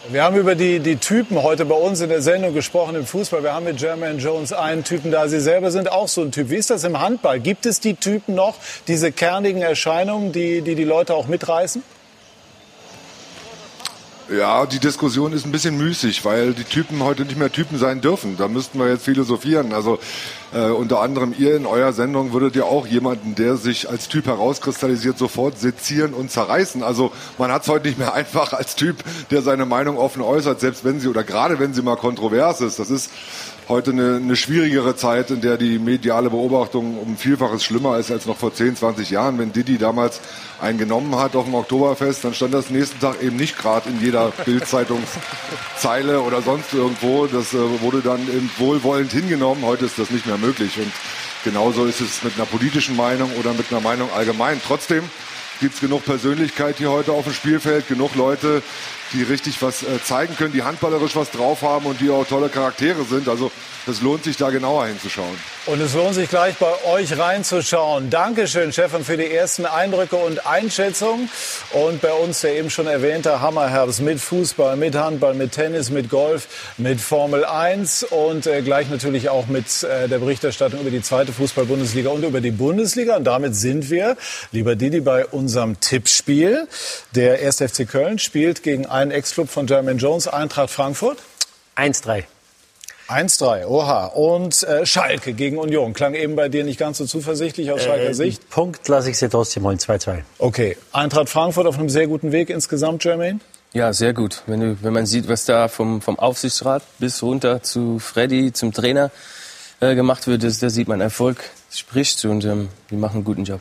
[0.10, 3.42] Wir haben über die, die Typen heute bei uns in der Sendung gesprochen im Fußball.
[3.42, 5.30] Wir haben mit Jermaine Jones einen Typen da.
[5.30, 6.50] Sie selber sind auch so ein Typ.
[6.50, 7.40] Wie ist das im Handball?
[7.40, 8.56] Gibt es die Typen noch,
[8.90, 11.84] diese kernigen Erscheinungen, die die, die Leute auch mitreißen?
[14.30, 18.00] Ja, die Diskussion ist ein bisschen müßig, weil die Typen heute nicht mehr Typen sein
[18.00, 18.38] dürfen.
[18.38, 19.74] Da müssten wir jetzt philosophieren.
[19.74, 20.00] Also
[20.54, 24.28] äh, unter anderem ihr in eurer Sendung würdet ihr auch jemanden, der sich als Typ
[24.28, 26.84] herauskristallisiert, sofort sezieren und zerreißen.
[26.84, 30.62] Also man hat es heute nicht mehr einfach als Typ, der seine Meinung offen äußert,
[30.62, 32.80] selbst wenn sie oder gerade wenn sie mal kontrovers ist.
[32.80, 33.12] Das ist
[33.68, 38.26] heute eine, eine schwierigere Zeit, in der die mediale Beobachtung um Vielfaches schlimmer ist als
[38.26, 39.38] noch vor 10, 20 Jahren.
[39.38, 40.22] Wenn Didi damals
[40.64, 44.02] einen genommen hat auf dem Oktoberfest, dann stand das nächsten Tag eben nicht gerade in
[44.02, 47.28] jeder Bildzeitungszeile oder sonst irgendwo.
[47.28, 49.64] Das äh, wurde dann eben wohlwollend hingenommen.
[49.66, 50.78] Heute ist das nicht mehr möglich.
[50.78, 50.92] Und
[51.44, 54.62] genauso ist es mit einer politischen Meinung oder mit einer Meinung allgemein.
[54.66, 55.04] Trotzdem
[55.60, 58.64] gibt es genug Persönlichkeit hier heute auf dem Spielfeld, genug Leute,
[59.14, 62.50] die richtig was äh, zeigen können, die handballerisch was drauf haben und die auch tolle
[62.50, 63.28] Charaktere sind.
[63.30, 63.52] Also
[63.86, 65.38] es lohnt sich da genauer hinzuschauen.
[65.66, 68.10] Und es lohnt sich gleich bei euch reinzuschauen.
[68.10, 71.30] Dankeschön, Stefan, für die ersten Eindrücke und Einschätzungen.
[71.72, 76.10] Und bei uns der eben schon erwähnte Hammerherbst mit Fußball, mit Handball, mit Tennis, mit
[76.10, 81.02] Golf, mit Formel 1 und äh, gleich natürlich auch mit äh, der Berichterstattung über die
[81.02, 83.18] zweite Fußball-Bundesliga und über die Bundesliga.
[83.18, 84.18] Und damit sind wir,
[84.52, 86.68] lieber Didi, bei unserem Tippspiel.
[87.16, 87.58] Der 1.
[87.58, 91.20] FC Köln spielt gegen einen Ex-Club von Jermaine Jones, Eintracht Frankfurt.
[91.78, 92.24] 1-3.
[93.10, 94.06] 1-3, oha.
[94.08, 95.94] Und äh, Schalke gegen Union.
[95.94, 98.50] Klang eben bei dir nicht ganz so zuversichtlich aus Schalker Äh, Sicht.
[98.50, 100.22] Punkt lasse ich sie trotzdem holen, 2-2.
[100.40, 100.78] Okay.
[100.92, 103.40] Eintracht Frankfurt auf einem sehr guten Weg insgesamt, Jermaine?
[103.74, 104.44] Ja, sehr gut.
[104.46, 108.72] Wenn, du, wenn man sieht, was da vom, vom Aufsichtsrat bis runter zu Freddy, zum
[108.72, 109.12] Trainer
[109.80, 113.44] äh, gemacht wird, das, da sieht man Erfolg spricht und ähm, die machen einen guten
[113.44, 113.60] Job.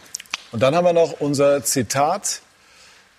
[0.52, 2.42] Und dann haben wir noch unser Zitat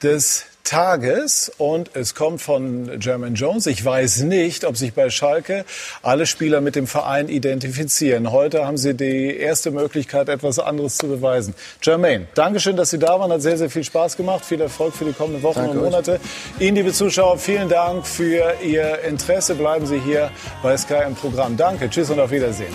[0.03, 3.67] des Tages und es kommt von German Jones.
[3.67, 5.65] Ich weiß nicht, ob sich bei Schalke
[6.01, 8.31] alle Spieler mit dem Verein identifizieren.
[8.31, 11.53] Heute haben sie die erste Möglichkeit, etwas anderes zu beweisen.
[11.81, 13.31] Jermaine, Dankeschön, dass Sie da waren.
[13.31, 14.45] Hat sehr, sehr viel Spaß gemacht.
[14.45, 15.91] Viel Erfolg für die kommenden Wochen Danke und euch.
[15.91, 16.19] Monate.
[16.59, 19.55] Ihnen, liebe Zuschauer, vielen Dank für Ihr Interesse.
[19.55, 20.31] Bleiben Sie hier
[20.61, 21.57] bei Sky im Programm.
[21.57, 22.73] Danke, tschüss und auf Wiedersehen.